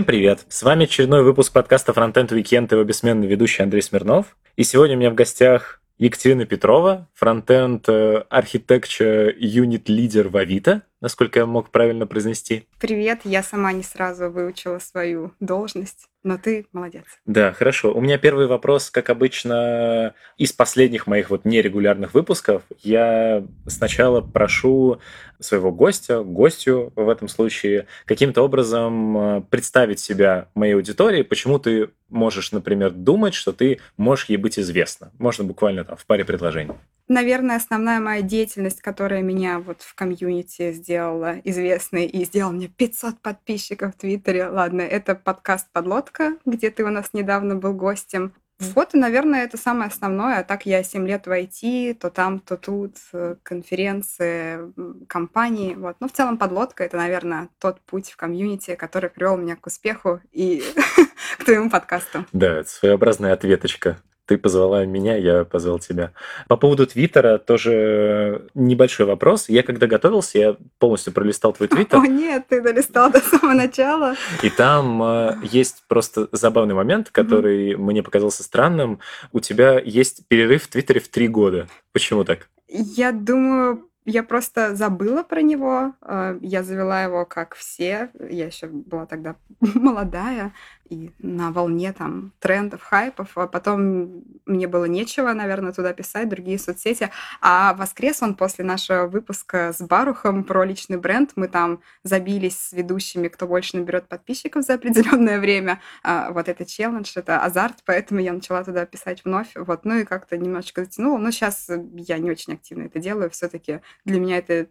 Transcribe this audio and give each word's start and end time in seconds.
Всем 0.00 0.06
привет! 0.06 0.46
С 0.48 0.62
вами 0.62 0.84
очередной 0.84 1.22
выпуск 1.22 1.52
подкаста 1.52 1.92
Frontend 1.92 2.28
Weekend 2.28 2.72
его 2.72 2.84
бессменный 2.84 3.26
ведущий 3.26 3.62
Андрей 3.62 3.82
Смирнов. 3.82 4.34
И 4.56 4.64
сегодня 4.64 4.96
у 4.96 4.98
меня 4.98 5.10
в 5.10 5.14
гостях 5.14 5.82
Екатерина 5.98 6.46
Петрова, 6.46 7.06
фронтенд 7.12 7.86
архитектура 8.30 9.30
юнит 9.36 9.90
лидер 9.90 10.28
в 10.28 10.38
Авито, 10.38 10.84
насколько 11.00 11.38
я 11.38 11.46
мог 11.46 11.70
правильно 11.70 12.06
произнести. 12.06 12.66
Привет, 12.78 13.20
я 13.24 13.42
сама 13.42 13.72
не 13.72 13.82
сразу 13.82 14.30
выучила 14.30 14.78
свою 14.78 15.32
должность, 15.40 16.08
но 16.22 16.36
ты 16.36 16.66
молодец. 16.72 17.04
Да, 17.24 17.52
хорошо. 17.52 17.92
У 17.92 18.00
меня 18.00 18.18
первый 18.18 18.46
вопрос, 18.46 18.90
как 18.90 19.10
обычно, 19.10 20.14
из 20.36 20.52
последних 20.52 21.06
моих 21.06 21.30
вот 21.30 21.44
нерегулярных 21.44 22.14
выпусков. 22.14 22.62
Я 22.82 23.44
сначала 23.66 24.20
прошу 24.20 25.00
своего 25.38 25.72
гостя, 25.72 26.22
гостю 26.22 26.92
в 26.96 27.08
этом 27.08 27.28
случае, 27.28 27.86
каким-то 28.04 28.42
образом 28.42 29.16
э, 29.16 29.40
представить 29.48 30.00
себя 30.00 30.48
моей 30.54 30.74
аудитории, 30.74 31.22
почему 31.22 31.58
ты 31.58 31.90
можешь, 32.10 32.52
например, 32.52 32.90
думать, 32.90 33.34
что 33.34 33.52
ты 33.52 33.80
можешь 33.96 34.26
ей 34.26 34.36
быть 34.36 34.58
известна. 34.58 35.12
Можно 35.18 35.44
буквально 35.44 35.84
там 35.84 35.96
в 35.96 36.04
паре 36.04 36.24
предложений. 36.24 36.74
Наверное, 37.10 37.56
основная 37.56 37.98
моя 37.98 38.22
деятельность, 38.22 38.82
которая 38.82 39.20
меня 39.20 39.58
вот 39.58 39.82
в 39.82 39.96
комьюнити 39.96 40.70
сделала 40.70 41.40
известной 41.42 42.06
и 42.06 42.24
сделала 42.24 42.52
мне 42.52 42.68
500 42.68 43.18
подписчиков 43.20 43.96
в 43.96 43.98
Твиттере. 43.98 44.46
Ладно, 44.46 44.82
это 44.82 45.16
подкаст 45.16 45.66
«Подлодка», 45.72 46.36
где 46.44 46.70
ты 46.70 46.84
у 46.84 46.88
нас 46.88 47.10
недавно 47.12 47.56
был 47.56 47.74
гостем. 47.74 48.32
Вот, 48.60 48.94
и, 48.94 48.96
наверное, 48.96 49.42
это 49.42 49.56
самое 49.56 49.88
основное. 49.88 50.38
А 50.38 50.44
так 50.44 50.66
я 50.66 50.84
7 50.84 51.04
лет 51.08 51.26
в 51.26 51.30
IT, 51.30 51.94
то 51.94 52.10
там, 52.10 52.38
то 52.38 52.56
тут, 52.56 52.98
э, 53.12 53.34
конференции, 53.42 54.72
компании. 55.08 55.74
Вот. 55.74 55.96
Но 55.98 56.06
в 56.06 56.12
целом 56.12 56.38
подлодка— 56.38 56.84
это, 56.84 56.96
наверное, 56.96 57.48
тот 57.58 57.80
путь 57.80 58.10
в 58.10 58.16
комьюнити, 58.16 58.76
который 58.76 59.10
привел 59.10 59.36
меня 59.36 59.56
к 59.56 59.66
успеху 59.66 60.20
и 60.30 60.62
к 61.38 61.44
твоему 61.44 61.70
подкасту. 61.70 62.24
Да, 62.32 62.58
это 62.58 62.70
своеобразная 62.70 63.32
ответочка 63.32 63.98
ты 64.30 64.38
позвала 64.38 64.86
меня, 64.86 65.16
я 65.16 65.44
позвал 65.44 65.80
тебя. 65.80 66.12
По 66.46 66.56
поводу 66.56 66.86
Твиттера 66.86 67.38
тоже 67.38 68.46
небольшой 68.54 69.06
вопрос. 69.06 69.48
Я 69.48 69.64
когда 69.64 69.88
готовился, 69.88 70.38
я 70.38 70.56
полностью 70.78 71.12
пролистал 71.12 71.52
твой 71.52 71.66
Твиттер. 71.66 71.98
О 71.98 72.06
нет, 72.06 72.46
ты 72.48 72.62
долистал 72.62 73.10
до 73.10 73.18
самого 73.18 73.54
начала. 73.54 74.14
И 74.44 74.50
там 74.50 75.02
э, 75.02 75.34
есть 75.42 75.82
просто 75.88 76.28
забавный 76.30 76.76
момент, 76.76 77.10
который 77.10 77.72
mm-hmm. 77.72 77.78
мне 77.78 78.04
показался 78.04 78.44
странным. 78.44 79.00
У 79.32 79.40
тебя 79.40 79.80
есть 79.80 80.28
перерыв 80.28 80.62
в 80.62 80.68
Твиттере 80.68 81.00
в 81.00 81.08
три 81.08 81.26
года. 81.26 81.66
Почему 81.92 82.22
так? 82.22 82.48
Я 82.68 83.10
думаю, 83.10 83.88
я 84.04 84.22
просто 84.22 84.76
забыла 84.76 85.24
про 85.24 85.42
него. 85.42 85.94
Э, 86.02 86.38
я 86.40 86.62
завела 86.62 87.02
его, 87.02 87.26
как 87.26 87.56
все. 87.56 88.10
Я 88.20 88.46
еще 88.46 88.68
была 88.68 89.06
тогда 89.06 89.34
молодая 89.60 90.52
и 90.90 91.12
на 91.20 91.52
волне 91.52 91.92
там 91.92 92.32
трендов, 92.40 92.82
хайпов, 92.82 93.38
а 93.38 93.46
потом 93.46 94.24
мне 94.44 94.66
было 94.66 94.86
нечего, 94.86 95.32
наверное, 95.32 95.72
туда 95.72 95.92
писать, 95.92 96.28
другие 96.28 96.58
соцсети. 96.58 97.10
А 97.40 97.74
воскрес 97.74 98.22
он 98.22 98.34
после 98.34 98.64
нашего 98.64 99.06
выпуска 99.06 99.72
с 99.72 99.80
Барухом 99.80 100.42
про 100.42 100.64
личный 100.64 100.96
бренд. 100.96 101.30
Мы 101.36 101.46
там 101.46 101.80
забились 102.02 102.58
с 102.58 102.72
ведущими, 102.72 103.28
кто 103.28 103.46
больше 103.46 103.76
наберет 103.76 104.08
подписчиков 104.08 104.64
за 104.64 104.74
определенное 104.74 105.38
время. 105.38 105.80
А 106.02 106.32
вот 106.32 106.48
это 106.48 106.66
челлендж, 106.66 107.12
это 107.14 107.40
азарт, 107.40 107.78
поэтому 107.86 108.20
я 108.20 108.32
начала 108.32 108.64
туда 108.64 108.84
писать 108.84 109.24
вновь. 109.24 109.52
Вот, 109.54 109.84
ну 109.84 109.98
и 109.98 110.04
как-то 110.04 110.36
немножечко 110.36 110.84
затянула. 110.84 111.18
Но 111.18 111.30
сейчас 111.30 111.70
я 111.94 112.18
не 112.18 112.30
очень 112.30 112.54
активно 112.54 112.84
это 112.84 112.98
делаю. 112.98 113.30
Все-таки 113.30 113.80
для 114.04 114.18
меня 114.18 114.38
это, 114.38 114.66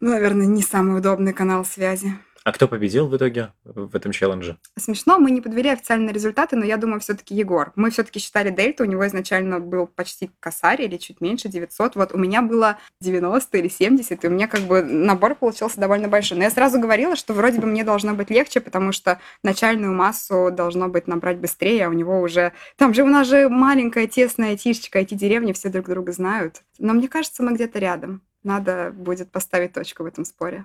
ну, 0.00 0.10
наверное, 0.10 0.46
не 0.46 0.62
самый 0.62 0.98
удобный 0.98 1.34
канал 1.34 1.66
связи. 1.66 2.14
А 2.48 2.52
кто 2.52 2.66
победил 2.66 3.08
в 3.08 3.14
итоге 3.14 3.52
в 3.62 3.94
этом 3.94 4.10
челлендже? 4.10 4.56
Смешно, 4.78 5.18
мы 5.18 5.30
не 5.30 5.42
подвели 5.42 5.68
официальные 5.68 6.14
результаты, 6.14 6.56
но 6.56 6.64
я 6.64 6.78
думаю, 6.78 6.98
все-таки 6.98 7.34
Егор. 7.34 7.72
Мы 7.76 7.90
все-таки 7.90 8.20
считали 8.20 8.48
дельту, 8.48 8.84
у 8.84 8.86
него 8.86 9.06
изначально 9.06 9.60
был 9.60 9.86
почти 9.86 10.30
косарь 10.40 10.80
или 10.80 10.96
чуть 10.96 11.20
меньше, 11.20 11.50
900. 11.50 11.94
Вот 11.96 12.14
у 12.14 12.16
меня 12.16 12.40
было 12.40 12.78
90 13.02 13.58
или 13.58 13.68
70, 13.68 14.24
и 14.24 14.26
у 14.26 14.30
меня 14.30 14.48
как 14.48 14.62
бы 14.62 14.82
набор 14.82 15.34
получился 15.34 15.78
довольно 15.78 16.08
большой. 16.08 16.38
Но 16.38 16.44
я 16.44 16.50
сразу 16.50 16.80
говорила, 16.80 17.16
что 17.16 17.34
вроде 17.34 17.60
бы 17.60 17.66
мне 17.66 17.84
должно 17.84 18.14
быть 18.14 18.30
легче, 18.30 18.62
потому 18.62 18.92
что 18.92 19.20
начальную 19.42 19.92
массу 19.92 20.48
должно 20.50 20.88
быть 20.88 21.06
набрать 21.06 21.36
быстрее, 21.36 21.84
а 21.84 21.90
у 21.90 21.92
него 21.92 22.18
уже... 22.18 22.54
Там 22.76 22.94
же 22.94 23.02
у 23.02 23.08
нас 23.08 23.28
же 23.28 23.50
маленькая 23.50 24.06
тесная 24.06 24.56
тишечка, 24.56 25.00
эти 25.00 25.12
деревни 25.12 25.52
все 25.52 25.68
друг 25.68 25.86
друга 25.90 26.12
знают. 26.12 26.62
Но 26.78 26.94
мне 26.94 27.08
кажется, 27.08 27.42
мы 27.42 27.52
где-то 27.52 27.78
рядом. 27.78 28.22
Надо 28.42 28.90
будет 28.90 29.30
поставить 29.30 29.74
точку 29.74 30.04
в 30.04 30.06
этом 30.06 30.24
споре. 30.24 30.64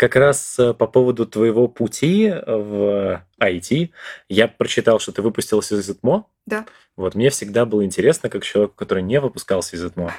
Как 0.00 0.16
раз 0.16 0.58
э, 0.58 0.72
по 0.72 0.86
поводу 0.86 1.26
твоего 1.26 1.68
пути 1.68 2.32
в 2.46 3.22
IT, 3.38 3.90
я 4.30 4.48
прочитал, 4.48 4.98
что 4.98 5.12
ты 5.12 5.20
выпустился 5.20 5.76
из 5.76 5.90
ИТМО. 5.90 6.24
Да. 6.46 6.66
Вот 6.96 7.14
мне 7.14 7.30
всегда 7.30 7.64
было 7.64 7.84
интересно, 7.84 8.28
как 8.28 8.44
человеку, 8.44 8.74
который 8.76 9.02
не 9.02 9.20
выпускался 9.20 9.76
из 9.76 9.84
ИТМО, 9.84 10.12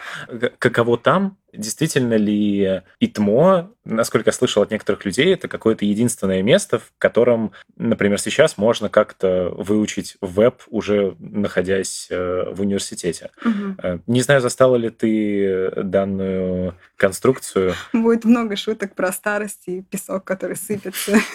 каково 0.57 0.97
там, 0.97 1.37
действительно 1.53 2.15
ли 2.15 2.81
ИТМО, 2.99 3.71
насколько 3.85 4.29
я 4.29 4.33
слышал 4.33 4.63
от 4.63 4.71
некоторых 4.71 5.05
людей, 5.05 5.33
это 5.33 5.47
какое-то 5.47 5.85
единственное 5.85 6.41
место, 6.41 6.79
в 6.79 6.91
котором, 6.97 7.51
например, 7.75 8.19
сейчас 8.19 8.57
можно 8.57 8.89
как-то 8.89 9.49
выучить 9.55 10.17
веб, 10.21 10.61
уже 10.69 11.15
находясь 11.19 12.07
э, 12.09 12.51
в 12.51 12.61
университете. 12.61 13.31
Угу. 13.43 14.01
Не 14.07 14.21
знаю, 14.21 14.41
застала 14.41 14.75
ли 14.75 14.89
ты 14.89 15.71
данную 15.83 16.75
конструкцию. 16.95 17.73
Будет 17.93 18.25
много 18.25 18.55
шуток 18.55 18.95
про 18.95 19.11
старость 19.11 19.63
и 19.67 19.81
песок, 19.81 20.23
который 20.23 20.55
сыпется. 20.55 21.17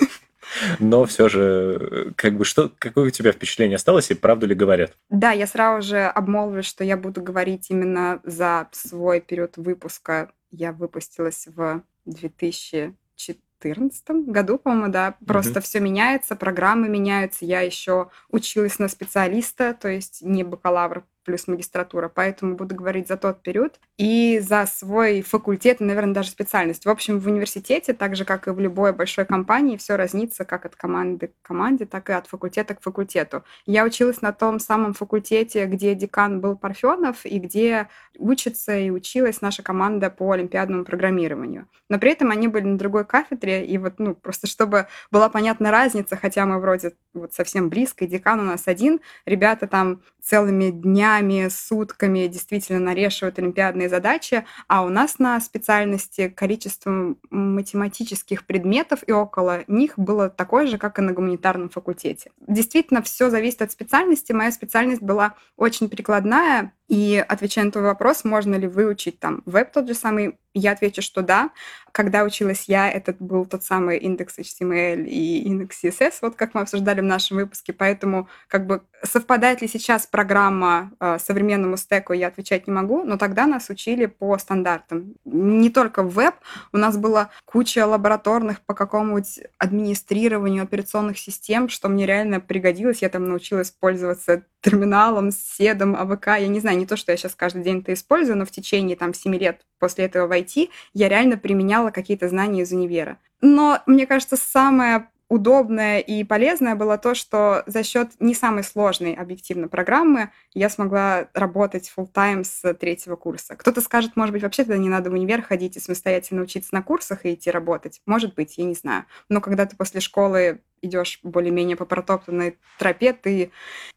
Но 0.78 1.04
все 1.04 1.28
же, 1.28 2.12
как 2.16 2.36
бы, 2.36 2.44
что, 2.44 2.70
какое 2.78 3.06
у 3.06 3.10
тебя 3.10 3.32
впечатление 3.32 3.76
осталось 3.76 4.10
и 4.10 4.14
правду 4.14 4.46
ли 4.46 4.54
говорят? 4.54 4.92
Да, 5.10 5.32
я 5.32 5.46
сразу 5.46 5.86
же 5.86 6.04
обмолвлюсь, 6.04 6.66
что 6.66 6.84
я 6.84 6.96
буду 6.96 7.22
говорить 7.22 7.70
именно 7.70 8.20
за 8.24 8.68
свой 8.72 9.20
период 9.20 9.56
выпуска. 9.56 10.30
Я 10.50 10.72
выпустилась 10.72 11.46
в 11.46 11.82
2014 12.06 14.10
году, 14.26 14.58
по-моему, 14.58 14.92
да. 14.92 15.16
Просто 15.26 15.60
mm-hmm. 15.60 15.62
все 15.62 15.80
меняется, 15.80 16.36
программы 16.36 16.88
меняются. 16.88 17.44
Я 17.44 17.60
еще 17.60 18.10
училась 18.30 18.78
на 18.78 18.88
специалиста, 18.88 19.74
то 19.74 19.88
есть 19.88 20.22
не 20.22 20.44
бакалавр 20.44 21.04
плюс 21.26 21.48
магистратура, 21.48 22.08
поэтому 22.08 22.54
буду 22.54 22.74
говорить 22.74 23.08
за 23.08 23.16
тот 23.16 23.42
период 23.42 23.78
и 23.98 24.38
за 24.38 24.64
свой 24.66 25.20
факультет, 25.22 25.80
наверное, 25.80 26.14
даже 26.14 26.30
специальность. 26.30 26.86
В 26.86 26.90
общем, 26.90 27.18
в 27.18 27.26
университете, 27.26 27.92
так 27.92 28.16
же, 28.16 28.24
как 28.24 28.46
и 28.46 28.50
в 28.50 28.60
любой 28.60 28.92
большой 28.92 29.26
компании, 29.26 29.76
все 29.76 29.96
разнится 29.96 30.44
как 30.44 30.64
от 30.64 30.76
команды 30.76 31.28
к 31.28 31.46
команде, 31.46 31.84
так 31.84 32.08
и 32.08 32.12
от 32.12 32.28
факультета 32.28 32.74
к 32.74 32.80
факультету. 32.80 33.44
Я 33.66 33.84
училась 33.84 34.22
на 34.22 34.32
том 34.32 34.60
самом 34.60 34.94
факультете, 34.94 35.66
где 35.66 35.94
декан 35.94 36.40
был 36.40 36.56
Парфенов, 36.56 37.26
и 37.26 37.38
где 37.38 37.88
учится 38.16 38.78
и 38.78 38.90
училась 38.90 39.40
наша 39.40 39.62
команда 39.62 40.10
по 40.10 40.30
олимпиадному 40.30 40.84
программированию. 40.84 41.68
Но 41.88 41.98
при 41.98 42.12
этом 42.12 42.30
они 42.30 42.48
были 42.48 42.64
на 42.64 42.78
другой 42.78 43.04
кафедре, 43.04 43.66
и 43.66 43.78
вот, 43.78 43.94
ну, 43.98 44.14
просто 44.14 44.46
чтобы 44.46 44.86
была 45.10 45.28
понятна 45.28 45.70
разница, 45.70 46.16
хотя 46.16 46.46
мы 46.46 46.60
вроде 46.60 46.92
вот 47.14 47.34
совсем 47.34 47.68
близко, 47.68 48.04
и 48.04 48.08
декан 48.08 48.40
у 48.40 48.44
нас 48.44 48.62
один, 48.66 49.00
ребята 49.24 49.66
там 49.66 50.02
целыми 50.22 50.70
днями, 50.70 51.15
сутками 51.50 52.26
действительно 52.26 52.80
нарешивают 52.80 53.38
олимпиадные 53.38 53.88
задачи, 53.88 54.44
а 54.68 54.84
у 54.84 54.88
нас 54.88 55.18
на 55.18 55.40
специальности 55.40 56.28
количество 56.28 57.16
математических 57.30 58.44
предметов 58.44 59.00
и 59.06 59.12
около 59.12 59.64
них 59.66 59.98
было 59.98 60.28
такое 60.28 60.66
же, 60.66 60.78
как 60.78 60.98
и 60.98 61.02
на 61.02 61.12
гуманитарном 61.12 61.68
факультете. 61.68 62.30
Действительно, 62.46 63.02
все 63.02 63.30
зависит 63.30 63.62
от 63.62 63.72
специальности. 63.72 64.32
Моя 64.32 64.52
специальность 64.52 65.02
была 65.02 65.34
очень 65.56 65.88
прикладная, 65.88 66.72
и 66.88 67.24
отвечая 67.28 67.64
на 67.64 67.72
твой 67.72 67.84
вопрос, 67.84 68.24
можно 68.24 68.54
ли 68.54 68.68
выучить 68.68 69.18
там 69.18 69.42
веб 69.44 69.72
тот 69.72 69.88
же 69.88 69.94
самый, 69.94 70.38
я 70.54 70.72
отвечу, 70.72 71.02
что 71.02 71.22
да. 71.22 71.50
Когда 71.90 72.22
училась 72.22 72.64
я, 72.68 72.90
этот 72.90 73.16
был 73.18 73.44
тот 73.44 73.64
самый 73.64 73.98
индекс 73.98 74.38
HTML 74.38 75.04
и 75.04 75.42
индекс 75.44 75.82
CSS, 75.82 76.18
вот 76.22 76.36
как 76.36 76.54
мы 76.54 76.60
обсуждали 76.60 77.00
в 77.00 77.04
нашем 77.04 77.38
выпуске. 77.38 77.72
Поэтому 77.72 78.28
как 78.46 78.66
бы 78.66 78.82
совпадает 79.02 79.62
ли 79.62 79.68
сейчас 79.68 80.06
программа 80.06 80.92
э, 81.00 81.18
современному 81.18 81.76
стеку, 81.76 82.12
я 82.12 82.28
отвечать 82.28 82.66
не 82.66 82.72
могу, 82.72 83.02
но 83.02 83.16
тогда 83.16 83.46
нас 83.46 83.68
учили 83.68 84.06
по 84.06 84.38
стандартам. 84.38 85.14
Не 85.24 85.70
только 85.70 86.02
веб, 86.02 86.34
у 86.72 86.76
нас 86.76 86.96
была 86.96 87.30
куча 87.44 87.84
лабораторных 87.86 88.60
по 88.60 88.74
какому-нибудь 88.74 89.40
администрированию 89.58 90.62
операционных 90.62 91.18
систем, 91.18 91.68
что 91.68 91.88
мне 91.88 92.06
реально 92.06 92.40
пригодилось. 92.40 93.02
Я 93.02 93.08
там 93.08 93.28
научилась 93.28 93.70
пользоваться 93.70 94.44
терминалом, 94.66 95.30
седом, 95.30 95.94
АВК. 95.94 96.26
Я 96.26 96.48
не 96.48 96.58
знаю, 96.58 96.76
не 96.76 96.86
то, 96.86 96.96
что 96.96 97.12
я 97.12 97.16
сейчас 97.16 97.36
каждый 97.36 97.62
день 97.62 97.80
это 97.80 97.92
использую, 97.92 98.36
но 98.36 98.44
в 98.44 98.50
течение 98.50 98.96
там 98.96 99.14
7 99.14 99.32
лет 99.36 99.60
после 99.78 100.06
этого 100.06 100.26
в 100.26 100.32
IT 100.32 100.70
я 100.92 101.08
реально 101.08 101.36
применяла 101.36 101.90
какие-то 101.90 102.28
знания 102.28 102.62
из 102.62 102.72
универа. 102.72 103.18
Но, 103.40 103.78
мне 103.86 104.06
кажется, 104.06 104.36
самое 104.36 105.08
удобное 105.28 106.00
и 106.00 106.24
полезное 106.24 106.74
было 106.74 106.98
то, 106.98 107.14
что 107.14 107.62
за 107.66 107.82
счет 107.84 108.10
не 108.18 108.34
самой 108.34 108.64
сложной 108.64 109.14
объективно 109.14 109.68
программы 109.68 110.30
я 110.52 110.68
смогла 110.68 111.28
работать 111.34 111.92
full 111.96 112.10
time 112.12 112.44
с 112.44 112.74
третьего 112.74 113.16
курса. 113.16 113.56
Кто-то 113.56 113.80
скажет, 113.80 114.16
может 114.16 114.32
быть, 114.32 114.42
вообще 114.42 114.64
тогда 114.64 114.78
не 114.78 114.88
надо 114.88 115.10
в 115.10 115.14
универ 115.14 115.42
ходить 115.42 115.76
и 115.76 115.80
самостоятельно 115.80 116.42
учиться 116.42 116.70
на 116.72 116.82
курсах 116.82 117.24
и 117.24 117.34
идти 117.34 117.50
работать. 117.50 118.00
Может 118.06 118.34
быть, 118.34 118.56
я 118.56 118.64
не 118.64 118.74
знаю. 118.74 119.04
Но 119.28 119.40
когда 119.40 119.66
ты 119.66 119.76
после 119.76 120.00
школы 120.00 120.60
идешь 120.82 121.20
более-менее 121.22 121.76
по 121.76 121.84
протоптанной 121.84 122.58
тропе, 122.78 123.12
ты 123.12 123.50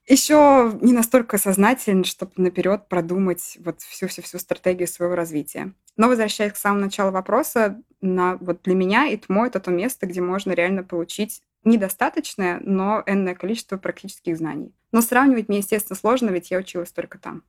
еще 0.08 0.78
не 0.82 0.94
настолько 0.94 1.38
сознателен, 1.38 2.04
чтобы 2.04 2.32
наперед 2.38 2.88
продумать 2.90 3.58
вот 3.64 3.82
всю-всю-всю 3.82 4.40
стратегию 4.40 4.88
своего 4.88 5.16
развития. 5.16 5.74
Но 5.98 6.08
возвращаясь 6.08 6.54
к 6.54 6.58
самому 6.58 6.86
началу 6.86 7.12
вопроса, 7.12 7.82
на, 8.02 8.38
вот 8.38 8.64
для 8.64 8.76
меня 8.76 9.14
ИТМО— 9.14 9.48
это 9.48 9.60
то 9.60 9.72
место, 9.72 10.08
где 10.08 10.22
можно 10.22 10.52
реально 10.54 10.84
получить 10.84 11.42
недостаточное, 11.64 12.60
но 12.64 13.04
энное 13.06 13.36
количество 13.36 13.78
практических 13.78 14.38
знаний. 14.38 14.74
Но 14.92 15.02
сравнивать 15.02 15.50
мне, 15.50 15.58
естественно, 15.58 15.98
сложно, 15.98 16.30
ведь 16.30 16.52
я 16.52 16.58
училась 16.58 16.92
только 16.92 17.20
там. 17.20 17.44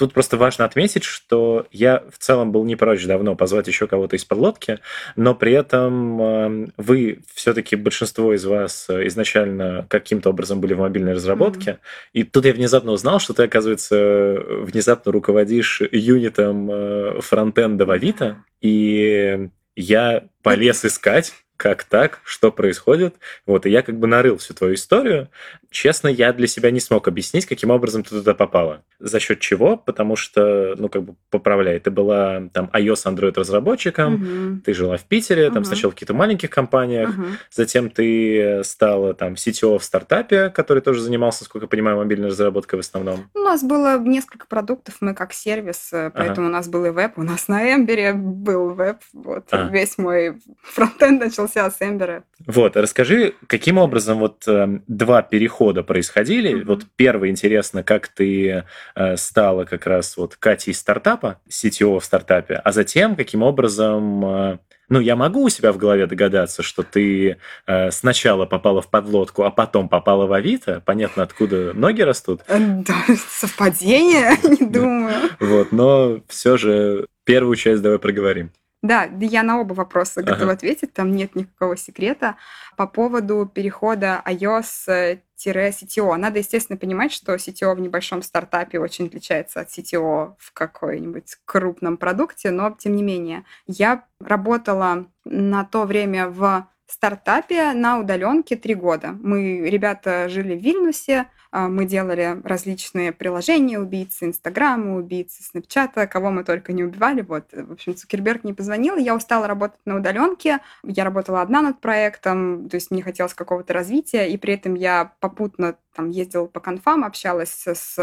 Тут 0.00 0.14
просто 0.14 0.38
важно 0.38 0.64
отметить, 0.64 1.04
что 1.04 1.66
я 1.72 2.02
в 2.10 2.16
целом 2.16 2.52
был 2.52 2.64
не 2.64 2.74
прочь 2.74 3.04
давно 3.04 3.36
позвать 3.36 3.68
еще 3.68 3.86
кого-то 3.86 4.16
из 4.16 4.24
подлодки, 4.24 4.78
но 5.14 5.34
при 5.34 5.52
этом 5.52 6.22
эм, 6.22 6.72
вы 6.78 7.18
все-таки 7.34 7.76
большинство 7.76 8.32
из 8.32 8.46
вас 8.46 8.88
изначально 8.88 9.84
каким-то 9.90 10.30
образом 10.30 10.58
были 10.58 10.72
в 10.72 10.78
мобильной 10.78 11.12
разработке, 11.12 11.72
mm-hmm. 11.72 12.10
и 12.14 12.22
тут 12.22 12.46
я 12.46 12.54
внезапно 12.54 12.92
узнал, 12.92 13.20
что 13.20 13.34
ты, 13.34 13.42
оказывается, 13.42 14.42
внезапно 14.62 15.12
руководишь 15.12 15.82
юнитом 15.92 16.70
э, 16.72 17.20
фронтенда 17.20 17.84
в 17.84 17.90
Авито, 17.90 18.42
и 18.62 19.50
я 19.76 20.24
полез 20.42 20.82
искать 20.82 21.34
как 21.60 21.84
так, 21.84 22.20
что 22.24 22.50
происходит. 22.50 23.16
Вот, 23.44 23.66
и 23.66 23.70
я 23.70 23.82
как 23.82 23.98
бы 23.98 24.06
нарыл 24.06 24.38
всю 24.38 24.54
твою 24.54 24.76
историю. 24.76 25.28
Честно, 25.70 26.08
я 26.08 26.32
для 26.32 26.46
себя 26.46 26.70
не 26.70 26.80
смог 26.80 27.06
объяснить, 27.06 27.44
каким 27.44 27.68
образом 27.68 28.02
ты 28.02 28.10
туда 28.10 28.32
попала. 28.32 28.82
За 28.98 29.20
счет 29.20 29.40
чего? 29.40 29.76
Потому 29.76 30.16
что, 30.16 30.74
ну, 30.78 30.88
как 30.88 31.02
бы, 31.02 31.14
поправляй, 31.28 31.78
ты 31.78 31.90
была 31.90 32.48
там 32.54 32.70
iOS, 32.72 33.04
Android 33.04 33.38
разработчиком, 33.38 34.14
угу. 34.14 34.60
ты 34.64 34.72
жила 34.72 34.96
в 34.96 35.04
Питере, 35.04 35.48
угу. 35.48 35.54
там 35.54 35.64
сначала 35.64 35.90
в 35.90 35.94
каких-то 35.94 36.14
маленьких 36.14 36.48
компаниях, 36.48 37.10
угу. 37.10 37.26
затем 37.50 37.90
ты 37.90 38.62
стала 38.64 39.12
там 39.12 39.34
CTO 39.34 39.78
в 39.78 39.84
стартапе, 39.84 40.48
который 40.48 40.80
тоже 40.80 41.02
занимался, 41.02 41.44
сколько 41.44 41.66
я 41.66 41.68
понимаю, 41.68 41.98
мобильной 41.98 42.28
разработкой 42.28 42.78
в 42.78 42.80
основном. 42.80 43.30
У 43.34 43.40
нас 43.40 43.62
было 43.62 43.98
несколько 43.98 44.46
продуктов, 44.46 44.96
мы 45.00 45.14
как 45.14 45.34
сервис, 45.34 45.90
э, 45.92 46.10
поэтому 46.14 46.46
ага. 46.46 46.54
у 46.54 46.56
нас 46.56 46.68
был 46.68 46.86
и 46.86 46.90
веб, 46.90 47.18
у 47.18 47.22
нас 47.22 47.48
на 47.48 47.74
Эмбере 47.74 48.14
был 48.14 48.70
веб, 48.70 48.96
вот, 49.12 49.44
а. 49.50 49.68
весь 49.68 49.98
мой 49.98 50.40
фронтенд 50.62 51.20
начал 51.20 51.49
начался 51.54 51.70
с 51.70 51.82
Эмбера. 51.82 52.24
Вот, 52.46 52.76
расскажи, 52.76 53.34
каким 53.46 53.78
образом 53.78 54.18
вот 54.18 54.46
э, 54.46 54.80
два 54.86 55.22
перехода 55.22 55.82
происходили? 55.82 56.52
Mm-hmm. 56.52 56.64
Вот 56.64 56.86
первый, 56.96 57.30
интересно, 57.30 57.82
как 57.82 58.08
ты 58.08 58.64
э, 58.94 59.16
стала 59.16 59.64
как 59.64 59.86
раз 59.86 60.16
вот 60.16 60.36
Катей 60.36 60.74
стартапа, 60.74 61.40
CTO 61.48 62.00
в 62.00 62.04
стартапе, 62.04 62.54
а 62.54 62.72
затем 62.72 63.16
каким 63.16 63.42
образом... 63.42 64.24
Э, 64.24 64.58
ну, 64.92 64.98
я 64.98 65.14
могу 65.14 65.44
у 65.44 65.48
себя 65.48 65.72
в 65.72 65.76
голове 65.76 66.06
догадаться, 66.08 66.64
что 66.64 66.82
ты 66.82 67.36
э, 67.66 67.90
сначала 67.92 68.44
попала 68.44 68.82
в 68.82 68.88
подлодку, 68.88 69.44
а 69.44 69.50
потом 69.52 69.88
попала 69.88 70.26
в 70.26 70.32
Авито. 70.32 70.82
Понятно, 70.84 71.22
откуда 71.22 71.72
ноги 71.74 72.02
растут. 72.02 72.40
Э, 72.48 72.58
да, 72.58 72.96
совпадение, 73.28 74.36
не 74.42 74.66
думаю. 74.66 75.14
Вот, 75.38 75.70
но 75.70 76.20
все 76.26 76.56
же 76.56 77.06
первую 77.24 77.54
часть 77.54 77.82
давай 77.82 78.00
проговорим. 78.00 78.50
Да, 78.82 79.04
я 79.20 79.42
на 79.42 79.60
оба 79.60 79.74
вопроса 79.74 80.20
ага. 80.20 80.32
готова 80.32 80.52
ответить, 80.52 80.94
там 80.94 81.12
нет 81.12 81.34
никакого 81.34 81.76
секрета. 81.76 82.36
По 82.76 82.86
поводу 82.86 83.44
перехода 83.52 84.22
iOS-CTO. 84.24 86.16
Надо, 86.16 86.38
естественно, 86.38 86.78
понимать, 86.78 87.12
что 87.12 87.34
CTO 87.34 87.74
в 87.74 87.80
небольшом 87.80 88.22
стартапе 88.22 88.78
очень 88.78 89.08
отличается 89.08 89.60
от 89.60 89.68
CTO 89.68 90.34
в 90.38 90.52
какой-нибудь 90.54 91.36
крупном 91.44 91.98
продукте, 91.98 92.50
но 92.50 92.70
тем 92.70 92.96
не 92.96 93.02
менее. 93.02 93.44
Я 93.66 94.06
работала 94.18 95.06
на 95.26 95.64
то 95.64 95.84
время 95.84 96.28
в 96.28 96.66
стартапе 96.86 97.72
на 97.72 97.98
удаленке 97.98 98.56
три 98.56 98.74
года. 98.74 99.14
Мы, 99.20 99.68
ребята, 99.68 100.28
жили 100.30 100.56
в 100.56 100.62
Вильнюсе, 100.62 101.26
мы 101.52 101.84
делали 101.84 102.40
различные 102.44 103.12
приложения 103.12 103.78
убийцы, 103.78 104.26
Инстаграма, 104.26 104.96
убийцы, 104.96 105.42
Снапчата, 105.42 106.06
кого 106.06 106.30
мы 106.30 106.44
только 106.44 106.72
не 106.72 106.84
убивали. 106.84 107.22
Вот, 107.22 107.46
в 107.52 107.72
общем, 107.72 107.96
Цукерберг 107.96 108.44
не 108.44 108.52
позвонил, 108.52 108.96
я 108.96 109.14
устала 109.14 109.46
работать 109.46 109.80
на 109.84 109.96
удаленке, 109.96 110.60
я 110.84 111.04
работала 111.04 111.42
одна 111.42 111.62
над 111.62 111.80
проектом, 111.80 112.68
то 112.68 112.76
есть 112.76 112.90
мне 112.90 113.02
хотелось 113.02 113.34
какого-то 113.34 113.72
развития, 113.72 114.28
и 114.30 114.36
при 114.36 114.54
этом 114.54 114.74
я 114.74 115.12
попутно 115.20 115.76
там 115.94 116.10
ездила 116.10 116.46
по 116.46 116.60
конфам, 116.60 117.04
общалась 117.04 117.64
с 117.66 117.96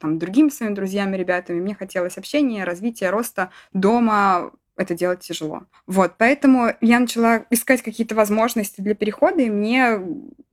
там, 0.00 0.18
другими 0.18 0.50
своими 0.50 0.74
друзьями, 0.74 1.16
ребятами, 1.16 1.60
мне 1.60 1.74
хотелось 1.74 2.18
общения, 2.18 2.64
развития, 2.64 3.10
роста 3.10 3.50
дома, 3.72 4.52
это 4.76 4.94
делать 4.94 5.20
тяжело. 5.20 5.64
Вот, 5.86 6.14
поэтому 6.18 6.72
я 6.80 6.98
начала 7.00 7.44
искать 7.50 7.82
какие-то 7.82 8.14
возможности 8.14 8.80
для 8.80 8.94
перехода, 8.94 9.42
и 9.42 9.50
мне 9.50 10.00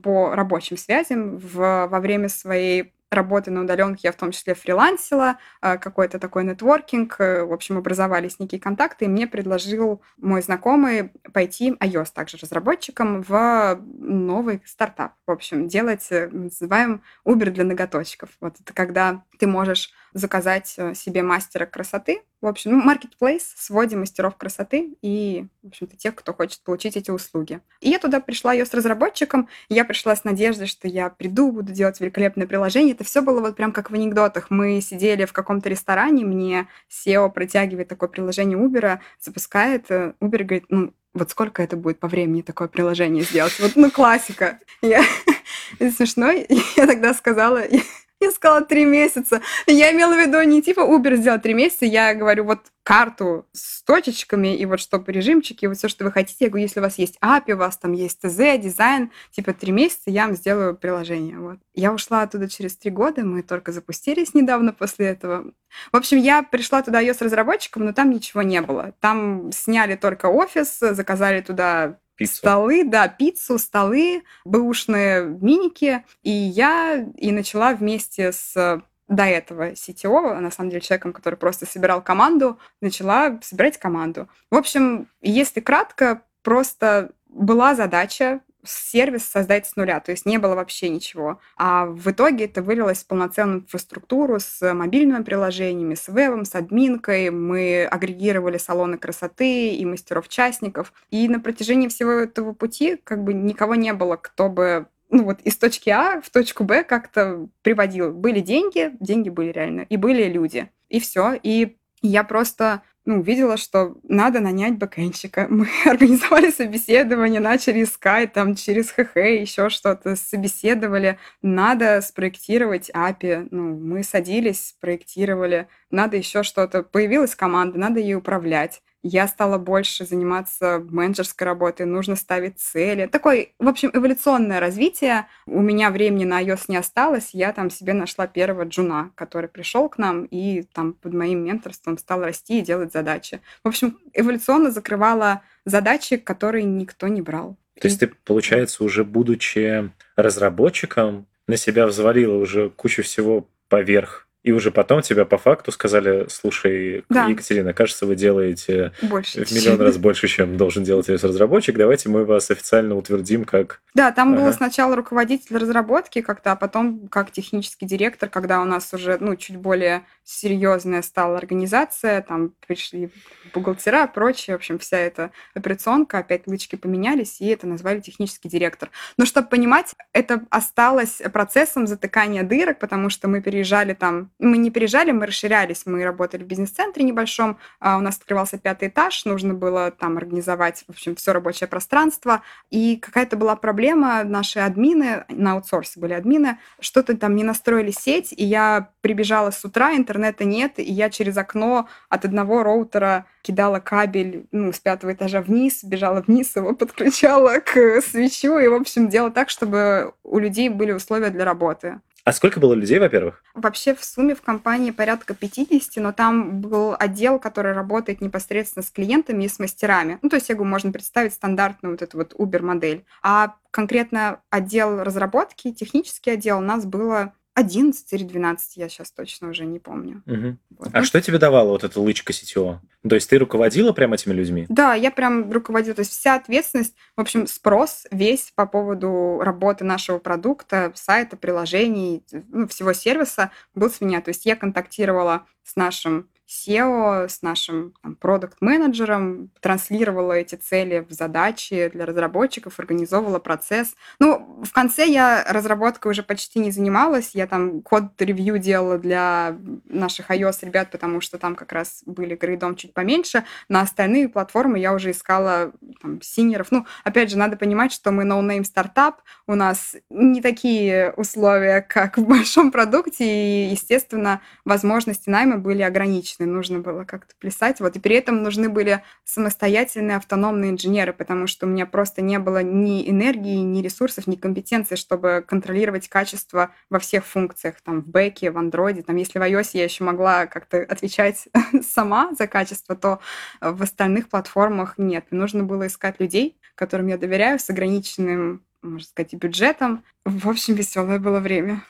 по 0.02 0.34
рабочим 0.34 0.76
связям 0.76 1.38
в, 1.38 1.86
во 1.86 2.00
время 2.00 2.28
своей 2.28 2.92
работы 3.10 3.50
на 3.50 3.62
удаленке 3.62 4.02
я 4.04 4.12
в 4.12 4.16
том 4.16 4.30
числе 4.30 4.54
фрилансила, 4.54 5.38
а, 5.60 5.76
какой-то 5.78 6.18
такой 6.18 6.44
нетворкинг, 6.44 7.16
э, 7.18 7.44
в 7.44 7.52
общем, 7.52 7.76
образовались 7.76 8.38
некие 8.38 8.60
контакты, 8.60 9.06
и 9.06 9.08
мне 9.08 9.26
предложил 9.26 10.02
мой 10.16 10.42
знакомый 10.42 11.10
пойти 11.32 11.72
iOS 11.80 12.08
также 12.14 12.36
разработчиком 12.36 13.22
в 13.22 13.80
новый 13.98 14.62
стартап. 14.64 15.14
В 15.26 15.32
общем, 15.32 15.66
делать, 15.66 16.06
э, 16.10 16.28
называем 16.28 17.02
Uber 17.26 17.50
для 17.50 17.64
ноготочков. 17.64 18.30
Вот 18.40 18.60
это 18.60 18.72
когда 18.72 19.24
ты 19.40 19.46
можешь 19.46 19.90
заказать 20.12 20.74
э, 20.76 20.94
себе 20.94 21.22
мастера 21.22 21.66
красоты, 21.66 22.22
в 22.40 22.46
общем, 22.46 22.72
ну, 22.72 22.90
marketplace 22.90 23.42
с 23.54 23.70
вводе 23.70 23.96
мастеров 23.96 24.36
красоты 24.36 24.96
и, 25.02 25.46
в 25.62 25.68
общем-то, 25.68 25.96
тех, 25.96 26.14
кто 26.14 26.32
хочет 26.32 26.62
получить 26.62 26.96
эти 26.96 27.10
услуги. 27.10 27.60
И 27.80 27.90
я 27.90 27.98
туда 27.98 28.20
пришла 28.20 28.52
ее 28.52 28.66
с 28.66 28.74
разработчиком, 28.74 29.48
я 29.68 29.84
пришла 29.84 30.16
с 30.16 30.24
надеждой, 30.24 30.66
что 30.66 30.88
я 30.88 31.10
приду, 31.10 31.52
буду 31.52 31.72
делать 31.72 32.00
великолепное 32.00 32.46
приложение. 32.46 32.94
Это 32.94 33.04
все 33.04 33.22
было 33.22 33.40
вот 33.40 33.56
прям 33.56 33.72
как 33.72 33.90
в 33.90 33.94
анекдотах. 33.94 34.50
Мы 34.50 34.80
сидели 34.80 35.24
в 35.24 35.32
каком-то 35.32 35.68
ресторане, 35.68 36.24
мне 36.24 36.68
SEO 36.90 37.30
протягивает 37.30 37.88
такое 37.88 38.08
приложение 38.08 38.58
Uber, 38.58 38.98
запускает, 39.20 39.90
э, 39.90 40.14
Uber 40.20 40.42
говорит, 40.42 40.64
ну, 40.70 40.92
вот 41.12 41.30
сколько 41.30 41.62
это 41.62 41.76
будет 41.76 41.98
по 41.98 42.08
времени 42.08 42.42
такое 42.42 42.68
приложение 42.68 43.24
сделать? 43.24 43.58
Вот, 43.60 43.72
ну, 43.76 43.90
классика. 43.90 44.60
Я... 44.80 45.02
Смешно. 45.78 46.30
Я 46.30 46.86
тогда 46.86 47.14
сказала, 47.14 47.62
я 48.20 48.30
сказала 48.30 48.62
три 48.62 48.84
месяца. 48.84 49.40
Я 49.66 49.92
имела 49.92 50.14
в 50.14 50.18
виду 50.18 50.40
не 50.42 50.62
типа 50.62 50.80
Uber 50.80 51.16
сделать 51.16 51.42
три 51.42 51.54
месяца, 51.54 51.86
я 51.86 52.14
говорю 52.14 52.44
вот 52.44 52.60
карту 52.82 53.46
с 53.52 53.82
точечками 53.82 54.56
и 54.56 54.66
вот 54.66 54.80
чтобы 54.80 55.12
режимчики, 55.12 55.66
вот 55.66 55.76
все, 55.76 55.88
что 55.88 56.04
вы 56.04 56.12
хотите. 56.12 56.44
Я 56.44 56.48
говорю, 56.48 56.64
если 56.64 56.80
у 56.80 56.82
вас 56.82 56.98
есть 56.98 57.18
API, 57.22 57.52
у 57.52 57.56
вас 57.56 57.76
там 57.76 57.92
есть 57.92 58.20
ТЗ, 58.20 58.58
дизайн, 58.58 59.10
типа 59.30 59.52
три 59.52 59.72
месяца 59.72 60.10
я 60.10 60.26
вам 60.26 60.34
сделаю 60.34 60.76
приложение. 60.76 61.38
Вот. 61.38 61.58
Я 61.74 61.92
ушла 61.92 62.22
оттуда 62.22 62.48
через 62.48 62.76
три 62.76 62.90
года, 62.90 63.22
мы 63.22 63.42
только 63.42 63.72
запустились 63.72 64.34
недавно 64.34 64.72
после 64.72 65.06
этого. 65.06 65.52
В 65.92 65.96
общем, 65.96 66.18
я 66.18 66.42
пришла 66.42 66.82
туда 66.82 67.00
ее 67.00 67.14
с 67.14 67.22
разработчиком, 67.22 67.84
но 67.84 67.92
там 67.92 68.10
ничего 68.10 68.42
не 68.42 68.60
было. 68.60 68.92
Там 69.00 69.52
сняли 69.52 69.94
только 69.94 70.26
офис, 70.26 70.78
заказали 70.80 71.40
туда 71.42 71.99
Пиццу. 72.20 72.36
Столы, 72.36 72.84
да, 72.84 73.08
пиццу, 73.08 73.58
столы, 73.58 74.24
бэушные 74.44 75.24
миники. 75.24 76.04
И 76.22 76.30
я 76.30 77.06
и 77.16 77.32
начала 77.32 77.72
вместе 77.72 78.30
с 78.30 78.82
до 79.08 79.24
этого 79.24 79.72
CTO, 79.72 80.38
на 80.38 80.50
самом 80.50 80.68
деле 80.68 80.82
человеком, 80.82 81.14
который 81.14 81.36
просто 81.36 81.66
собирал 81.66 82.02
команду, 82.02 82.58
начала 82.82 83.40
собирать 83.42 83.78
команду. 83.78 84.28
В 84.50 84.56
общем, 84.56 85.08
если 85.22 85.60
кратко, 85.60 86.22
просто 86.42 87.10
была 87.26 87.74
задача 87.74 88.40
сервис 88.64 89.24
создать 89.24 89.66
с 89.66 89.76
нуля, 89.76 90.00
то 90.00 90.10
есть 90.10 90.26
не 90.26 90.38
было 90.38 90.54
вообще 90.54 90.88
ничего. 90.88 91.40
А 91.56 91.86
в 91.86 92.10
итоге 92.10 92.44
это 92.46 92.62
вылилось 92.62 93.02
в 93.02 93.06
полноценную 93.06 93.60
инфраструктуру 93.60 94.38
с 94.40 94.74
мобильными 94.74 95.22
приложениями, 95.22 95.94
с 95.94 96.08
вебом, 96.08 96.44
с 96.44 96.54
админкой. 96.54 97.30
Мы 97.30 97.84
агрегировали 97.84 98.58
салоны 98.58 98.98
красоты 98.98 99.74
и 99.74 99.84
мастеров-частников. 99.84 100.92
И 101.10 101.28
на 101.28 101.40
протяжении 101.40 101.88
всего 101.88 102.12
этого 102.12 102.52
пути 102.52 102.96
как 103.02 103.24
бы 103.24 103.34
никого 103.34 103.74
не 103.74 103.92
было, 103.92 104.16
кто 104.16 104.48
бы 104.48 104.86
ну 105.10 105.24
вот 105.24 105.40
из 105.42 105.56
точки 105.56 105.90
А 105.90 106.20
в 106.20 106.30
точку 106.30 106.64
Б 106.64 106.84
как-то 106.84 107.48
приводил. 107.62 108.12
Были 108.12 108.40
деньги, 108.40 108.92
деньги 109.00 109.28
были 109.28 109.50
реально, 109.50 109.80
и 109.82 109.96
были 109.96 110.24
люди. 110.24 110.70
И 110.88 111.00
все. 111.00 111.38
И 111.42 111.76
я 112.02 112.24
просто 112.24 112.82
ну, 113.04 113.20
увидела, 113.20 113.56
что 113.56 113.96
надо 114.02 114.40
нанять 114.40 114.78
бэкэнщика. 114.78 115.46
Мы 115.50 115.68
организовали 115.86 116.50
собеседование, 116.50 117.40
начали 117.40 117.82
искать 117.82 118.32
там 118.32 118.54
через 118.54 118.90
ХХ, 118.90 119.16
еще 119.16 119.68
что-то, 119.70 120.16
собеседовали. 120.16 121.18
Надо 121.42 122.00
спроектировать 122.02 122.90
API. 122.90 123.48
Ну, 123.50 123.76
мы 123.78 124.02
садились, 124.02 124.76
проектировали 124.80 125.68
надо 125.90 126.16
еще 126.16 126.42
что-то. 126.42 126.82
Появилась 126.82 127.34
команда, 127.34 127.78
надо 127.78 128.00
ей 128.00 128.14
управлять. 128.14 128.82
Я 129.02 129.28
стала 129.28 129.56
больше 129.56 130.04
заниматься 130.04 130.84
менеджерской 130.90 131.46
работой, 131.46 131.86
нужно 131.86 132.16
ставить 132.16 132.58
цели. 132.58 133.06
Такое, 133.06 133.48
в 133.58 133.66
общем, 133.66 133.90
эволюционное 133.94 134.60
развитие. 134.60 135.26
У 135.46 135.60
меня 135.60 135.90
времени 135.90 136.24
на 136.24 136.42
iOS 136.42 136.64
не 136.68 136.76
осталось. 136.76 137.30
Я 137.32 137.52
там 137.52 137.70
себе 137.70 137.94
нашла 137.94 138.26
первого 138.26 138.64
джуна, 138.64 139.10
который 139.14 139.48
пришел 139.48 139.88
к 139.88 139.96
нам 139.96 140.24
и 140.24 140.62
там 140.74 140.92
под 140.92 141.14
моим 141.14 141.44
менторством 141.44 141.96
стал 141.96 142.22
расти 142.22 142.58
и 142.58 142.62
делать 142.62 142.92
задачи. 142.92 143.40
В 143.64 143.68
общем, 143.68 143.98
эволюционно 144.12 144.70
закрывала 144.70 145.42
задачи, 145.64 146.18
которые 146.18 146.64
никто 146.64 147.08
не 147.08 147.22
брал. 147.22 147.56
То 147.80 147.88
есть 147.88 148.00
ты, 148.00 148.08
получается, 148.08 148.84
уже 148.84 149.04
будучи 149.04 149.90
разработчиком, 150.16 151.26
на 151.46 151.56
себя 151.56 151.86
взвалила 151.86 152.36
уже 152.36 152.68
кучу 152.70 153.02
всего 153.02 153.48
поверх 153.68 154.28
и 154.42 154.52
уже 154.52 154.70
потом 154.70 155.02
тебя 155.02 155.24
по 155.24 155.36
факту 155.36 155.70
сказали, 155.70 156.26
слушай, 156.28 157.04
да. 157.10 157.26
Екатерина, 157.26 157.74
кажется, 157.74 158.06
вы 158.06 158.16
делаете 158.16 158.92
больше, 159.02 159.44
в 159.44 159.52
миллион 159.52 159.80
раз 159.80 159.98
больше, 159.98 160.28
чем 160.28 160.56
должен 160.56 160.82
делать 160.82 161.08
iOS-разработчик. 161.08 161.76
Давайте 161.76 162.08
мы 162.08 162.24
вас 162.24 162.50
официально 162.50 162.96
утвердим 162.96 163.44
как... 163.44 163.80
Да, 163.94 164.12
там 164.12 164.32
ага. 164.32 164.44
был 164.44 164.52
сначала 164.52 164.96
руководитель 164.96 165.56
разработки 165.56 166.22
как-то, 166.22 166.52
а 166.52 166.56
потом 166.56 167.08
как 167.08 167.30
технический 167.30 167.86
директор, 167.86 168.28
когда 168.28 168.62
у 168.62 168.64
нас 168.64 168.92
уже 168.94 169.18
ну, 169.20 169.36
чуть 169.36 169.56
более 169.56 170.04
серьезная 170.30 171.02
стала 171.02 171.36
организация, 171.36 172.22
там 172.22 172.52
пришли 172.66 173.10
бухгалтера, 173.52 174.06
прочее, 174.06 174.54
в 174.54 174.58
общем, 174.58 174.78
вся 174.78 174.96
эта 174.96 175.32
операционка, 175.54 176.18
опять 176.18 176.46
лычки 176.46 176.76
поменялись, 176.76 177.40
и 177.40 177.48
это 177.48 177.66
назвали 177.66 178.00
технический 178.00 178.48
директор. 178.48 178.90
Но 179.16 179.24
чтобы 179.24 179.48
понимать, 179.48 179.96
это 180.12 180.44
осталось 180.50 181.20
процессом 181.32 181.88
затыкания 181.88 182.44
дырок, 182.44 182.78
потому 182.78 183.10
что 183.10 183.26
мы 183.26 183.42
переезжали 183.42 183.92
там, 183.92 184.30
мы 184.38 184.56
не 184.56 184.70
переезжали, 184.70 185.10
мы 185.10 185.26
расширялись, 185.26 185.82
мы 185.84 186.04
работали 186.04 186.44
в 186.44 186.46
бизнес-центре 186.46 187.02
небольшом, 187.02 187.58
а 187.80 187.98
у 187.98 188.00
нас 188.00 188.16
открывался 188.16 188.56
пятый 188.56 188.88
этаж, 188.88 189.24
нужно 189.24 189.54
было 189.54 189.90
там 189.90 190.16
организовать, 190.16 190.84
в 190.86 190.90
общем, 190.90 191.16
все 191.16 191.32
рабочее 191.32 191.66
пространство, 191.66 192.42
и 192.70 192.96
какая-то 192.96 193.36
была 193.36 193.56
проблема, 193.56 194.22
наши 194.22 194.60
админы, 194.60 195.24
на 195.28 195.52
аутсорсе 195.54 195.98
были 195.98 196.12
админы, 196.12 196.58
что-то 196.78 197.16
там 197.16 197.34
не 197.34 197.42
настроили 197.42 197.90
сеть, 197.90 198.32
и 198.32 198.44
я 198.44 198.90
прибежала 199.00 199.50
с 199.50 199.64
утра, 199.64 199.92
интернета 200.20 200.44
нет, 200.44 200.78
и 200.78 200.92
я 200.92 201.10
через 201.10 201.36
окно 201.36 201.88
от 202.08 202.24
одного 202.24 202.62
роутера 202.62 203.26
кидала 203.42 203.80
кабель 203.80 204.46
ну, 204.52 204.72
с 204.72 204.78
пятого 204.78 205.12
этажа 205.12 205.40
вниз, 205.40 205.82
бежала 205.82 206.20
вниз, 206.20 206.54
его 206.56 206.74
подключала 206.74 207.60
к 207.60 208.00
свечу, 208.02 208.58
и, 208.58 208.68
в 208.68 208.74
общем, 208.74 209.08
делала 209.08 209.30
так, 209.30 209.50
чтобы 209.50 210.12
у 210.22 210.38
людей 210.38 210.68
были 210.68 210.92
условия 210.92 211.30
для 211.30 211.44
работы. 211.44 212.00
А 212.22 212.32
сколько 212.32 212.60
было 212.60 212.74
людей, 212.74 212.98
во-первых? 212.98 213.42
Вообще 213.54 213.94
в 213.94 214.04
сумме 214.04 214.34
в 214.34 214.42
компании 214.42 214.90
порядка 214.90 215.34
50, 215.34 216.02
но 216.02 216.12
там 216.12 216.60
был 216.60 216.94
отдел, 216.98 217.38
который 217.38 217.72
работает 217.72 218.20
непосредственно 218.20 218.82
с 218.82 218.90
клиентами 218.90 219.44
и 219.44 219.48
с 219.48 219.58
мастерами. 219.58 220.18
Ну, 220.20 220.28
то 220.28 220.36
есть, 220.36 220.50
я 220.50 220.54
говорю, 220.54 220.70
можно 220.70 220.92
представить 220.92 221.32
стандартную 221.32 221.94
вот 221.94 222.02
эту 222.02 222.18
вот 222.18 222.34
Uber-модель. 222.34 223.06
А 223.22 223.54
конкретно 223.70 224.40
отдел 224.50 225.02
разработки, 225.02 225.72
технический 225.72 226.32
отдел 226.32 226.58
у 226.58 226.62
нас 226.62 226.84
было 226.84 227.32
11 227.54 228.12
или 228.12 228.24
12, 228.24 228.76
я 228.76 228.88
сейчас 228.88 229.10
точно 229.10 229.48
уже 229.48 229.66
не 229.66 229.78
помню. 229.78 230.22
Угу. 230.26 230.56
Вот. 230.78 230.88
А 230.92 230.98
ну, 231.00 231.04
что 231.04 231.20
тебе 231.20 231.38
давала 231.38 231.70
вот 231.70 231.84
эта 231.84 232.00
лычка 232.00 232.32
сетевого? 232.32 232.80
То 233.06 233.14
есть 233.14 233.28
ты 233.28 233.38
руководила 233.38 233.92
прям 233.92 234.12
этими 234.12 234.32
людьми? 234.32 234.66
Да, 234.68 234.94
я 234.94 235.10
прям 235.10 235.50
руководила. 235.50 235.94
То 235.94 236.00
есть 236.00 236.12
вся 236.12 236.36
ответственность, 236.36 236.94
в 237.16 237.20
общем, 237.20 237.46
спрос 237.46 238.06
весь 238.10 238.52
по 238.54 238.66
поводу 238.66 239.40
работы 239.40 239.84
нашего 239.84 240.18
продукта, 240.18 240.92
сайта, 240.94 241.36
приложений, 241.36 242.24
ну, 242.48 242.68
всего 242.68 242.92
сервиса 242.92 243.50
был 243.74 243.90
с 243.90 244.00
меня. 244.00 244.20
То 244.20 244.30
есть 244.30 244.46
я 244.46 244.56
контактировала 244.56 245.46
с 245.64 245.76
нашим 245.76 246.28
SEO 246.50 247.28
с 247.28 247.42
нашим 247.42 247.94
продукт-менеджером, 248.18 249.50
транслировала 249.60 250.32
эти 250.32 250.56
цели 250.56 251.06
в 251.08 251.12
задачи 251.12 251.90
для 251.94 252.06
разработчиков, 252.06 252.78
организовывала 252.78 253.38
процесс. 253.38 253.94
Ну, 254.18 254.60
в 254.64 254.72
конце 254.72 255.06
я 255.06 255.44
разработкой 255.48 256.10
уже 256.10 256.22
почти 256.22 256.58
не 256.58 256.72
занималась, 256.72 257.30
я 257.34 257.46
там 257.46 257.82
код-ревью 257.82 258.58
делала 258.58 258.98
для 258.98 259.56
наших 259.84 260.30
iOS 260.30 260.58
ребят, 260.62 260.90
потому 260.90 261.20
что 261.20 261.38
там 261.38 261.54
как 261.54 261.72
раз 261.72 262.02
были 262.04 262.34
грейдом 262.34 262.74
чуть 262.74 262.94
поменьше. 262.94 263.44
На 263.68 263.82
остальные 263.82 264.28
платформы 264.28 264.78
я 264.80 264.92
уже 264.92 265.12
искала 265.12 265.72
там, 266.02 266.20
синеров. 266.20 266.72
Ну, 266.72 266.84
опять 267.04 267.30
же, 267.30 267.38
надо 267.38 267.56
понимать, 267.56 267.92
что 267.92 268.10
мы 268.10 268.24
no-name 268.24 268.64
стартап, 268.64 269.22
у 269.46 269.54
нас 269.54 269.96
не 270.10 270.40
такие 270.40 271.12
условия, 271.16 271.80
как 271.80 272.18
в 272.18 272.26
большом 272.26 272.72
продукте, 272.72 273.24
и, 273.24 273.70
естественно, 273.70 274.40
возможности 274.64 275.30
найма 275.30 275.58
были 275.58 275.82
ограничены 275.82 276.39
точно 276.40 276.46
нужно 276.46 276.78
было 276.80 277.04
как-то 277.04 277.34
плясать. 277.38 277.80
Вот. 277.80 277.96
И 277.96 278.00
при 278.00 278.16
этом 278.16 278.42
нужны 278.42 278.68
были 278.68 279.02
самостоятельные 279.24 280.16
автономные 280.16 280.70
инженеры, 280.70 281.12
потому 281.12 281.46
что 281.46 281.66
у 281.66 281.68
меня 281.68 281.86
просто 281.86 282.22
не 282.22 282.38
было 282.38 282.62
ни 282.62 283.08
энергии, 283.08 283.56
ни 283.56 283.82
ресурсов, 283.82 284.26
ни 284.26 284.36
компетенции, 284.36 284.96
чтобы 284.96 285.44
контролировать 285.46 286.08
качество 286.08 286.70
во 286.90 286.98
всех 286.98 287.26
функциях, 287.26 287.80
там, 287.82 288.02
в 288.02 288.06
бэке, 288.06 288.50
в 288.50 288.58
андроиде. 288.58 289.02
Там, 289.02 289.16
если 289.16 289.38
в 289.38 289.42
iOS 289.42 289.70
я 289.74 289.84
еще 289.84 290.04
могла 290.04 290.46
как-то 290.46 290.78
отвечать 290.78 291.48
сама 291.82 292.32
за 292.38 292.46
качество, 292.46 292.96
то 292.96 293.20
в 293.60 293.82
остальных 293.82 294.28
платформах 294.28 294.94
нет. 294.98 295.26
Нужно 295.30 295.64
было 295.64 295.86
искать 295.86 296.20
людей, 296.20 296.58
которым 296.74 297.08
я 297.08 297.18
доверяю, 297.18 297.58
с 297.58 297.70
ограниченным 297.70 298.62
можно 298.82 299.06
сказать, 299.06 299.34
и 299.34 299.36
бюджетом. 299.36 300.02
В 300.24 300.48
общем, 300.48 300.74
веселое 300.74 301.18
было 301.18 301.38
время. 301.40 301.82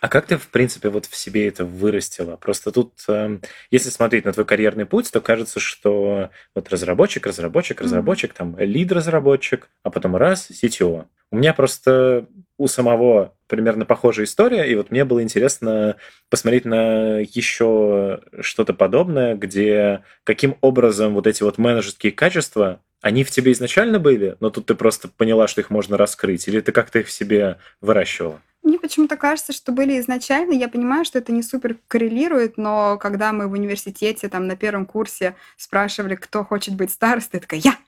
А 0.00 0.08
как 0.08 0.26
ты, 0.26 0.38
в 0.38 0.48
принципе, 0.48 0.88
вот 0.88 1.06
в 1.06 1.14
себе 1.14 1.46
это 1.46 1.64
вырастила? 1.64 2.36
Просто 2.36 2.72
тут, 2.72 2.92
эм, 3.08 3.42
если 3.70 3.90
смотреть 3.90 4.24
на 4.24 4.32
твой 4.32 4.46
карьерный 4.46 4.86
путь, 4.86 5.10
то 5.12 5.20
кажется, 5.20 5.60
что 5.60 6.30
вот 6.54 6.68
разработчик, 6.70 7.26
разработчик, 7.26 7.80
разработчик, 7.82 8.32
mm-hmm. 8.32 8.36
там 8.36 8.58
лид-разработчик, 8.58 9.68
а 9.82 9.90
потом 9.90 10.16
раз, 10.16 10.50
CTO. 10.50 11.04
У 11.30 11.36
меня 11.36 11.52
просто 11.52 12.26
у 12.56 12.66
самого 12.66 13.34
примерно 13.46 13.84
похожая 13.84 14.24
история, 14.24 14.70
и 14.70 14.74
вот 14.74 14.90
мне 14.90 15.04
было 15.04 15.22
интересно 15.22 15.96
посмотреть 16.28 16.64
на 16.64 17.18
еще 17.18 18.20
что-то 18.40 18.74
подобное, 18.74 19.34
где 19.34 20.02
каким 20.24 20.56
образом 20.60 21.14
вот 21.14 21.26
эти 21.26 21.42
вот 21.42 21.58
менеджерские 21.58 22.12
качества 22.12 22.80
они 23.02 23.24
в 23.24 23.30
тебе 23.30 23.52
изначально 23.52 23.98
были, 23.98 24.36
но 24.40 24.50
тут 24.50 24.66
ты 24.66 24.74
просто 24.74 25.08
поняла, 25.08 25.48
что 25.48 25.60
их 25.60 25.70
можно 25.70 25.96
раскрыть, 25.96 26.46
или 26.48 26.60
ты 26.60 26.72
как-то 26.72 26.98
их 26.98 27.06
в 27.06 27.12
себе 27.12 27.58
выращивала? 27.80 28.40
Мне 28.62 28.78
почему-то 28.78 29.16
кажется, 29.16 29.52
что 29.52 29.72
были 29.72 29.98
изначально. 30.00 30.52
Я 30.52 30.68
понимаю, 30.68 31.04
что 31.04 31.18
это 31.18 31.32
не 31.32 31.42
супер 31.42 31.78
коррелирует, 31.88 32.58
но 32.58 32.98
когда 32.98 33.32
мы 33.32 33.48
в 33.48 33.52
университете 33.52 34.28
там 34.28 34.46
на 34.46 34.56
первом 34.56 34.84
курсе 34.84 35.34
спрашивали, 35.56 36.14
кто 36.14 36.44
хочет 36.44 36.74
быть 36.74 36.90
старостой, 36.90 37.38
я 37.38 37.40
такая 37.40 37.60
«Я!» 37.60 37.78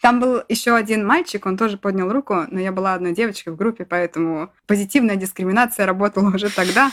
Там 0.00 0.20
был 0.20 0.42
еще 0.48 0.74
один 0.74 1.06
мальчик, 1.06 1.46
он 1.46 1.56
тоже 1.56 1.78
поднял 1.78 2.12
руку, 2.12 2.44
но 2.50 2.60
я 2.60 2.72
была 2.72 2.94
одной 2.94 3.12
девочкой 3.12 3.52
в 3.52 3.56
группе, 3.56 3.84
поэтому 3.84 4.52
позитивная 4.66 5.16
дискриминация 5.16 5.86
работала 5.86 6.34
уже 6.34 6.50
тогда. 6.50 6.90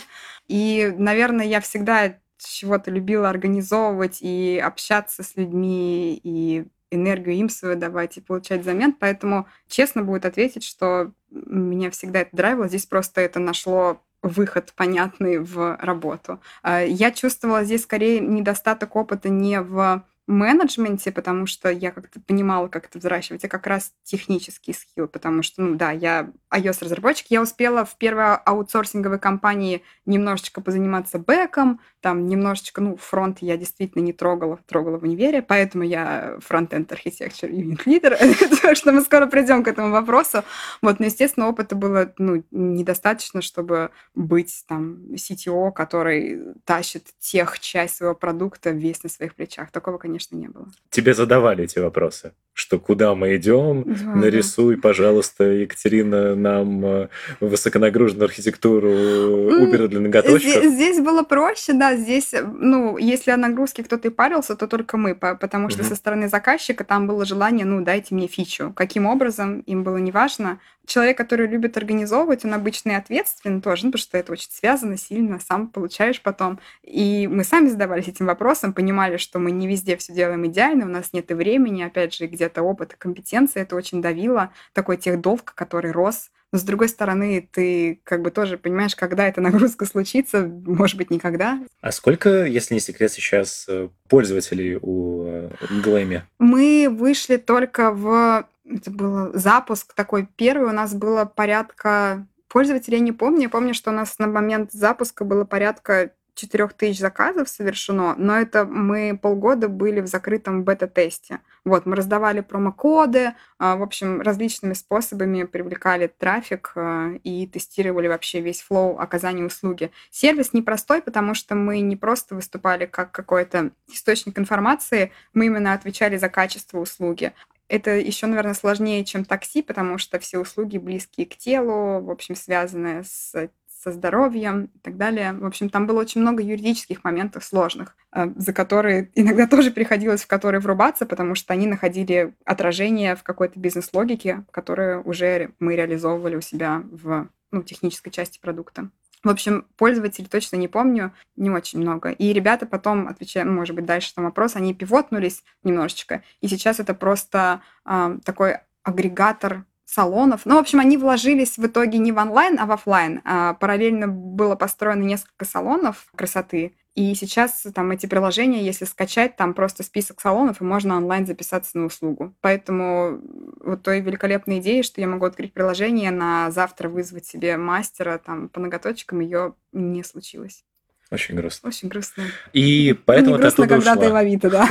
И, 0.48 0.94
наверное, 0.98 1.46
я 1.46 1.62
всегда 1.62 2.18
чего-то 2.38 2.92
любила 2.92 3.30
организовывать 3.30 4.20
и 4.22 4.62
общаться 4.64 5.24
с 5.24 5.36
людьми, 5.36 6.20
и 6.24 6.66
энергию 6.92 7.36
им 7.36 7.50
свою 7.50 7.76
давать 7.76 8.18
и 8.18 8.22
получать 8.22 8.62
взамен. 8.62 8.94
Поэтому 8.94 9.48
честно 9.68 10.04
будет 10.04 10.26
ответить, 10.26 10.64
что 10.64 11.12
меня 11.30 11.92
всегда 11.92 12.22
это 12.22 12.36
драйвило. 12.36 12.68
Здесь 12.68 12.86
просто 12.86 13.22
это 13.22 13.40
нашло 13.40 14.02
выход 14.22 14.74
понятный 14.76 15.40
в 15.40 15.78
работу. 15.80 16.40
А, 16.64 16.82
я 16.82 17.12
чувствовала 17.12 17.64
здесь 17.64 17.84
скорее 17.84 18.20
недостаток 18.20 18.96
опыта 18.96 19.30
не 19.30 19.62
в 19.62 20.04
менеджменте, 20.28 21.12
потому 21.12 21.46
что 21.46 21.70
я 21.70 21.92
как-то 21.92 22.20
понимала, 22.20 22.68
как 22.68 22.86
это 22.86 23.00
взращивать, 23.00 23.46
а 23.46 23.48
как 23.48 23.66
раз 23.66 23.94
технический 24.04 24.74
skill, 24.74 25.08
потому 25.08 25.42
что, 25.42 25.62
ну 25.62 25.76
да, 25.76 25.92
я 25.92 26.32
iOS-разработчик, 26.54 27.28
я 27.30 27.42
успела 27.42 27.86
в 27.86 27.96
первой 27.98 28.36
аутсорсинговой 28.36 29.20
компании 29.20 29.84
немножечко 30.06 30.62
позаниматься 30.62 31.18
бэком, 31.18 31.80
там 32.02 32.28
немножечко, 32.28 32.82
ну, 32.82 32.98
фронт 32.98 33.40
я 33.42 33.58
действительно 33.58 34.02
не 34.02 34.14
трогала, 34.14 34.60
трогала 34.66 34.98
в 34.98 35.04
универе, 35.04 35.42
поэтому 35.42 35.84
я 35.84 36.38
frontend 36.40 36.92
архитектор 36.92 37.50
unit 37.50 37.86
leader, 37.86 38.18
что 38.76 38.92
мы 38.92 39.02
скоро 39.02 39.28
придем 39.28 39.64
к 39.64 39.68
этому 39.68 39.92
вопросу. 39.92 40.44
Вот, 40.82 41.00
но, 41.00 41.06
естественно, 41.06 41.48
опыта 41.48 41.76
было, 41.76 42.14
ну, 42.18 42.44
недостаточно, 42.52 43.42
чтобы 43.42 43.92
быть 44.14 44.64
там 44.68 45.14
CTO, 45.14 45.72
который 45.72 46.54
тащит 46.66 47.08
тех 47.20 47.60
часть 47.60 47.98
своего 47.98 48.16
продукта 48.16 48.72
весь 48.72 49.04
на 49.04 49.10
своих 49.10 49.36
плечах. 49.36 49.72
Такого, 49.72 49.98
конечно, 49.98 50.17
конечно, 50.18 50.36
не 50.36 50.48
было. 50.48 50.68
Тебе 50.90 51.14
задавали 51.14 51.64
эти 51.64 51.80
вопросы? 51.80 52.34
что 52.58 52.80
куда 52.80 53.14
мы 53.14 53.36
идем, 53.36 53.84
да, 53.86 54.16
нарисуй, 54.16 54.78
да. 54.78 54.82
пожалуйста, 54.82 55.44
Екатерина, 55.44 56.34
нам 56.34 56.84
э, 56.84 57.08
высоконагруженную 57.40 58.26
архитектуру 58.26 58.90
Uber 58.90 59.88
для 59.88 60.00
ноготочков. 60.00 60.42
Здесь, 60.42 60.74
здесь 60.74 61.00
было 61.00 61.22
проще, 61.22 61.74
да, 61.74 61.96
здесь, 61.96 62.34
ну, 62.44 62.98
если 62.98 63.30
о 63.30 63.38
нагрузке 63.38 63.84
кто-то 63.84 64.08
и 64.08 64.12
парился, 64.12 64.56
то 64.56 64.66
только 64.66 64.98
мы, 64.98 65.14
потому 65.14 65.70
что 65.70 65.82
угу. 65.82 65.90
со 65.90 65.96
стороны 65.96 66.30
заказчика 66.30 66.84
там 66.84 67.06
было 67.06 67.26
желание, 67.26 67.64
ну, 67.64 67.84
дайте 67.84 68.16
мне 68.16 68.28
фичу. 68.28 68.74
Каким 68.76 69.06
образом, 69.06 69.60
им 69.60 69.84
было 69.84 69.98
неважно. 69.98 70.60
Человек, 70.88 71.18
который 71.18 71.48
любит 71.48 71.78
организовывать, 71.78 72.44
он 72.44 72.56
обычно 72.56 72.92
и 72.92 72.96
ответственен 72.96 73.62
тоже, 73.62 73.86
ну, 73.86 73.92
потому 73.92 74.02
что 74.02 74.18
это 74.18 74.32
очень 74.32 74.50
связано 74.50 74.98
сильно, 74.98 75.40
сам 75.40 75.68
получаешь 75.68 76.22
потом. 76.22 76.60
И 76.82 77.28
мы 77.28 77.44
сами 77.44 77.68
задавались 77.68 78.08
этим 78.08 78.26
вопросом, 78.26 78.74
понимали, 78.74 79.18
что 79.18 79.38
мы 79.38 79.52
не 79.52 79.68
везде 79.68 79.96
все 79.96 80.07
делаем 80.14 80.46
идеально, 80.48 80.86
у 80.86 80.90
нас 80.90 81.14
нет 81.14 81.30
и 81.30 81.34
времени, 81.34 81.84
опять 81.84 82.14
же, 82.14 82.26
где 82.26 82.48
где-то 82.48 82.64
опыт 82.64 82.94
и 82.94 82.98
компетенции, 82.98 83.62
это 83.62 83.76
очень 83.76 84.02
давило, 84.02 84.52
такой 84.74 84.98
техдолг, 84.98 85.54
который 85.54 85.92
рос. 85.92 86.30
Но 86.54 86.60
с 86.60 86.64
другой 86.64 86.88
стороны, 86.88 87.48
ты 87.52 88.00
как 88.06 88.22
бы 88.22 88.32
тоже 88.32 88.58
понимаешь, 88.58 88.96
когда 88.96 89.28
эта 89.28 89.42
нагрузка 89.42 89.86
случится, 89.86 90.46
может 90.48 90.96
быть, 90.96 91.12
никогда. 91.12 91.60
А 91.82 91.92
сколько, 91.92 92.46
если 92.46 92.76
не 92.76 92.80
секрет, 92.80 93.12
сейчас 93.12 93.66
э, 93.68 93.90
пользователей 94.08 94.80
у 94.82 95.26
э, 95.26 95.50
Глэми? 95.84 96.24
Мы 96.40 96.88
вышли 96.90 97.36
только 97.36 97.92
в... 97.92 98.48
Это 98.66 98.92
был 98.92 99.34
запуск 99.34 99.94
такой 99.94 100.26
первый, 100.38 100.70
у 100.70 100.74
нас 100.74 100.94
было 100.94 101.26
порядка 101.26 102.26
пользователей, 102.48 102.98
я 102.98 103.04
не 103.04 103.12
помню. 103.12 103.44
Я 103.44 103.50
помню, 103.50 103.74
что 103.74 103.92
у 103.92 103.94
нас 103.94 104.18
на 104.18 104.28
момент 104.28 104.72
запуска 104.72 105.26
было 105.26 105.44
порядка 105.44 106.12
4 106.38 106.68
тысяч 106.70 107.00
заказов 107.00 107.50
совершено, 107.50 108.16
но 108.18 108.38
это 108.38 108.66
мы 108.66 109.18
полгода 109.22 109.68
были 109.68 110.02
в 110.02 110.08
закрытом 110.08 110.64
бета-тесте. 110.64 111.40
Вот, 111.66 111.86
мы 111.86 111.96
раздавали 111.96 112.42
промокоды, 112.42 113.34
а, 113.58 113.76
в 113.76 113.82
общем, 113.82 114.22
различными 114.22 114.74
способами 114.74 115.44
привлекали 115.44 116.08
трафик 116.08 116.72
а, 116.76 117.14
и 117.24 117.48
тестировали 117.48 118.08
вообще 118.08 118.40
весь 118.40 118.62
флоу 118.62 119.00
оказания 119.00 119.44
услуги. 119.44 119.92
Сервис 120.12 120.54
непростой, 120.54 121.02
потому 121.02 121.34
что 121.34 121.56
мы 121.56 121.80
не 121.80 121.96
просто 121.96 122.36
выступали 122.36 122.86
как 122.86 123.12
какой-то 123.12 123.72
источник 123.92 124.38
информации, 124.38 125.12
мы 125.34 125.48
именно 125.48 125.74
отвечали 125.74 126.18
за 126.18 126.30
качество 126.30 126.80
услуги. 126.80 127.34
Это 127.68 127.92
еще, 127.92 128.28
наверное, 128.28 128.54
сложнее, 128.54 129.04
чем 129.04 129.26
такси, 129.26 129.62
потому 129.62 129.98
что 129.98 130.20
все 130.20 130.38
услуги 130.38 130.78
близкие 130.78 131.26
к 131.26 131.36
телу, 131.36 132.00
в 132.00 132.10
общем, 132.10 132.36
связанные 132.36 133.04
с 133.04 133.50
со 133.80 133.92
здоровьем 133.92 134.72
и 134.74 134.80
так 134.80 134.98
далее. 134.98 135.34
В 135.34 135.46
общем, 135.46 135.70
там 135.70 135.88
было 135.88 136.00
очень 136.00 136.22
много 136.22 136.42
юридических 136.42 137.04
моментов 137.04 137.44
сложных, 137.44 137.96
э, 138.14 138.28
за 138.36 138.54
которые 138.54 139.12
иногда 139.16 139.48
тоже 139.56 139.72
приходилось 139.72 140.24
в 140.24 140.28
которые 140.28 140.62
врубаться, 140.62 141.06
потому 141.06 141.36
что 141.36 141.54
они 141.54 141.68
находили 141.68 142.34
отражение 142.46 143.16
в 143.16 143.24
какой-то 143.24 143.60
бизнес-логике, 143.60 144.46
которую 144.52 145.04
уже 145.04 145.52
мы 145.60 145.76
реализовывали 145.76 146.36
у 146.36 146.42
себя 146.42 146.84
в 146.92 147.30
ну, 147.52 147.64
технической 147.64 148.12
части 148.12 148.40
продукта. 148.40 148.90
В 149.24 149.30
общем, 149.30 149.66
пользователей 149.78 150.28
точно 150.28 150.58
не 150.58 150.68
помню, 150.68 151.12
не 151.36 151.50
очень 151.50 151.80
много. 151.80 152.12
И 152.12 152.32
ребята 152.34 152.66
потом, 152.66 153.08
отвечая, 153.08 153.46
ну, 153.46 153.54
может 153.54 153.76
быть, 153.76 153.86
дальше 153.86 154.14
там 154.14 154.26
вопрос, 154.26 154.56
они 154.56 154.74
пивотнулись 154.74 155.44
немножечко. 155.64 156.24
И 156.40 156.48
сейчас 156.48 156.80
это 156.80 156.94
просто 156.94 157.62
э, 157.86 158.20
такой 158.24 158.60
агрегатор 158.84 159.66
салонов. 159.88 160.42
Ну, 160.46 160.56
в 160.56 160.60
общем, 160.60 160.80
они 160.80 160.98
вложились 160.98 161.58
в 161.58 161.66
итоге 161.66 161.98
не 161.98 162.12
в 162.12 162.18
онлайн, 162.18 162.60
а 162.60 162.66
в 162.66 162.72
офлайн. 162.72 163.22
А 163.24 163.54
параллельно 163.54 164.08
было 164.08 164.56
построено 164.56 165.04
несколько 165.04 165.46
салонов 165.46 166.08
красоты. 166.16 166.74
И 166.94 167.14
сейчас 167.16 167.66
там 167.74 167.92
эти 167.92 168.06
приложения, 168.08 168.66
если 168.66 168.86
скачать, 168.86 169.36
там 169.36 169.54
просто 169.54 169.84
список 169.84 170.20
салонов, 170.20 170.62
и 170.62 170.64
можно 170.64 170.98
онлайн 170.98 171.26
записаться 171.26 171.78
на 171.78 171.86
услугу. 171.86 172.34
Поэтому 172.42 173.22
вот 173.64 173.84
той 173.84 174.02
великолепной 174.02 174.60
идеей, 174.60 174.84
что 174.84 175.00
я 175.00 175.08
могу 175.08 175.26
открыть 175.26 175.54
приложение, 175.54 176.12
на 176.12 176.52
завтра 176.52 176.90
вызвать 176.90 177.26
себе 177.26 177.56
мастера 177.56 178.18
там 178.18 178.50
по 178.50 178.60
ноготочкам, 178.60 179.20
ее 179.20 179.54
не 179.72 180.04
случилось. 180.04 180.66
Очень 181.12 181.36
грустно. 181.36 181.70
Очень 181.70 181.88
грустно. 181.88 182.24
И 182.52 182.94
поэтому 183.06 183.36
не 183.36 183.42
грустно, 183.42 183.64
ты 183.64 183.70
когда 183.70 183.94
ушла. 183.94 184.04
ты 184.04 184.12
в 184.12 184.16
Авито, 184.16 184.50
да. 184.52 184.68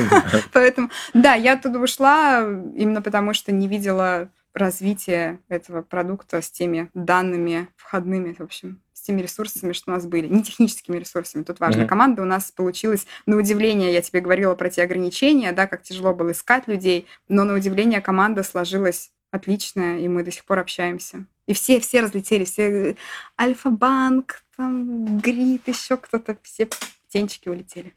Поэтому, 0.53 0.89
да, 1.13 1.33
я 1.33 1.53
оттуда 1.53 1.79
ушла 1.79 2.41
именно 2.75 3.01
потому, 3.01 3.33
что 3.33 3.51
не 3.51 3.67
видела 3.67 4.29
развитие 4.57 5.39
этого 5.49 5.81
продукта 5.81 6.41
с 6.41 6.49
теми 6.49 6.89
данными 6.93 7.67
входными, 7.75 8.33
в 8.33 8.41
общем, 8.41 8.81
с 8.93 9.01
теми 9.01 9.21
ресурсами, 9.21 9.73
что 9.73 9.91
у 9.91 9.93
нас 9.93 10.05
были. 10.05 10.27
Не 10.27 10.43
техническими 10.43 10.97
ресурсами, 10.97 11.43
тут 11.43 11.59
важно. 11.59 11.83
Mm-hmm. 11.83 11.87
Команда 11.87 12.21
у 12.21 12.25
нас 12.25 12.51
получилась, 12.51 13.05
на 13.25 13.37
удивление, 13.37 13.93
я 13.93 14.01
тебе 14.01 14.21
говорила 14.21 14.55
про 14.55 14.69
те 14.69 14.83
ограничения, 14.83 15.51
да, 15.51 15.67
как 15.67 15.83
тяжело 15.83 16.13
было 16.13 16.31
искать 16.31 16.67
людей, 16.67 17.07
но 17.27 17.43
на 17.43 17.53
удивление 17.53 18.01
команда 18.01 18.43
сложилась 18.43 19.11
отличная, 19.31 19.99
и 19.99 20.07
мы 20.07 20.23
до 20.23 20.31
сих 20.31 20.45
пор 20.45 20.59
общаемся. 20.59 21.25
И 21.45 21.53
все, 21.53 21.79
все 21.79 22.01
разлетелись, 22.01 22.51
все 22.51 22.97
Альфа-банк, 23.39 24.43
там, 24.55 25.19
Грит, 25.19 25.67
еще 25.67 25.97
кто-то, 25.97 26.37
все 26.43 26.67
птенчики 27.07 27.47
улетели 27.47 27.93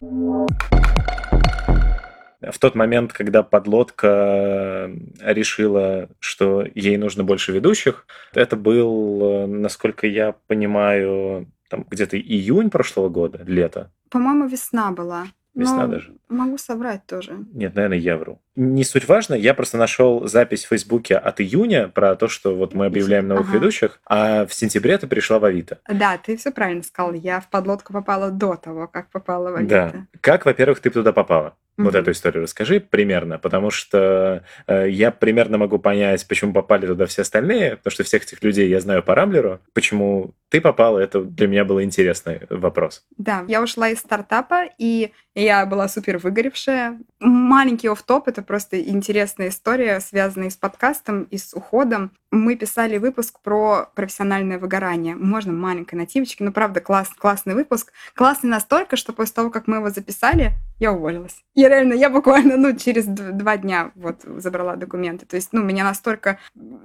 в 2.41 2.59
тот 2.59 2.75
момент, 2.75 3.13
когда 3.13 3.43
подлодка 3.43 4.91
решила, 5.21 6.09
что 6.19 6.65
ей 6.75 6.97
нужно 6.97 7.25
больше 7.25 7.53
ведущих, 7.53 8.07
это 8.33 8.57
был, 8.57 9.47
насколько 9.47 10.07
я 10.07 10.35
понимаю, 10.47 11.51
там 11.69 11.87
где-то 11.89 12.19
июнь 12.19 12.71
прошлого 12.71 13.09
года, 13.09 13.43
лето. 13.47 13.91
По-моему, 14.11 14.47
весна 14.47 14.91
была. 14.91 15.27
Весна 15.53 15.87
Но 15.87 15.95
даже. 15.95 16.15
Могу 16.29 16.59
соврать 16.59 17.07
тоже. 17.07 17.45
Нет, 17.53 17.75
наверное, 17.75 17.99
я 17.99 18.17
вру. 18.17 18.41
Не 18.55 18.85
суть 18.85 19.09
важно, 19.09 19.35
я 19.35 19.53
просто 19.53 19.79
нашел 19.79 20.27
запись 20.29 20.65
в 20.65 20.69
Фейсбуке 20.69 21.17
от 21.17 21.41
июня 21.41 21.89
про 21.89 22.15
то, 22.15 22.29
что 22.29 22.55
вот 22.55 22.73
мы 22.73 22.87
объявляем 22.87 23.27
новых 23.27 23.49
ага. 23.49 23.59
ведущих, 23.59 24.01
а 24.07 24.47
в 24.47 24.55
сентябре 24.55 24.97
ты 24.97 25.09
пришла 25.09 25.41
в 25.41 25.45
Авито. 25.45 25.81
Да, 25.89 26.19
ты 26.19 26.37
все 26.37 26.53
правильно 26.53 26.85
сказал. 26.85 27.15
Я 27.15 27.41
в 27.41 27.51
подлодку 27.51 27.93
попала 27.93 28.31
до 28.31 28.55
того, 28.55 28.87
как 28.87 29.11
попала 29.11 29.51
в 29.51 29.57
Авито. 29.57 29.91
Да. 29.93 30.07
Как, 30.21 30.47
во-первых, 30.47 30.79
ты 30.79 30.91
туда 30.91 31.13
попала? 31.13 31.57
Mm-hmm. 31.81 31.85
Вот 31.85 31.95
эту 31.95 32.11
историю 32.11 32.43
расскажи 32.43 32.81
примерно, 32.81 33.39
потому 33.39 33.71
что 33.71 34.45
э, 34.67 34.89
я 34.91 35.11
примерно 35.11 35.59
могу 35.59 35.79
понять, 35.79 36.27
почему 36.29 36.53
попали 36.53 36.87
туда 36.87 37.07
все 37.07 37.23
остальные, 37.23 37.77
потому 37.77 37.93
что 37.93 38.05
всех 38.05 38.25
этих 38.25 38.43
людей 38.43 38.69
я 38.69 38.81
знаю 38.81 39.03
по 39.03 39.15
Рамблеру. 39.15 39.61
Почему 39.73 40.35
ты 40.51 40.61
попала, 40.61 40.99
это 40.99 41.23
для 41.23 41.47
меня 41.47 41.65
был 41.65 41.81
интересный 41.81 42.43
вопрос. 42.51 43.07
Да, 43.17 43.45
я 43.47 43.63
ушла 43.63 43.89
из 43.89 44.01
стартапа, 44.01 44.65
и 44.79 45.13
я 45.37 45.65
была 45.65 45.87
супер 45.87 46.19
выгоревшая. 46.19 46.99
Маленький 47.21 47.89
оф-топ, 47.89 48.27
это 48.27 48.43
просто 48.43 48.81
интересная 48.81 49.49
история, 49.49 50.01
связанная 50.01 50.51
с 50.51 50.57
подкастом 50.57 51.23
и 51.25 51.39
с 51.39 51.55
уходом. 51.55 52.11
Мы 52.33 52.57
писали 52.57 52.99
выпуск 52.99 53.41
про 53.43 53.91
профессиональное 53.95 54.59
выгорание. 54.59 55.15
Можно 55.15 55.53
маленькой 55.53 55.95
нативочки, 55.95 56.43
но 56.43 56.51
правда 56.51 56.81
класс, 56.81 57.11
классный 57.17 57.55
выпуск. 57.55 57.93
Классный 58.15 58.51
настолько, 58.51 58.97
что 58.97 59.13
после 59.13 59.35
того, 59.35 59.51
как 59.51 59.69
мы 59.69 59.77
его 59.77 59.91
записали, 59.91 60.53
я 60.81 60.93
уволилась. 60.93 61.45
Я 61.55 61.69
реально, 61.69 61.95
я 61.95 62.11
буквально, 62.11 62.57
ну, 62.57 62.77
через 62.77 63.05
два 63.07 63.57
дня 63.57 63.93
вот 63.95 64.23
забрала 64.25 64.77
документы. 64.77 65.27
То 65.27 65.37
есть, 65.37 65.53
ну, 65.53 65.63
меня 65.63 65.85
настолько 65.85 66.39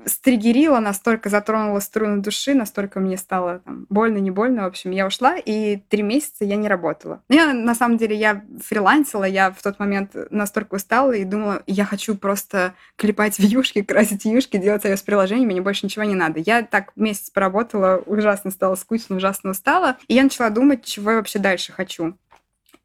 стригерило, 0.06 0.80
настолько 0.80 1.30
затронула 1.30 1.80
струны 1.80 2.22
души, 2.22 2.54
настолько 2.54 3.00
мне 3.00 3.18
стало 3.18 3.55
там, 3.60 3.86
больно, 3.90 4.18
не 4.18 4.32
больно. 4.32 4.64
В 4.64 4.68
общем, 4.68 4.92
я 4.92 5.08
ушла, 5.08 5.38
и 5.38 5.78
три 5.78 6.04
месяца 6.04 6.46
я 6.46 6.56
не 6.56 6.68
работала. 6.68 7.22
Я, 7.30 7.54
на 7.54 7.76
самом 7.76 7.98
деле, 7.98 8.16
я 8.16 8.44
фрилансила, 8.64 9.24
я 9.24 9.52
в 9.52 9.62
тот 9.62 9.80
момент 9.80 10.12
настолько 10.32 10.76
устала 10.76 11.12
и 11.12 11.24
думала, 11.24 11.64
я 11.68 11.86
хочу 11.86 12.16
просто 12.16 12.74
клепать 12.96 13.40
вьюшки, 13.40 13.82
красить 13.82 14.26
вьюшки, 14.26 14.58
делать 14.58 14.86
iOS-приложение, 14.86 15.48
мне 15.48 15.62
больше 15.62 15.86
ничего 15.86 16.04
не 16.04 16.16
надо. 16.16 16.40
Я 16.40 16.64
так 16.64 16.92
месяц 16.96 17.30
поработала, 17.30 18.02
ужасно 18.06 18.52
стало 18.52 18.76
скучно, 18.76 19.16
ужасно 19.18 19.52
устала, 19.52 19.98
и 20.08 20.16
я 20.16 20.24
начала 20.24 20.50
думать, 20.50 20.84
чего 20.84 21.12
я 21.12 21.18
вообще 21.18 21.40
дальше 21.40 21.72
хочу. 21.72 22.18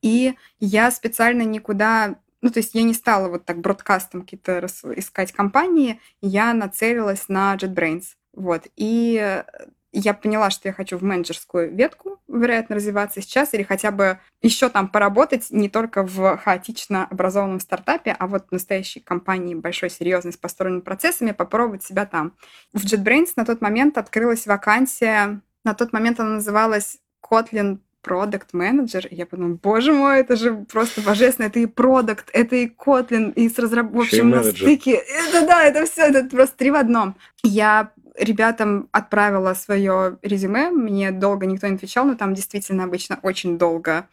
И 0.03 0.35
я 0.59 0.91
специально 0.91 1.43
никуда 1.43 2.17
ну, 2.43 2.51
то 2.51 2.61
есть 2.61 2.75
я 2.75 2.83
не 2.83 2.95
стала 2.95 3.29
вот 3.29 3.45
так 3.45 3.61
бродкастом 3.61 4.23
какие-то 4.23 4.67
искать 4.97 5.33
компании, 5.33 6.01
я 6.23 6.55
нацелилась 6.55 7.29
на 7.29 7.55
JetBrains. 7.55 8.05
Вот. 8.33 8.67
И 8.77 9.43
я 9.93 10.15
поняла, 10.15 10.51
что 10.51 10.69
я 10.69 10.73
хочу 10.73 10.97
в 10.99 11.03
менеджерскую 11.03 11.75
ветку, 11.75 12.21
вероятно, 12.29 12.77
развиваться 12.77 13.21
сейчас, 13.21 13.55
или 13.55 13.63
хотя 13.63 13.91
бы 13.91 14.19
еще 14.41 14.69
там 14.69 14.89
поработать 14.89 15.49
не 15.51 15.69
только 15.69 16.03
в 16.03 16.37
хаотично 16.39 17.07
образованном 17.07 17.61
стартапе, 17.61 18.15
а 18.19 18.27
вот 18.27 18.47
в 18.49 18.53
настоящей 18.53 19.01
компании 19.01 19.55
большой, 19.55 19.91
серьезной, 19.91 20.33
с 20.33 20.37
построенными 20.37 20.81
процессами, 20.81 21.33
попробовать 21.33 21.83
себя 21.83 22.07
там. 22.07 22.35
В 22.73 22.85
JetBrains 22.85 23.33
на 23.37 23.45
тот 23.45 23.61
момент 23.61 23.99
открылась 23.99 24.47
вакансия, 24.47 25.41
на 25.65 25.75
тот 25.75 25.93
момент 25.93 26.21
она 26.21 26.35
называлась 26.35 26.99
Kotlin 27.23 27.79
продукт 28.03 28.53
менеджер 28.53 29.07
я 29.11 29.27
подумала, 29.27 29.59
боже 29.63 29.93
мой, 29.93 30.21
это 30.21 30.37
же 30.37 30.55
просто 30.55 31.01
божественно, 31.03 31.47
это 31.47 31.59
и 31.59 31.67
продукт, 31.67 32.31
это 32.33 32.57
и 32.57 32.67
Kotlin, 32.67 33.33
и 33.35 33.49
с 33.49 33.59
разработкой, 33.59 34.01
в 34.01 34.03
общем, 34.03 34.31
на 34.31 34.43
стыке. 34.43 34.93
Это 34.93 35.47
да, 35.47 35.63
это 35.65 35.87
все, 35.87 36.07
это 36.07 36.25
просто 36.25 36.57
три 36.57 36.71
в 36.71 36.77
одном. 36.77 37.17
Я 37.43 37.93
ребятам 38.21 38.89
отправила 38.93 39.55
свое 39.55 40.19
резюме, 40.23 40.71
мне 40.71 41.11
долго 41.11 41.47
никто 41.47 41.67
не 41.67 41.77
отвечал, 41.77 42.05
но 42.07 42.15
там 42.17 42.35
действительно 42.35 42.85
обычно 42.85 43.19
очень 43.23 43.59
долго 43.59 44.09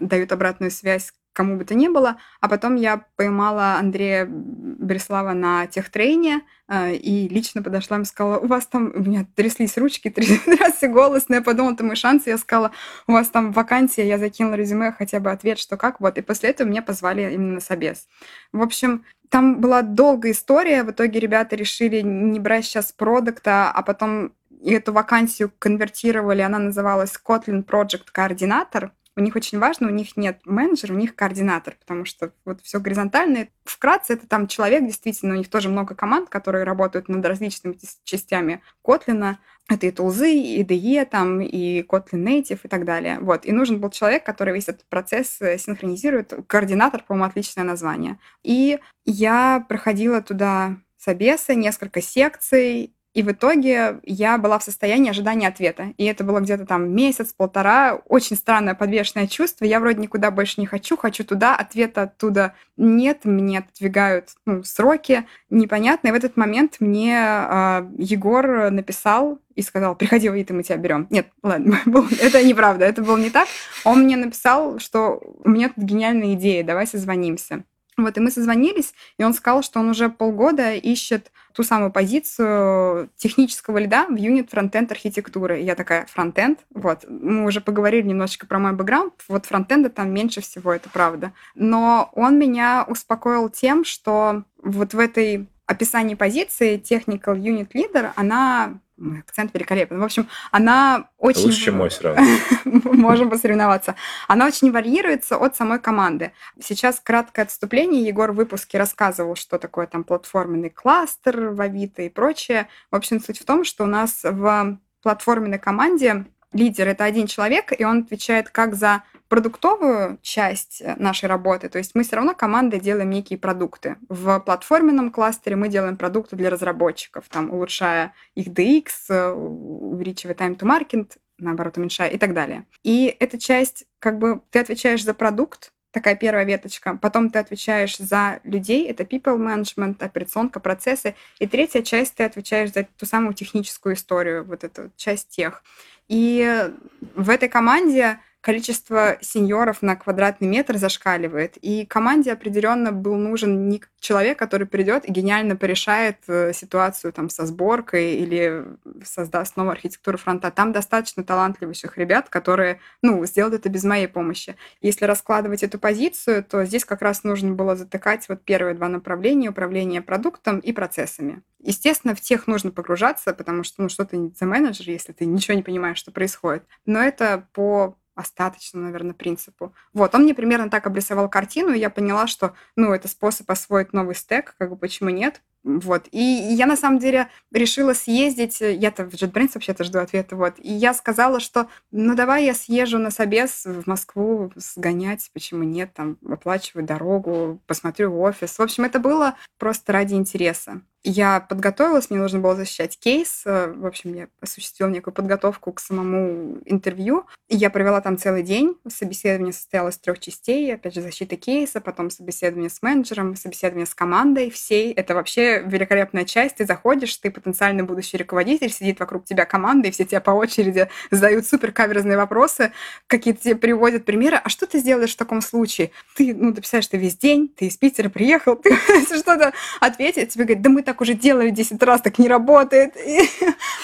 дают 0.00 0.32
обратную 0.32 0.70
связь, 0.70 1.12
кому 1.32 1.56
бы 1.56 1.64
то 1.64 1.74
ни 1.74 1.88
было. 1.88 2.16
А 2.40 2.48
потом 2.48 2.76
я 2.76 3.04
поймала 3.16 3.74
Андрея 3.74 4.26
Береслава 4.28 5.32
на 5.32 5.66
техтрейне 5.66 6.42
э, 6.68 6.94
и 6.94 7.28
лично 7.28 7.62
подошла 7.62 7.98
и 7.98 8.04
сказала, 8.04 8.38
у 8.38 8.46
вас 8.46 8.66
там... 8.66 8.92
У 8.94 9.00
меня 9.00 9.26
тряслись 9.34 9.78
ручки, 9.78 10.10
трясся 10.10 10.88
голос, 10.88 11.28
но 11.28 11.36
я 11.36 11.42
подумала, 11.42 11.72
это 11.72 11.84
мой 11.84 11.96
шанс. 11.96 12.26
И 12.26 12.30
я 12.30 12.38
сказала, 12.38 12.72
у 13.06 13.12
вас 13.12 13.28
там 13.28 13.52
вакансия, 13.52 14.06
я 14.06 14.18
закинула 14.18 14.54
резюме, 14.54 14.92
хотя 14.92 15.20
бы 15.20 15.30
ответ, 15.30 15.58
что 15.58 15.76
как. 15.76 16.00
Вот. 16.00 16.18
И 16.18 16.22
после 16.22 16.50
этого 16.50 16.68
меня 16.68 16.82
позвали 16.82 17.32
именно 17.32 17.54
на 17.54 17.60
собес. 17.60 18.08
В 18.52 18.62
общем, 18.62 19.04
там 19.28 19.60
была 19.60 19.82
долгая 19.82 20.32
история. 20.32 20.82
В 20.82 20.90
итоге 20.90 21.18
ребята 21.18 21.56
решили 21.56 22.02
не 22.02 22.38
брать 22.38 22.66
сейчас 22.66 22.92
продукта, 22.92 23.70
а 23.70 23.82
потом 23.82 24.32
эту 24.62 24.92
вакансию 24.92 25.50
конвертировали. 25.58 26.42
Она 26.42 26.58
называлась 26.58 27.12
Kotlin 27.24 27.64
Project 27.64 28.08
Координатор 28.12 28.92
у 29.16 29.20
них 29.20 29.36
очень 29.36 29.58
важно, 29.58 29.88
у 29.88 29.90
них 29.90 30.16
нет 30.16 30.40
менеджера, 30.44 30.94
у 30.94 30.96
них 30.96 31.14
координатор, 31.14 31.76
потому 31.78 32.04
что 32.04 32.32
вот 32.44 32.60
все 32.62 32.80
горизонтальное. 32.80 33.50
Вкратце, 33.64 34.14
это 34.14 34.26
там 34.26 34.46
человек, 34.46 34.84
действительно, 34.84 35.34
у 35.34 35.38
них 35.38 35.50
тоже 35.50 35.68
много 35.68 35.94
команд, 35.94 36.28
которые 36.28 36.64
работают 36.64 37.08
над 37.08 37.24
различными 37.24 37.76
частями 38.04 38.62
Kotlin. 38.84 39.36
Это 39.68 39.86
и 39.86 39.90
тулзы, 39.90 40.32
и 40.32 40.62
IDE, 40.62 41.04
там, 41.04 41.40
и 41.40 41.82
Kotlin 41.82 42.24
Native 42.24 42.60
и 42.64 42.68
так 42.68 42.84
далее. 42.84 43.18
Вот. 43.20 43.46
И 43.46 43.52
нужен 43.52 43.80
был 43.80 43.90
человек, 43.90 44.24
который 44.24 44.54
весь 44.54 44.68
этот 44.68 44.86
процесс 44.86 45.40
э, 45.40 45.58
синхронизирует. 45.58 46.32
Координатор, 46.46 47.04
по-моему, 47.06 47.28
отличное 47.28 47.64
название. 47.64 48.18
И 48.42 48.80
я 49.04 49.64
проходила 49.68 50.20
туда 50.22 50.78
собесы, 50.96 51.54
несколько 51.54 52.00
секций, 52.00 52.94
и 53.14 53.22
в 53.22 53.30
итоге 53.30 54.00
я 54.04 54.38
была 54.38 54.58
в 54.58 54.62
состоянии 54.62 55.10
ожидания 55.10 55.48
ответа. 55.48 55.92
И 55.98 56.04
это 56.04 56.24
было 56.24 56.40
где-то 56.40 56.64
там 56.64 56.94
месяц, 56.94 57.34
полтора. 57.34 58.00
Очень 58.06 58.36
странное 58.36 58.74
подвешенное 58.74 59.26
чувство. 59.26 59.66
Я 59.66 59.80
вроде 59.80 60.00
никуда 60.00 60.30
больше 60.30 60.60
не 60.60 60.66
хочу, 60.66 60.96
хочу 60.96 61.22
туда. 61.22 61.54
Ответа 61.54 62.02
оттуда 62.02 62.54
нет. 62.78 63.24
Мне 63.24 63.58
отодвигают 63.58 64.30
ну, 64.46 64.64
сроки. 64.64 65.26
Непонятно. 65.50 66.08
И 66.08 66.10
в 66.12 66.14
этот 66.14 66.38
момент 66.38 66.76
мне 66.80 67.14
э, 67.14 67.86
Егор 67.98 68.70
написал 68.70 69.38
и 69.54 69.60
сказал, 69.60 69.94
приходи 69.94 70.30
в 70.30 70.34
ИТ, 70.34 70.50
мы 70.50 70.62
тебя 70.62 70.78
берем. 70.78 71.06
Нет, 71.10 71.26
ладно, 71.42 71.78
это 72.22 72.42
неправда, 72.42 72.86
это 72.86 73.02
было 73.02 73.18
не 73.18 73.28
так. 73.28 73.46
Он 73.84 74.04
мне 74.04 74.16
написал, 74.16 74.78
что 74.78 75.20
у 75.44 75.50
меня 75.50 75.68
тут 75.68 75.84
гениальная 75.84 76.32
идея, 76.32 76.64
давай 76.64 76.86
созвонимся. 76.86 77.64
Вот, 77.98 78.16
и 78.16 78.20
мы 78.20 78.30
созвонились, 78.30 78.94
и 79.18 79.24
он 79.24 79.34
сказал, 79.34 79.62
что 79.62 79.78
он 79.78 79.90
уже 79.90 80.08
полгода 80.08 80.72
ищет 80.72 81.30
ту 81.52 81.62
самую 81.62 81.92
позицию 81.92 83.10
технического 83.16 83.76
лида 83.76 84.06
в 84.08 84.16
юнит 84.16 84.50
фронтенд 84.50 84.90
архитектуры. 84.90 85.60
я 85.60 85.74
такая, 85.74 86.06
фронтенд? 86.06 86.60
Вот, 86.74 87.04
мы 87.06 87.44
уже 87.44 87.60
поговорили 87.60 88.06
немножечко 88.06 88.46
про 88.46 88.58
мой 88.58 88.72
бэкграунд, 88.72 89.12
вот 89.28 89.44
фронтенда 89.44 89.90
там 89.90 90.12
меньше 90.12 90.40
всего, 90.40 90.72
это 90.72 90.88
правда. 90.88 91.32
Но 91.54 92.10
он 92.14 92.38
меня 92.38 92.86
успокоил 92.88 93.50
тем, 93.50 93.84
что 93.84 94.44
вот 94.62 94.94
в 94.94 94.98
этой 94.98 95.46
описании 95.66 96.14
позиции 96.14 96.80
Technical 96.80 97.36
Unit 97.36 97.72
Leader, 97.72 98.12
она 98.16 98.78
акцент 99.20 99.52
великолепный. 99.54 99.98
В 99.98 100.04
общем, 100.04 100.28
она 100.50 101.08
очень... 101.18 101.46
Лучше, 101.46 101.60
чем 101.60 101.78
мой 101.78 101.90
сразу. 101.90 102.20
Можем 102.64 103.30
посоревноваться. 103.30 103.94
Она 104.28 104.46
очень 104.46 104.70
варьируется 104.72 105.36
от 105.36 105.56
самой 105.56 105.78
команды. 105.78 106.32
Сейчас 106.60 107.00
краткое 107.00 107.42
отступление. 107.42 108.02
Егор 108.02 108.32
в 108.32 108.36
выпуске 108.36 108.78
рассказывал, 108.78 109.36
что 109.36 109.58
такое 109.58 109.86
там 109.86 110.04
платформенный 110.04 110.70
кластер 110.70 111.50
в 111.50 111.60
Авито 111.60 112.02
и 112.02 112.08
прочее. 112.08 112.68
В 112.90 112.96
общем, 112.96 113.20
суть 113.20 113.40
в 113.40 113.44
том, 113.44 113.64
что 113.64 113.84
у 113.84 113.88
нас 113.88 114.20
в 114.22 114.78
платформенной 115.02 115.58
команде 115.58 116.26
лидер— 116.52 116.88
это 116.88 117.04
один 117.04 117.26
человек, 117.26 117.78
и 117.78 117.84
он 117.84 118.00
отвечает 118.00 118.50
как 118.50 118.74
за 118.74 119.02
продуктовую 119.28 120.18
часть 120.20 120.82
э, 120.82 120.94
нашей 120.98 121.24
работы, 121.24 121.70
то 121.70 121.78
есть 121.78 121.94
мы 121.94 122.02
все 122.02 122.16
равно 122.16 122.34
командой 122.34 122.80
делаем 122.80 123.08
некие 123.08 123.38
продукты. 123.38 123.96
В 124.10 124.38
платформенном 124.40 125.10
кластере 125.10 125.56
мы 125.56 125.68
делаем 125.68 125.96
продукты 125.96 126.36
для 126.36 126.50
разработчиков, 126.50 127.24
там, 127.30 127.50
улучшая 127.50 128.12
их 128.34 128.48
DX, 128.48 128.86
э, 129.08 129.30
увеличивая 129.30 130.34
time 130.34 130.58
to 130.58 130.66
market, 130.66 131.16
наоборот, 131.38 131.78
уменьшая 131.78 132.10
и 132.10 132.18
так 132.18 132.34
далее. 132.34 132.66
И 132.82 133.16
эта 133.20 133.38
часть, 133.38 133.86
как 134.00 134.18
бы, 134.18 134.42
ты 134.50 134.58
отвечаешь 134.58 135.02
за 135.02 135.14
продукт, 135.14 135.72
такая 135.92 136.16
первая 136.16 136.44
веточка. 136.44 136.98
Потом 137.00 137.30
ты 137.30 137.38
отвечаешь 137.38 137.96
за 137.96 138.40
людей, 138.42 138.88
это 138.88 139.04
people 139.04 139.36
management, 139.36 140.02
операционка, 140.02 140.58
процессы. 140.58 141.14
И 141.38 141.46
третья 141.46 141.82
часть, 141.82 142.16
ты 142.16 142.24
отвечаешь 142.24 142.72
за 142.72 142.84
ту 142.84 143.06
самую 143.06 143.34
техническую 143.34 143.94
историю, 143.94 144.44
вот 144.44 144.64
эту 144.64 144.90
часть 144.96 145.28
тех. 145.28 145.62
И 146.08 146.70
в 147.14 147.30
этой 147.30 147.48
команде 147.48 148.18
количество 148.42 149.16
сеньоров 149.20 149.82
на 149.82 149.96
квадратный 149.96 150.48
метр 150.48 150.76
зашкаливает. 150.76 151.56
И 151.56 151.86
команде 151.86 152.32
определенно 152.32 152.92
был 152.92 153.16
нужен 153.16 153.68
не 153.68 153.82
человек, 154.00 154.38
который 154.38 154.66
придет 154.66 155.08
и 155.08 155.12
гениально 155.12 155.56
порешает 155.56 156.18
э, 156.26 156.52
ситуацию 156.52 157.12
там 157.12 157.30
со 157.30 157.46
сборкой 157.46 158.16
или 158.16 158.64
создаст 159.04 159.56
новую 159.56 159.72
архитектуру 159.72 160.18
фронта. 160.18 160.50
Там 160.50 160.72
достаточно 160.72 161.22
талантливых 161.22 161.96
ребят, 161.96 162.28
которые, 162.28 162.80
ну, 163.00 163.24
сделают 163.24 163.54
это 163.54 163.68
без 163.68 163.84
моей 163.84 164.08
помощи. 164.08 164.56
Если 164.80 165.04
раскладывать 165.04 165.62
эту 165.62 165.78
позицию, 165.78 166.42
то 166.42 166.64
здесь 166.64 166.84
как 166.84 167.00
раз 167.00 167.22
нужно 167.22 167.52
было 167.52 167.76
затыкать 167.76 168.28
вот 168.28 168.42
первые 168.44 168.74
два 168.74 168.88
направления 168.88 169.50
управления 169.50 170.02
продуктом 170.02 170.58
и 170.58 170.72
процессами. 170.72 171.42
Естественно, 171.60 172.16
в 172.16 172.20
тех 172.20 172.48
нужно 172.48 172.72
погружаться, 172.72 173.32
потому 173.32 173.62
что, 173.62 173.82
ну, 173.82 173.88
что 173.88 174.04
ты 174.04 174.32
за 174.36 174.46
менеджер, 174.46 174.90
если 174.90 175.12
ты 175.12 175.26
ничего 175.26 175.56
не 175.56 175.62
понимаешь, 175.62 175.98
что 175.98 176.10
происходит. 176.10 176.64
Но 176.86 177.00
это 177.00 177.46
по 177.52 177.96
остаточному, 178.14 178.86
наверное, 178.86 179.14
принципу. 179.14 179.74
Вот, 179.92 180.14
он 180.14 180.22
мне 180.22 180.34
примерно 180.34 180.70
так 180.70 180.86
обрисовал 180.86 181.28
картину, 181.28 181.72
и 181.72 181.78
я 181.78 181.90
поняла, 181.90 182.26
что, 182.26 182.54
ну, 182.76 182.92
это 182.92 183.08
способ 183.08 183.50
освоить 183.50 183.92
новый 183.92 184.14
стек, 184.14 184.54
как 184.58 184.70
бы 184.70 184.76
почему 184.76 185.10
нет. 185.10 185.42
Вот. 185.64 186.08
И 186.10 186.20
я 186.20 186.66
на 186.66 186.76
самом 186.76 186.98
деле 186.98 187.28
решила 187.52 187.94
съездить. 187.94 188.60
Я-то 188.60 189.04
в 189.04 189.14
JetBrains 189.14 189.52
вообще-то 189.54 189.84
жду 189.84 190.00
ответа. 190.00 190.36
Вот. 190.36 190.54
И 190.58 190.72
я 190.72 190.94
сказала, 190.94 191.40
что 191.40 191.68
ну 191.90 192.14
давай 192.14 192.44
я 192.44 192.54
съезжу 192.54 192.98
на 192.98 193.10
собес 193.10 193.64
в 193.64 193.86
Москву 193.86 194.52
сгонять, 194.56 195.30
почему 195.32 195.62
нет, 195.62 195.92
там 195.94 196.18
оплачиваю 196.28 196.84
дорогу, 196.84 197.60
посмотрю 197.66 198.18
офис. 198.20 198.58
В 198.58 198.62
общем, 198.62 198.84
это 198.84 198.98
было 198.98 199.36
просто 199.58 199.92
ради 199.92 200.14
интереса. 200.14 200.82
Я 201.04 201.40
подготовилась, 201.40 202.10
мне 202.10 202.20
нужно 202.20 202.38
было 202.38 202.54
защищать 202.54 202.96
кейс. 202.96 203.42
В 203.44 203.84
общем, 203.84 204.14
я 204.14 204.28
осуществила 204.40 204.88
некую 204.88 205.12
подготовку 205.12 205.72
к 205.72 205.80
самому 205.80 206.58
интервью. 206.64 207.26
Я 207.48 207.70
провела 207.70 208.00
там 208.00 208.16
целый 208.16 208.44
день. 208.44 208.76
Собеседование 208.88 209.52
состоялось 209.52 209.96
из 209.96 209.98
трех 209.98 210.20
частей. 210.20 210.72
Опять 210.72 210.94
же, 210.94 211.00
защита 211.02 211.36
кейса, 211.36 211.80
потом 211.80 212.08
собеседование 212.08 212.70
с 212.70 212.82
менеджером, 212.82 213.34
собеседование 213.34 213.86
с 213.86 213.96
командой 213.96 214.48
всей. 214.48 214.92
Это 214.92 215.16
вообще 215.16 215.51
великолепная 215.60 216.24
часть. 216.24 216.56
Ты 216.56 216.66
заходишь, 216.66 217.16
ты 217.16 217.30
потенциальный 217.30 217.82
будущий 217.82 218.16
руководитель, 218.16 218.70
сидит 218.70 219.00
вокруг 219.00 219.24
тебя 219.24 219.44
команда, 219.44 219.88
и 219.88 219.90
все 219.90 220.04
тебя 220.04 220.20
по 220.20 220.30
очереди 220.30 220.88
задают 221.10 221.46
супер 221.46 221.72
каверзные 221.72 222.16
вопросы, 222.16 222.72
какие-то 223.06 223.42
тебе 223.42 223.56
приводят 223.56 224.04
примеры. 224.04 224.40
А 224.42 224.48
что 224.48 224.66
ты 224.66 224.78
сделаешь 224.78 225.12
в 225.12 225.16
таком 225.16 225.40
случае? 225.40 225.90
Ты, 226.16 226.34
ну, 226.34 226.52
ты 226.54 226.62
писаешь, 226.62 226.86
ты 226.86 226.96
весь 226.96 227.16
день, 227.16 227.48
ты 227.48 227.66
из 227.66 227.76
Питера 227.76 228.08
приехал, 228.08 228.56
ты 228.56 228.74
что-то 229.04 229.52
ответить, 229.80 230.30
тебе 230.30 230.44
говорят, 230.44 230.62
да 230.62 230.70
мы 230.70 230.82
так 230.82 231.00
уже 231.00 231.14
делали 231.14 231.50
10 231.50 231.82
раз, 231.82 232.00
так 232.00 232.18
не 232.18 232.28
работает. 232.28 232.96
И, 232.96 233.20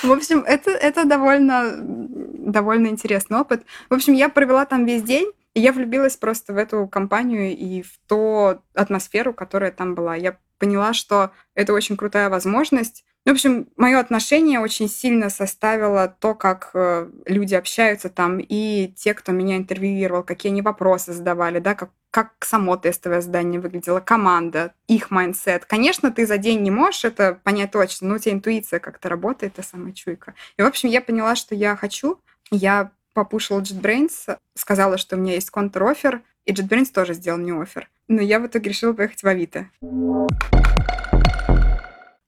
в 0.02 0.12
общем, 0.12 0.40
это, 0.46 0.70
это 0.70 1.04
довольно, 1.04 1.76
довольно 1.78 2.88
интересный 2.88 3.38
опыт. 3.38 3.64
В 3.90 3.94
общем, 3.94 4.14
я 4.14 4.28
провела 4.28 4.64
там 4.64 4.87
весь 4.87 5.02
день, 5.02 5.33
и 5.54 5.61
я 5.61 5.72
влюбилась 5.72 6.16
просто 6.16 6.52
в 6.52 6.57
эту 6.57 6.87
компанию 6.87 7.57
и 7.57 7.83
в 7.83 7.98
ту 8.07 8.61
атмосферу, 8.74 9.33
которая 9.33 9.72
там 9.72 9.94
была. 9.94 10.14
Я 10.14 10.37
поняла, 10.59 10.92
что 10.92 11.31
это 11.55 11.73
очень 11.73 11.97
крутая 11.97 12.29
возможность. 12.29 13.05
В 13.29 13.31
общем, 13.31 13.68
мое 13.77 13.99
отношение 13.99 14.59
очень 14.59 14.88
сильно 14.88 15.29
составило 15.29 16.09
то, 16.09 16.35
как 16.35 16.71
э, 16.73 17.11
люди 17.27 17.55
общаются 17.55 18.09
там, 18.09 18.38
и 18.40 18.88
те, 18.97 19.12
кто 19.12 19.33
меня 19.33 19.59
интервьюировал, 19.59 20.23
какие 20.23 20.51
они 20.51 20.62
вопросы 20.62 21.12
задавали, 21.12 21.59
да, 21.59 21.75
как, 21.75 21.90
как 22.11 22.33
само 22.40 22.79
тестовое 22.79 23.21
задание 23.21 23.61
выглядело, 23.61 24.01
команда, 24.01 24.73
их 24.87 25.11
mindset. 25.11 25.66
Конечно, 25.66 26.11
ты 26.11 26.27
за 26.27 26.38
день 26.38 26.62
не 26.62 26.71
можешь 26.71 27.05
это 27.05 27.38
понять 27.44 27.71
точно, 27.71 28.09
но 28.09 28.14
у 28.14 28.18
тебя 28.18 28.33
интуиция 28.33 28.81
как-то 28.81 29.11
работает, 29.11 29.55
та 29.55 29.62
самая 29.62 29.92
чуйка. 29.92 30.33
И, 30.57 30.62
в 30.62 30.66
общем, 30.66 30.88
я 30.88 31.03
поняла, 31.03 31.37
что 31.37 31.55
я 31.55 31.77
хочу. 31.77 32.18
Я 32.51 32.92
попушила 33.12 33.61
JetBrains, 33.61 34.38
сказала, 34.55 34.97
что 34.97 35.16
у 35.16 35.18
меня 35.18 35.35
есть 35.35 35.51
контр-оффер, 35.51 36.23
и 36.47 36.53
JetBrains 36.55 36.92
тоже 36.94 37.12
сделал 37.12 37.38
мне 37.38 37.53
офер. 37.53 37.90
Но 38.09 38.23
я 38.23 38.40
в 38.40 38.47
итоге 38.47 38.71
решила 38.71 38.94
поехать 38.94 39.23
в 39.23 39.27
Авито. 39.27 39.68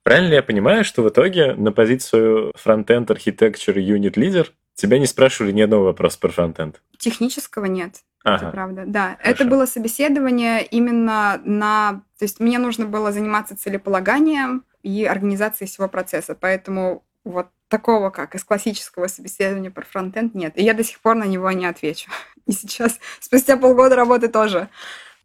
Правильно 0.03 0.29
ли 0.29 0.35
я 0.35 0.43
понимаю, 0.43 0.85
что 0.85 1.03
в 1.03 1.09
итоге 1.09 1.55
на 1.55 1.73
позицию 1.73 2.53
Frontend 2.62 3.07
Architecture 3.07 3.75
Unit 3.75 4.14
Leader 4.14 4.49
тебя 4.75 4.99
не 4.99 5.07
спрашивали 5.07 5.53
ни 5.53 5.62
одного 5.62 5.85
вопроса 5.85 6.19
про 6.19 6.31
фронтенд? 6.31 6.81
Технического 6.99 7.66
нет. 7.66 7.97
Ага. 8.25 8.37
Это 8.37 8.51
правда, 8.51 8.85
да. 8.87 9.16
Хорошо. 9.21 9.31
Это 9.31 9.45
было 9.45 9.66
собеседование 9.66 10.64
именно 10.64 11.40
на... 11.45 12.03
То 12.19 12.25
есть 12.25 12.40
мне 12.40 12.59
нужно 12.59 12.87
было 12.87 13.12
заниматься 13.12 13.57
целеполаганием 13.57 14.64
и 14.83 15.05
организацией 15.05 15.69
всего 15.69 15.88
процесса, 15.88 16.35
поэтому 16.35 17.05
вот 17.25 17.49
такого, 17.69 18.11
как 18.11 18.35
из 18.35 18.45
классического 18.45 19.07
собеседования 19.07 19.71
про 19.71 19.85
фронтенд, 19.85 20.35
нет. 20.35 20.55
И 20.57 20.62
я 20.62 20.75
до 20.75 20.85
сих 20.85 21.01
пор 21.01 21.14
на 21.14 21.25
него 21.25 21.51
не 21.53 21.66
отвечу. 21.66 22.11
И 22.47 22.53
сейчас, 22.53 22.99
спустя 23.21 23.57
полгода 23.57 23.97
работы 23.97 24.29
тоже. 24.29 24.69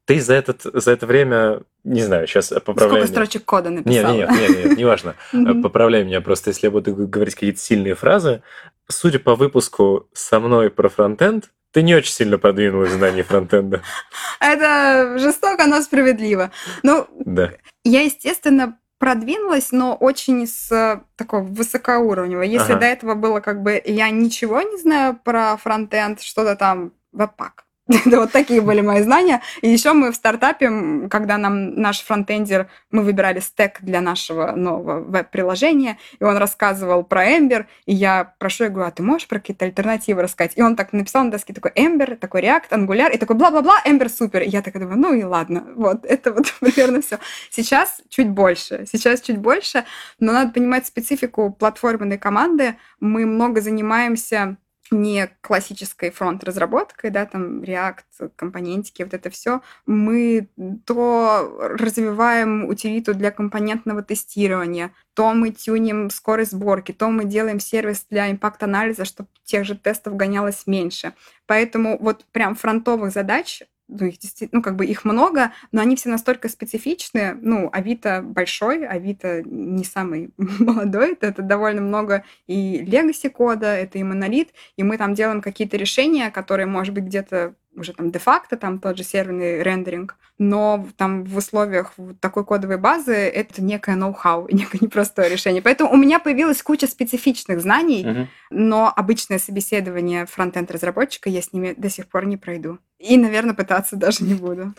Ты 0.05 0.21
за, 0.21 0.35
этот, 0.35 0.61
за 0.61 0.91
это 0.91 1.07
время, 1.07 1.61
не 1.83 2.01
знаю, 2.01 2.27
сейчас 2.27 2.49
поправляй 2.49 2.87
Сколько 2.87 2.95
меня. 2.97 3.07
строчек 3.07 3.45
кода 3.45 3.69
написала? 3.71 4.13
Нет, 4.13 4.29
нет, 4.29 4.49
нет, 4.49 4.65
нет, 4.65 4.77
неважно. 4.77 5.15
Поправляй 5.63 6.03
меня 6.03 6.21
просто, 6.21 6.51
если 6.51 6.67
я 6.67 6.71
буду 6.71 6.93
говорить 6.95 7.33
какие-то 7.33 7.59
сильные 7.59 7.95
фразы. 7.95 8.43
Судя 8.87 9.17
по 9.17 9.35
выпуску 9.35 10.07
со 10.13 10.39
мной 10.39 10.69
про 10.69 10.89
фронтенд, 10.89 11.51
ты 11.71 11.81
не 11.81 11.93
очень 11.93 12.13
сильно 12.13 12.37
продвинулась 12.37 12.91
в 12.91 12.97
знании 12.97 13.23
фронтенда. 13.23 13.81
Это 14.39 15.17
жестоко, 15.17 15.65
но 15.65 15.81
справедливо. 15.81 16.51
Ну, 16.83 17.07
да. 17.25 17.51
я, 17.83 18.01
естественно, 18.01 18.77
продвинулась, 18.97 19.71
но 19.71 19.93
очень 19.95 20.47
с 20.47 21.03
такого 21.17 21.41
высокоуровневого. 21.41 22.43
Если 22.43 22.71
ага. 22.71 22.79
до 22.79 22.85
этого 22.85 23.15
было 23.15 23.39
как 23.39 23.61
бы 23.61 23.81
я 23.83 24.09
ничего 24.09 24.61
не 24.61 24.77
знаю 24.77 25.19
про 25.21 25.57
фронтенд, 25.57 26.21
что-то 26.21 26.55
там 26.55 26.93
веб-пак, 27.11 27.64
Это 28.05 28.19
вот 28.19 28.31
такие 28.31 28.61
были 28.61 28.81
мои 28.81 29.03
знания. 29.03 29.41
И 29.61 29.69
еще 29.69 29.93
мы 29.93 30.11
в 30.11 30.15
стартапе, 30.15 31.07
когда 31.07 31.37
нам 31.37 31.75
наш 31.75 32.01
фронтендер, 32.01 32.67
мы 32.89 33.03
выбирали 33.03 33.39
стек 33.39 33.77
для 33.81 34.01
нашего 34.01 34.53
нового 34.53 35.01
веб-приложения, 35.01 35.99
и 36.19 36.23
он 36.23 36.37
рассказывал 36.37 37.03
про 37.03 37.29
Ember, 37.29 37.65
и 37.85 37.93
я 37.93 38.33
прошу, 38.39 38.63
я 38.63 38.69
говорю, 38.71 38.87
а 38.87 38.91
ты 38.91 39.03
можешь 39.03 39.27
про 39.27 39.37
какие-то 39.37 39.65
альтернативы 39.65 40.23
рассказать? 40.23 40.53
И 40.55 40.63
он 40.63 40.75
так 40.75 40.93
написал 40.93 41.25
на 41.25 41.31
доске 41.31 41.53
такой 41.53 41.71
Ember, 41.75 42.15
такой 42.15 42.41
React, 42.41 42.69
Angular, 42.71 43.13
и 43.13 43.17
такой 43.19 43.35
бла-бла-бла, 43.35 43.75
Ember 43.85 44.09
супер. 44.09 44.41
И 44.41 44.49
я 44.49 44.63
такая 44.63 44.81
думаю, 44.81 44.99
ну 44.99 45.13
и 45.13 45.23
ладно, 45.23 45.67
вот, 45.75 46.05
это 46.09 46.33
вот 46.33 46.51
примерно 46.59 47.01
все. 47.01 47.19
Сейчас 47.51 48.01
чуть 48.09 48.29
больше, 48.29 48.85
сейчас 48.91 49.21
чуть 49.21 49.37
больше, 49.37 49.85
но 50.19 50.33
надо 50.33 50.51
понимать 50.51 50.87
специфику 50.87 51.51
платформенной 51.51 52.17
команды. 52.17 52.77
Мы 52.99 53.27
много 53.27 53.61
занимаемся 53.61 54.57
не 54.91 55.29
классической 55.41 56.11
фронт-разработкой, 56.11 57.09
да, 57.09 57.25
там 57.25 57.61
React, 57.61 58.31
компонентики, 58.35 59.03
вот 59.03 59.13
это 59.13 59.29
все, 59.29 59.61
мы 59.85 60.49
то 60.85 61.57
развиваем 61.59 62.65
утилиту 62.65 63.13
для 63.13 63.31
компонентного 63.31 64.03
тестирования, 64.03 64.91
то 65.13 65.33
мы 65.33 65.51
тюним 65.51 66.09
скорость 66.09 66.51
сборки, 66.51 66.91
то 66.91 67.09
мы 67.09 67.25
делаем 67.25 67.59
сервис 67.59 68.05
для 68.09 68.31
импакт-анализа, 68.31 69.05
чтобы 69.05 69.29
тех 69.43 69.65
же 69.65 69.75
тестов 69.75 70.15
гонялось 70.15 70.67
меньше. 70.67 71.13
Поэтому 71.45 71.97
вот 71.99 72.25
прям 72.31 72.55
фронтовых 72.55 73.11
задач 73.11 73.63
ну, 73.87 74.05
их 74.07 74.17
действительно, 74.17 74.59
ну, 74.59 74.63
как 74.63 74.75
бы 74.75 74.85
их 74.85 75.05
много, 75.05 75.51
но 75.71 75.81
они 75.81 75.95
все 75.95 76.09
настолько 76.09 76.49
специфичны. 76.49 77.37
Ну, 77.39 77.69
Авито 77.71 78.21
большой, 78.21 78.85
Авито 78.85 79.43
не 79.43 79.83
самый 79.83 80.31
молодой, 80.37 81.13
это, 81.13 81.27
это 81.27 81.41
довольно 81.41 81.81
много 81.81 82.23
и 82.47 82.79
легаси 82.79 83.29
кода, 83.29 83.67
это 83.67 83.97
и 83.97 84.03
монолит, 84.03 84.53
и 84.77 84.83
мы 84.83 84.97
там 84.97 85.13
делаем 85.13 85.41
какие-то 85.41 85.77
решения, 85.77 86.31
которые, 86.31 86.65
может 86.65 86.93
быть, 86.93 87.05
где-то 87.05 87.55
уже 87.75 87.93
там 87.93 88.11
де-факто, 88.11 88.57
там 88.57 88.79
тот 88.79 88.97
же 88.97 89.03
серверный 89.03 89.61
рендеринг, 89.61 90.15
но 90.37 90.87
там 90.97 91.23
в 91.23 91.37
условиях 91.37 91.93
такой 92.19 92.45
кодовой 92.45 92.77
базы 92.77 93.13
это 93.13 93.61
некое 93.61 93.95
ноу-хау, 93.95 94.47
некое 94.51 94.79
непростое 94.81 95.29
решение. 95.29 95.61
Поэтому 95.61 95.91
у 95.91 95.97
меня 95.97 96.19
появилась 96.19 96.61
куча 96.61 96.87
специфичных 96.87 97.61
знаний, 97.61 98.03
uh-huh. 98.03 98.27
но 98.49 98.91
обычное 98.95 99.39
собеседование 99.39 100.25
фронтенд-разработчика 100.25 101.29
я 101.29 101.41
с 101.41 101.53
ними 101.53 101.73
до 101.77 101.89
сих 101.89 102.07
пор 102.07 102.25
не 102.25 102.37
пройду. 102.37 102.79
И, 102.99 103.17
наверное, 103.17 103.53
пытаться 103.55 103.95
даже 103.97 104.23
не 104.23 104.33
буду. 104.33 104.73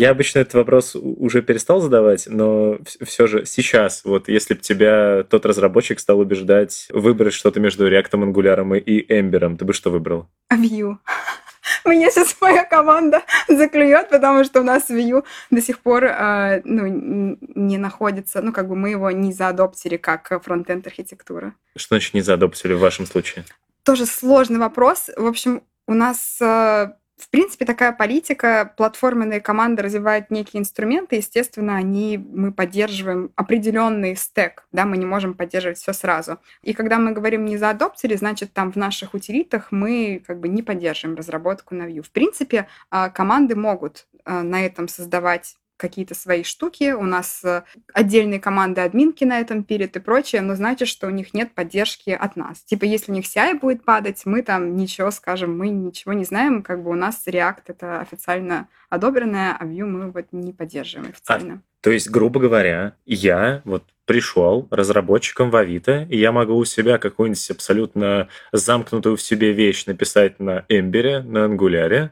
Я 0.00 0.12
обычно 0.12 0.38
этот 0.38 0.54
вопрос 0.54 0.96
уже 0.96 1.42
перестал 1.42 1.82
задавать, 1.82 2.24
но 2.26 2.78
все 3.02 3.26
же 3.26 3.44
сейчас, 3.44 4.02
вот 4.02 4.30
если 4.30 4.54
бы 4.54 4.60
тебя 4.60 5.24
тот 5.24 5.44
разработчик 5.44 6.00
стал 6.00 6.20
убеждать 6.20 6.88
выбрать 6.88 7.34
что-то 7.34 7.60
между 7.60 7.86
React, 7.86 8.12
Angular 8.12 8.78
и 8.78 9.06
Ember, 9.12 9.58
ты 9.58 9.66
бы 9.66 9.74
что 9.74 9.90
выбрал? 9.90 10.26
Vue. 10.50 10.96
Меня 11.84 12.10
сейчас 12.10 12.34
моя 12.40 12.64
команда 12.64 13.24
заклюет, 13.46 14.08
потому 14.08 14.42
что 14.44 14.62
у 14.62 14.64
нас 14.64 14.88
Vue 14.88 15.22
до 15.50 15.60
сих 15.60 15.80
пор 15.80 16.04
э, 16.04 16.62
ну, 16.64 17.36
не 17.54 17.76
находится, 17.76 18.40
ну, 18.40 18.54
как 18.54 18.68
бы 18.68 18.76
мы 18.76 18.88
его 18.88 19.10
не 19.10 19.34
заадоптили 19.34 19.98
как 19.98 20.42
фронтенд 20.42 20.86
архитектура. 20.86 21.52
Что 21.76 21.96
значит 21.96 22.14
не 22.14 22.22
заадоптили 22.22 22.72
в 22.72 22.80
вашем 22.80 23.04
случае? 23.04 23.44
Тоже 23.82 24.06
сложный 24.06 24.60
вопрос. 24.60 25.10
В 25.14 25.26
общем, 25.26 25.62
у 25.86 25.92
нас 25.92 26.38
э, 26.40 26.92
в 27.20 27.28
принципе, 27.30 27.64
такая 27.64 27.92
политика. 27.92 28.72
Платформенные 28.76 29.40
команды 29.40 29.82
развивают 29.82 30.30
некие 30.30 30.60
инструменты. 30.60 31.16
Естественно, 31.16 31.76
они, 31.76 32.18
мы 32.18 32.52
поддерживаем 32.52 33.30
определенный 33.36 34.16
стек. 34.16 34.66
Да, 34.72 34.84
мы 34.86 34.96
не 34.96 35.06
можем 35.06 35.34
поддерживать 35.34 35.78
все 35.78 35.92
сразу. 35.92 36.38
И 36.62 36.72
когда 36.72 36.98
мы 36.98 37.12
говорим 37.12 37.44
не 37.44 37.56
за 37.56 37.70
адоптери, 37.70 38.16
значит, 38.16 38.52
там 38.52 38.72
в 38.72 38.76
наших 38.76 39.14
утилитах 39.14 39.68
мы 39.70 40.22
как 40.26 40.40
бы 40.40 40.48
не 40.48 40.62
поддерживаем 40.62 41.16
разработку 41.16 41.74
на 41.74 41.84
Vue. 41.84 42.02
В 42.02 42.10
принципе, 42.10 42.66
а, 42.90 43.10
команды 43.10 43.54
могут 43.54 44.06
а, 44.24 44.42
на 44.42 44.64
этом 44.64 44.88
создавать 44.88 45.56
какие-то 45.80 46.14
свои 46.14 46.44
штуки, 46.44 46.92
у 46.92 47.02
нас 47.02 47.40
э, 47.42 47.62
отдельные 47.92 48.38
команды 48.38 48.82
админки 48.82 49.24
на 49.24 49.40
этом 49.40 49.64
пилят 49.64 49.96
и 49.96 50.00
прочее, 50.00 50.42
но 50.42 50.54
значит, 50.54 50.86
что 50.88 51.06
у 51.06 51.10
них 51.10 51.34
нет 51.34 51.54
поддержки 51.54 52.10
от 52.10 52.36
нас. 52.36 52.62
Типа, 52.62 52.84
если 52.84 53.10
у 53.10 53.14
них 53.14 53.24
CI 53.24 53.58
будет 53.58 53.84
падать, 53.84 54.22
мы 54.26 54.42
там 54.42 54.76
ничего 54.76 55.10
скажем, 55.10 55.56
мы 55.56 55.70
ничего 55.70 56.12
не 56.12 56.24
знаем, 56.24 56.62
как 56.62 56.82
бы 56.82 56.90
у 56.90 56.94
нас 56.94 57.26
React 57.26 57.62
это 57.68 58.00
официально 58.00 58.68
одобренное, 58.90 59.56
а 59.58 59.64
Vue 59.64 59.86
мы 59.86 60.10
вот 60.10 60.26
не 60.32 60.52
поддерживаем 60.52 61.08
а, 61.08 61.10
официально. 61.10 61.54
А, 61.54 61.82
то 61.82 61.90
есть, 61.90 62.10
грубо 62.10 62.40
говоря, 62.40 62.94
я 63.06 63.62
вот 63.64 63.84
пришел 64.10 64.66
разработчиком 64.72 65.50
в 65.50 65.56
Авито, 65.56 66.04
и 66.10 66.18
я 66.18 66.32
могу 66.32 66.56
у 66.56 66.64
себя 66.64 66.98
какую-нибудь 66.98 67.48
абсолютно 67.52 68.26
замкнутую 68.50 69.16
в 69.16 69.22
себе 69.22 69.52
вещь 69.52 69.86
написать 69.86 70.40
на 70.40 70.64
Эмбере, 70.68 71.20
на 71.20 71.44
Ангуляре. 71.44 72.10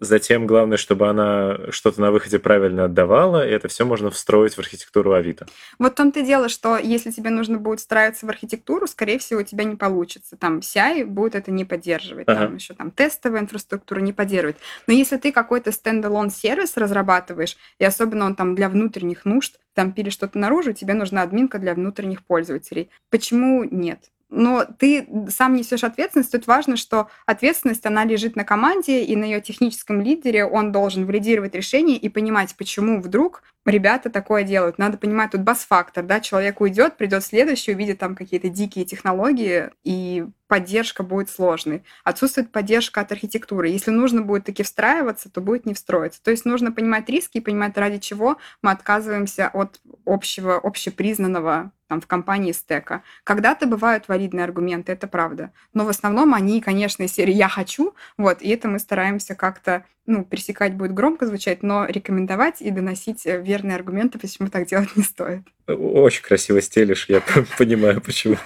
Затем 0.00 0.46
главное, 0.46 0.78
чтобы 0.78 1.06
она 1.06 1.58
что-то 1.68 2.00
на 2.00 2.12
выходе 2.12 2.38
правильно 2.38 2.84
отдавала, 2.84 3.46
и 3.46 3.50
это 3.50 3.68
все 3.68 3.84
можно 3.84 4.10
встроить 4.10 4.54
в 4.54 4.58
архитектуру 4.58 5.12
Авито. 5.12 5.46
Вот 5.78 5.92
в 5.92 5.96
том-то 5.96 6.20
и 6.20 6.24
дело, 6.24 6.48
что 6.48 6.78
если 6.78 7.10
тебе 7.10 7.28
нужно 7.28 7.58
будет 7.58 7.80
встраиваться 7.80 8.24
в 8.24 8.30
архитектуру, 8.30 8.86
скорее 8.86 9.18
всего, 9.18 9.40
у 9.40 9.44
тебя 9.44 9.64
не 9.64 9.76
получится. 9.76 10.38
Там 10.38 10.60
CI 10.60 11.04
будет 11.04 11.34
это 11.34 11.50
не 11.50 11.66
поддерживать, 11.66 12.26
ага. 12.26 12.46
там 12.46 12.54
еще 12.54 12.72
там 12.72 12.90
тестовая 12.90 13.42
инфраструктура 13.42 14.00
не 14.00 14.14
поддерживать. 14.14 14.56
Но 14.86 14.94
если 14.94 15.18
ты 15.18 15.30
какой-то 15.30 15.72
стендалон 15.72 16.30
сервис 16.30 16.78
разрабатываешь, 16.78 17.58
и 17.78 17.84
особенно 17.84 18.24
он 18.24 18.34
там 18.34 18.54
для 18.54 18.70
внутренних 18.70 19.26
нужд, 19.26 19.58
там 19.74 19.92
пили 19.92 20.10
что-то 20.10 20.38
наружу, 20.38 20.72
тебе 20.72 20.94
нужна 20.94 21.22
админка 21.22 21.58
для 21.58 21.74
внутренних 21.74 22.24
пользователей. 22.24 22.90
Почему 23.10 23.64
нет? 23.64 24.10
но 24.34 24.66
ты 24.78 25.06
сам 25.28 25.54
несешь 25.54 25.84
ответственность. 25.84 26.32
Тут 26.32 26.46
важно, 26.46 26.76
что 26.76 27.08
ответственность, 27.24 27.86
она 27.86 28.04
лежит 28.04 28.36
на 28.36 28.44
команде 28.44 29.04
и 29.04 29.16
на 29.16 29.24
ее 29.24 29.40
техническом 29.40 30.00
лидере. 30.00 30.44
Он 30.44 30.72
должен 30.72 31.06
валидировать 31.06 31.54
решение 31.54 31.96
и 31.96 32.08
понимать, 32.08 32.54
почему 32.56 33.00
вдруг 33.00 33.42
ребята 33.64 34.10
такое 34.10 34.42
делают. 34.42 34.78
Надо 34.78 34.98
понимать 34.98 35.30
тут 35.30 35.42
бас-фактор, 35.42 36.04
да, 36.04 36.20
человек 36.20 36.60
уйдет, 36.60 36.96
придет 36.96 37.24
следующий, 37.24 37.72
увидит 37.72 37.98
там 37.98 38.14
какие-то 38.14 38.48
дикие 38.48 38.84
технологии, 38.84 39.70
и 39.84 40.26
поддержка 40.46 41.02
будет 41.02 41.30
сложной. 41.30 41.84
Отсутствует 42.04 42.52
поддержка 42.52 43.00
от 43.00 43.12
архитектуры. 43.12 43.68
Если 43.68 43.90
нужно 43.90 44.22
будет 44.22 44.44
таки 44.44 44.62
встраиваться, 44.62 45.30
то 45.30 45.40
будет 45.40 45.66
не 45.66 45.74
встроиться. 45.74 46.22
То 46.22 46.30
есть 46.30 46.44
нужно 46.44 46.72
понимать 46.72 47.08
риски 47.08 47.38
и 47.38 47.40
понимать, 47.40 47.76
ради 47.76 47.98
чего 47.98 48.38
мы 48.62 48.70
отказываемся 48.70 49.48
от 49.48 49.80
общего, 50.04 50.56
общепризнанного 50.56 51.72
там, 51.88 52.00
в 52.00 52.06
компании 52.06 52.52
стека. 52.52 53.02
Когда-то 53.24 53.66
бывают 53.66 54.08
валидные 54.08 54.44
аргументы, 54.44 54.92
это 54.92 55.06
правда. 55.06 55.52
Но 55.72 55.84
в 55.84 55.88
основном 55.88 56.34
они, 56.34 56.60
конечно, 56.60 57.06
серии 57.08 57.34
«я 57.34 57.48
хочу», 57.48 57.94
вот, 58.16 58.42
и 58.42 58.48
это 58.48 58.68
мы 58.68 58.78
стараемся 58.78 59.34
как-то 59.34 59.84
ну, 60.06 60.22
пересекать 60.22 60.74
будет 60.74 60.92
громко 60.92 61.26
звучать, 61.26 61.62
но 61.62 61.86
рекомендовать 61.86 62.60
и 62.60 62.70
доносить 62.70 63.24
э, 63.24 63.40
верные 63.40 63.76
аргументы, 63.76 64.18
почему 64.18 64.48
так 64.48 64.66
делать 64.66 64.94
не 64.96 65.02
стоит. 65.02 65.42
Очень 65.66 66.22
красиво 66.22 66.60
стелишь, 66.60 67.06
я 67.08 67.22
понимаю, 67.58 68.02
почему 68.02 68.36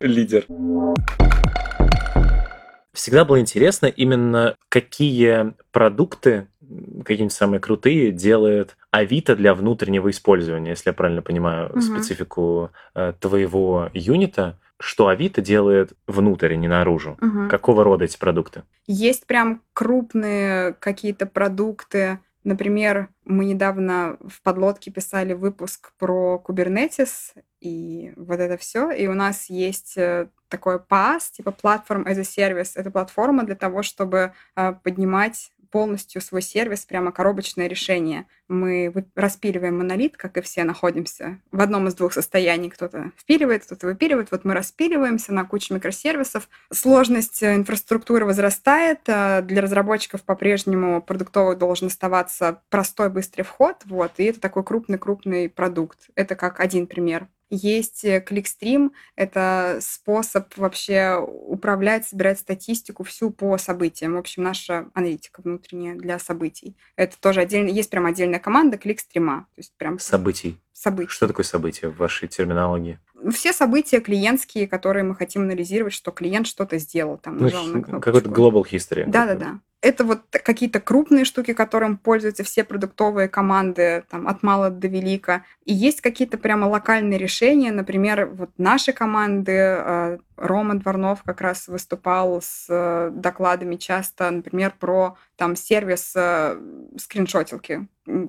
лидер. 0.00 0.46
Всегда 2.92 3.24
было 3.24 3.40
интересно 3.40 3.86
именно, 3.86 4.56
какие 4.68 5.54
продукты, 5.70 6.48
какие-нибудь 7.04 7.32
самые 7.32 7.60
крутые, 7.60 8.10
делает 8.10 8.76
Авито 8.90 9.36
для 9.36 9.54
внутреннего 9.54 10.10
использования, 10.10 10.70
если 10.70 10.90
я 10.90 10.94
правильно 10.94 11.22
понимаю 11.22 11.70
угу. 11.70 11.80
специфику 11.80 12.70
э, 12.94 13.12
твоего 13.20 13.90
юнита 13.94 14.58
что 14.80 15.08
Авито 15.08 15.40
делает 15.40 15.92
внутрь, 16.06 16.52
а 16.52 16.56
не 16.56 16.68
наружу. 16.68 17.18
Угу. 17.20 17.48
Какого 17.48 17.82
рода 17.82 18.04
эти 18.04 18.16
продукты? 18.16 18.62
Есть 18.86 19.26
прям 19.26 19.62
крупные 19.72 20.74
какие-то 20.74 21.26
продукты. 21.26 22.20
Например, 22.48 23.10
мы 23.26 23.44
недавно 23.44 24.16
в 24.26 24.40
подлодке 24.40 24.90
писали 24.90 25.34
выпуск 25.34 25.92
про 25.98 26.42
Kubernetes 26.42 27.34
и 27.60 28.14
вот 28.16 28.40
это 28.40 28.56
все. 28.56 28.90
И 28.90 29.06
у 29.06 29.12
нас 29.12 29.50
есть 29.50 29.98
э, 29.98 30.30
такой 30.48 30.78
PaaS, 30.78 31.30
типа 31.30 31.50
Platform 31.50 32.06
as 32.06 32.18
a 32.18 32.22
Service. 32.22 32.70
Это 32.74 32.90
платформа 32.90 33.44
для 33.44 33.54
того, 33.54 33.82
чтобы 33.82 34.32
э, 34.56 34.72
поднимать 34.82 35.52
полностью 35.70 36.20
свой 36.20 36.42
сервис, 36.42 36.84
прямо 36.84 37.12
коробочное 37.12 37.66
решение. 37.66 38.26
Мы 38.48 38.92
распиливаем 39.14 39.78
монолит, 39.78 40.16
как 40.16 40.36
и 40.36 40.40
все 40.40 40.64
находимся 40.64 41.40
в 41.52 41.60
одном 41.60 41.88
из 41.88 41.94
двух 41.94 42.12
состояний. 42.12 42.70
Кто-то 42.70 43.12
впиливает, 43.16 43.64
кто-то 43.64 43.86
выпиливает. 43.86 44.30
Вот 44.30 44.44
мы 44.44 44.54
распиливаемся 44.54 45.32
на 45.32 45.44
кучу 45.44 45.74
микросервисов. 45.74 46.48
Сложность 46.72 47.42
инфраструктуры 47.42 48.24
возрастает. 48.24 49.00
А 49.08 49.42
для 49.42 49.60
разработчиков 49.60 50.22
по-прежнему 50.22 51.02
продуктовый 51.02 51.56
должен 51.56 51.88
оставаться 51.88 52.62
простой, 52.70 53.10
быстрый 53.10 53.42
вход. 53.42 53.76
Вот. 53.84 54.12
И 54.16 54.24
это 54.24 54.40
такой 54.40 54.64
крупный-крупный 54.64 55.48
продукт. 55.48 56.08
Это 56.14 56.34
как 56.34 56.60
один 56.60 56.86
пример. 56.86 57.28
Есть 57.50 58.04
кликстрим, 58.26 58.92
это 59.16 59.78
способ 59.80 60.54
вообще 60.56 61.16
управлять, 61.16 62.06
собирать 62.06 62.38
статистику 62.38 63.04
всю 63.04 63.30
по 63.30 63.56
событиям. 63.58 64.14
В 64.14 64.18
общем, 64.18 64.42
наша 64.42 64.88
аналитика 64.94 65.40
внутренняя 65.42 65.94
для 65.94 66.18
событий. 66.18 66.76
Это 66.96 67.18
тоже 67.18 67.40
отдельно, 67.40 67.68
есть 67.68 67.90
прям 67.90 68.06
отдельная 68.06 68.38
команда 68.38 68.76
кликстрима. 68.76 69.46
То 69.54 69.60
есть 69.60 69.72
прям 69.76 69.98
событий. 69.98 70.58
Событий. 70.72 71.10
Что 71.10 71.26
такое 71.26 71.44
событие 71.44 71.90
в 71.90 71.96
вашей 71.96 72.28
терминологии? 72.28 72.98
Все 73.32 73.52
события 73.52 74.00
клиентские, 74.00 74.68
которые 74.68 75.02
мы 75.02 75.16
хотим 75.16 75.42
анализировать, 75.42 75.92
что 75.92 76.12
клиент 76.12 76.46
что-то 76.46 76.78
сделал, 76.78 77.18
там 77.18 77.38
нажал 77.38 77.64
ну, 77.66 77.78
на 77.78 77.82
кнопку. 77.82 78.00
Какой-то 78.00 78.30
global 78.30 78.62
history. 78.62 79.04
Да-да-да 79.06 79.58
это 79.80 80.04
вот 80.04 80.22
какие-то 80.30 80.80
крупные 80.80 81.24
штуки, 81.24 81.52
которым 81.52 81.98
пользуются 81.98 82.42
все 82.42 82.64
продуктовые 82.64 83.28
команды, 83.28 84.04
там, 84.10 84.26
от 84.26 84.42
мала 84.42 84.70
до 84.70 84.88
велика. 84.88 85.44
И 85.64 85.72
есть 85.72 86.00
какие-то 86.00 86.36
прямо 86.36 86.66
локальные 86.66 87.18
решения, 87.18 87.70
например, 87.70 88.26
вот 88.26 88.50
наши 88.58 88.92
команды, 88.92 89.52
э, 89.52 90.18
Рома 90.36 90.74
Дворнов 90.74 91.22
как 91.22 91.40
раз 91.40 91.68
выступал 91.68 92.40
с 92.42 92.66
э, 92.68 93.10
докладами 93.12 93.76
часто, 93.76 94.30
например, 94.30 94.74
про 94.78 95.16
там 95.36 95.54
сервис 95.54 96.12
э, 96.16 96.60
скриншотилки, 96.96 97.86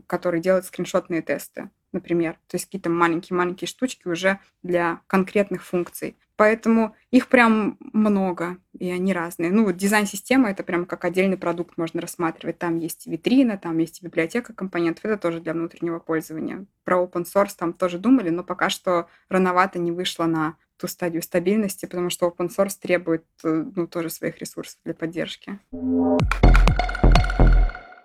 который 0.07 0.41
делает 0.41 0.65
скриншотные 0.65 1.21
тесты 1.21 1.69
например. 1.91 2.33
То 2.47 2.55
есть 2.55 2.65
какие-то 2.65 2.91
маленькие-маленькие 2.91 3.67
штучки 3.67 4.07
уже 4.07 4.39
для 4.61 5.01
конкретных 5.07 5.65
функций. 5.65 6.15
Поэтому 6.39 6.95
их 7.11 7.27
прям 7.27 7.77
много, 7.91 8.59
и 8.79 8.89
они 8.89 9.11
разные. 9.11 9.51
Ну, 9.51 9.65
вот 9.65 9.75
дизайн-система— 9.75 10.49
это 10.51 10.63
прям 10.63 10.85
как 10.85 11.03
отдельный 11.03 11.35
продукт 11.35 11.77
можно 11.77 11.99
рассматривать. 11.99 12.57
Там 12.57 12.77
есть 12.77 13.07
витрина, 13.07 13.57
там 13.57 13.77
есть 13.77 14.01
библиотека 14.01 14.53
компонентов. 14.53 15.03
Это 15.03 15.17
тоже 15.17 15.41
для 15.41 15.51
внутреннего 15.51 15.99
пользования. 15.99 16.65
Про 16.85 17.03
open 17.03 17.25
source 17.25 17.51
там 17.57 17.73
тоже 17.73 17.97
думали, 17.97 18.29
но 18.29 18.45
пока 18.45 18.69
что 18.69 19.09
рановато 19.27 19.79
не 19.79 19.91
вышло 19.91 20.27
на 20.27 20.55
ту 20.77 20.87
стадию 20.87 21.23
стабильности, 21.23 21.87
потому 21.87 22.09
что 22.09 22.29
open 22.29 22.47
source 22.47 22.77
требует 22.81 23.25
э, 23.43 23.65
ну, 23.75 23.85
тоже 23.85 24.09
своих 24.09 24.37
ресурсов 24.37 24.79
для 24.85 24.93
поддержки. 24.93 25.59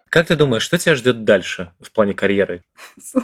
Как 0.09 0.27
ты 0.27 0.35
думаешь, 0.35 0.65
что 0.65 0.77
тебя 0.77 0.97
ждет 0.97 1.23
дальше 1.23 1.73
в 1.79 1.93
плане 1.93 2.15
карьеры? 2.15 2.65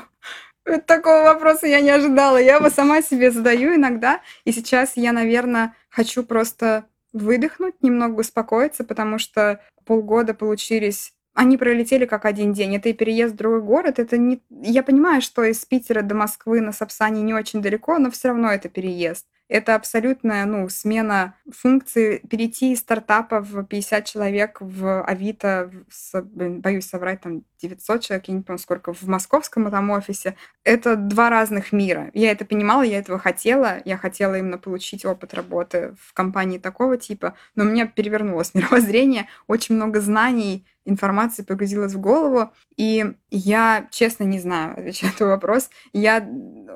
Такого 0.79 1.23
вопроса 1.23 1.67
я 1.67 1.81
не 1.81 1.91
ожидала. 1.91 2.37
Я 2.37 2.57
его 2.57 2.71
сама 2.71 3.03
себе 3.03 3.31
задаю 3.31 3.75
иногда. 3.75 4.21
И 4.45 4.53
сейчас 4.53 4.93
я, 4.97 5.13
наверное, 5.13 5.75
хочу 5.89 6.23
просто 6.23 6.85
выдохнуть, 7.13 7.83
немного 7.83 8.21
успокоиться, 8.21 8.85
потому 8.85 9.19
что 9.19 9.61
полгода 9.85 10.35
получились 10.35 11.13
они 11.33 11.57
пролетели 11.57 12.07
как 12.07 12.25
один 12.25 12.53
день. 12.53 12.75
Это 12.77 12.89
и 12.89 12.93
переезд 12.93 13.35
в 13.35 13.37
другой 13.37 13.63
город. 13.63 14.01
Это 14.01 14.19
не... 14.19 14.43
Я 14.51 14.83
понимаю, 14.83 15.23
что 15.23 15.45
из 15.45 15.65
Питера 15.65 16.03
до 16.03 16.15
Москвы 16.15 16.61
на 16.61 16.73
Сапсане 16.73 17.23
не 17.23 17.33
очень 17.33 17.63
далеко, 17.63 17.99
но 17.99 18.11
все 18.11 18.29
равно 18.29 18.51
это 18.51 18.69
переезд 18.69 19.27
это 19.51 19.75
абсолютная 19.75 20.47
ну, 20.47 20.69
смена 20.69 21.35
функции, 21.53 22.19
перейти 22.31 22.73
из 22.73 22.79
стартапа 22.79 23.41
в 23.41 23.65
50 23.65 24.05
человек 24.05 24.59
в 24.61 25.03
Авито, 25.03 25.73
с, 25.91 26.23
блин, 26.23 26.61
боюсь 26.61 26.87
соврать, 26.87 27.21
там 27.21 27.43
900 27.61 28.01
человек, 28.01 28.29
я 28.29 28.35
не 28.35 28.43
помню 28.43 28.61
сколько, 28.61 28.95
в 28.95 29.03
московском 29.03 29.67
этом 29.67 29.91
офисе. 29.91 30.37
Это 30.63 30.95
два 30.95 31.31
разных 31.31 31.73
мира. 31.73 32.11
Я 32.15 32.31
это 32.31 32.45
понимала, 32.45 32.83
я 32.83 32.99
этого 32.99 33.19
хотела. 33.19 33.83
Я 33.85 33.97
хотела 33.97 34.39
именно 34.39 34.57
получить 34.57 35.05
опыт 35.05 35.35
работы 35.35 35.97
в 36.01 36.15
компании 36.15 36.59
такого 36.59 36.97
типа, 36.97 37.35
но 37.57 37.65
у 37.65 37.67
меня 37.67 37.87
перевернулось 37.87 38.55
мировоззрение, 38.55 39.27
очень 39.49 39.75
много 39.75 40.01
знаний, 40.01 40.65
информации 40.91 41.43
погрузилась 41.43 41.95
в 41.95 42.01
голову, 42.01 42.53
и 42.77 43.15
я, 43.31 43.87
честно, 43.91 44.25
не 44.25 44.39
знаю, 44.39 44.73
отвечать 44.73 45.03
на 45.03 45.09
этот 45.09 45.29
вопрос. 45.29 45.71
Я, 45.93 46.27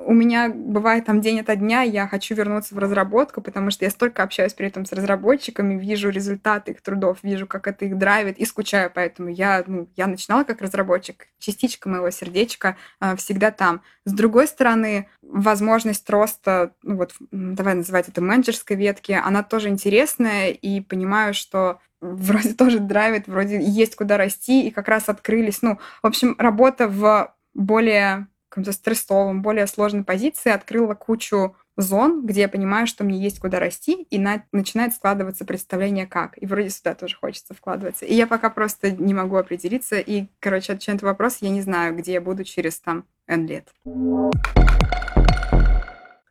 у 0.06 0.12
меня 0.14 0.50
бывает 0.54 1.04
там 1.04 1.20
день 1.20 1.40
ото 1.40 1.56
дня, 1.56 1.82
я 1.82 2.06
хочу 2.08 2.34
вернуться 2.34 2.74
в 2.74 2.78
разработку, 2.78 3.42
потому 3.42 3.70
что 3.70 3.84
я 3.84 3.90
столько 3.90 4.22
общаюсь 4.22 4.54
при 4.54 4.68
этом 4.68 4.86
с 4.86 4.92
разработчиками, 4.92 5.78
вижу 5.78 6.10
результаты 6.10 6.72
их 6.72 6.82
трудов, 6.82 7.18
вижу, 7.22 7.46
как 7.46 7.66
это 7.66 7.84
их 7.84 7.98
драйвит, 7.98 8.38
и 8.38 8.44
скучаю, 8.44 8.90
поэтому 8.94 9.28
я, 9.28 9.64
ну, 9.66 9.88
я 9.96 10.06
начинала 10.06 10.44
как 10.44 10.62
разработчик, 10.62 11.26
частичка 11.38 11.88
моего 11.88 12.10
сердечка 12.10 12.76
э, 13.00 13.16
всегда 13.16 13.50
там. 13.50 13.82
С 14.04 14.12
другой 14.12 14.46
стороны, 14.46 15.08
возможность 15.22 16.08
роста, 16.08 16.74
ну 16.82 16.96
вот, 16.96 17.14
давай 17.30 17.74
называть 17.74 18.08
это 18.08 18.20
менеджерской 18.20 18.76
ветки, 18.76 19.12
она 19.12 19.42
тоже 19.42 19.68
интересная, 19.68 20.50
и 20.50 20.80
понимаю, 20.80 21.34
что 21.34 21.80
вроде 22.12 22.54
тоже 22.54 22.78
драйвит, 22.78 23.26
вроде 23.26 23.60
есть 23.60 23.96
куда 23.96 24.16
расти, 24.16 24.66
и 24.66 24.70
как 24.70 24.88
раз 24.88 25.08
открылись. 25.08 25.62
Ну, 25.62 25.78
в 26.02 26.06
общем, 26.06 26.34
работа 26.38 26.88
в 26.88 27.34
более 27.54 28.28
каком-то 28.48 28.72
стрессовом, 28.72 29.42
более 29.42 29.66
сложной 29.66 30.04
позиции 30.04 30.52
открыла 30.52 30.94
кучу 30.94 31.56
зон, 31.76 32.24
где 32.24 32.42
я 32.42 32.48
понимаю, 32.48 32.86
что 32.86 33.02
мне 33.02 33.18
есть 33.18 33.40
куда 33.40 33.58
расти, 33.58 34.06
и 34.10 34.18
на... 34.18 34.44
начинает 34.52 34.94
складываться 34.94 35.44
представление 35.44 36.06
как. 36.06 36.40
И 36.40 36.46
вроде 36.46 36.70
сюда 36.70 36.94
тоже 36.94 37.16
хочется 37.16 37.52
вкладываться. 37.52 38.04
И 38.04 38.14
я 38.14 38.28
пока 38.28 38.50
просто 38.50 38.92
не 38.92 39.12
могу 39.12 39.36
определиться. 39.36 39.98
И, 39.98 40.26
короче, 40.38 40.72
отвечая 40.72 40.94
на 40.94 40.98
этот 40.98 41.08
вопрос, 41.08 41.38
я 41.40 41.50
не 41.50 41.62
знаю, 41.62 41.96
где 41.96 42.12
я 42.12 42.20
буду 42.20 42.44
через 42.44 42.78
там 42.78 43.06
N 43.26 43.46
лет. 43.46 43.68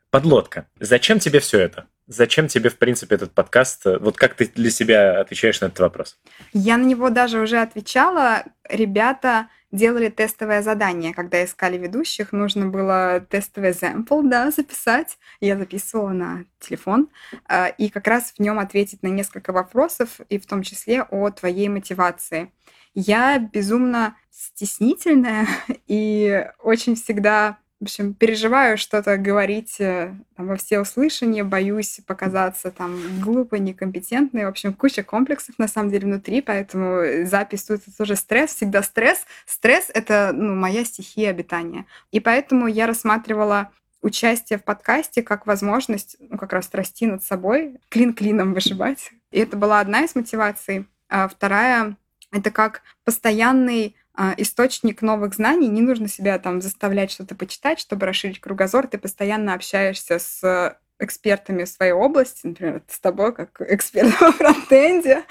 Подлодка. 0.10 0.68
Зачем 0.80 1.20
тебе 1.20 1.40
все 1.40 1.60
это? 1.60 1.88
Зачем 2.08 2.48
тебе, 2.48 2.70
в 2.70 2.78
принципе, 2.78 3.16
этот 3.16 3.32
подкаст? 3.32 3.86
Вот 3.86 4.18
как 4.18 4.34
ты 4.36 4.52
для 4.54 4.70
себя 4.70 5.22
отвечаешь 5.22 5.62
на 5.62 5.68
этот 5.68 5.80
вопрос? 5.80 6.18
Я 6.52 6.78
на 6.78 6.84
него 6.84 7.10
даже 7.10 7.40
уже 7.40 7.60
отвечала. 7.62 8.44
Ребята 8.70 9.48
делали 9.74 10.10
тестовое 10.10 10.62
задание, 10.62 11.14
когда 11.14 11.44
искали 11.44 11.78
ведущих, 11.78 12.32
нужно 12.32 12.68
было 12.68 13.26
тестовый 13.28 13.72
экземпл, 13.72 14.22
да, 14.22 14.52
записать. 14.52 15.18
Я 15.42 15.58
записывала 15.58 16.10
на 16.10 16.46
телефон, 16.60 17.10
а, 17.48 17.68
и 17.68 17.90
как 17.90 18.08
раз 18.08 18.34
в 18.38 18.40
нем 18.40 18.60
ответить 18.60 19.02
на 19.02 19.08
несколько 19.08 19.52
вопросов, 19.52 20.20
и 20.30 20.38
в 20.38 20.46
том 20.46 20.62
числе 20.62 21.02
о 21.02 21.30
твоей 21.32 21.70
мотивации. 21.70 22.52
Я 22.94 23.40
безумно 23.40 24.16
стеснительная 24.30 25.48
и 25.88 26.48
очень 26.62 26.96
всегда 26.96 27.58
в 27.84 27.86
общем, 27.86 28.14
переживаю 28.14 28.78
что-то 28.78 29.18
говорить 29.18 29.76
э, 29.82 30.16
там, 30.38 30.48
во 30.48 30.56
все 30.56 30.80
услышания, 30.80 31.44
боюсь 31.44 32.00
показаться 32.08 32.72
там 32.72 32.98
глупо, 33.20 33.56
некомпетентной. 33.56 34.46
В 34.46 34.48
общем, 34.48 34.74
куча 34.74 35.04
комплексов 35.04 35.60
на 35.60 35.68
самом 35.68 35.90
деле 35.90 36.08
внутри, 36.08 36.42
поэтому 36.42 37.26
запись 37.26 37.66
тут 37.66 37.82
тоже 37.98 38.16
стресс, 38.16 38.56
всегда 38.56 38.84
стресс. 38.84 39.26
Стресс— 39.46 39.92
это 39.94 40.32
ну, 40.34 40.56
моя 40.56 40.86
стихия 40.86 41.30
обитания. 41.30 41.86
И 42.12 42.22
поэтому 42.22 42.68
я 42.68 42.88
рассматривала 42.88 43.70
участие 44.02 44.60
в 44.60 44.64
подкасте 44.64 45.22
как 45.22 45.46
возможность 45.46 46.16
ну, 46.22 46.38
как 46.38 46.54
раз 46.54 46.70
расти 46.72 47.06
над 47.06 47.22
собой, 47.22 47.82
клин 47.90 48.14
клином 48.14 48.54
вышибать. 48.54 49.12
И 49.32 49.40
это 49.40 49.58
была 49.58 49.82
одна 49.82 50.06
из 50.06 50.16
мотиваций. 50.16 50.86
А 51.10 51.28
вторая— 51.28 51.98
это 52.32 52.50
как 52.50 52.82
постоянный 53.04 53.98
источник 54.38 55.02
новых 55.02 55.34
знаний. 55.34 55.68
Не 55.68 55.82
нужно 55.82 56.08
себя 56.08 56.38
там 56.40 56.62
заставлять 56.62 57.12
что-то 57.12 57.36
почитать, 57.36 57.80
чтобы 57.80 58.06
расширить 58.06 58.40
кругозор. 58.40 58.88
Ты 58.88 58.98
постоянно 58.98 59.54
общаешься 59.54 60.20
с 60.20 60.78
экспертами 61.00 61.64
в 61.64 61.70
своей 61.70 61.92
области, 61.92 62.48
например, 62.48 62.82
с 62.88 63.00
тобой 63.00 63.34
как 63.34 63.62
эксперт 63.62 64.10
во 64.22 64.32
фронтенде. 64.32 65.24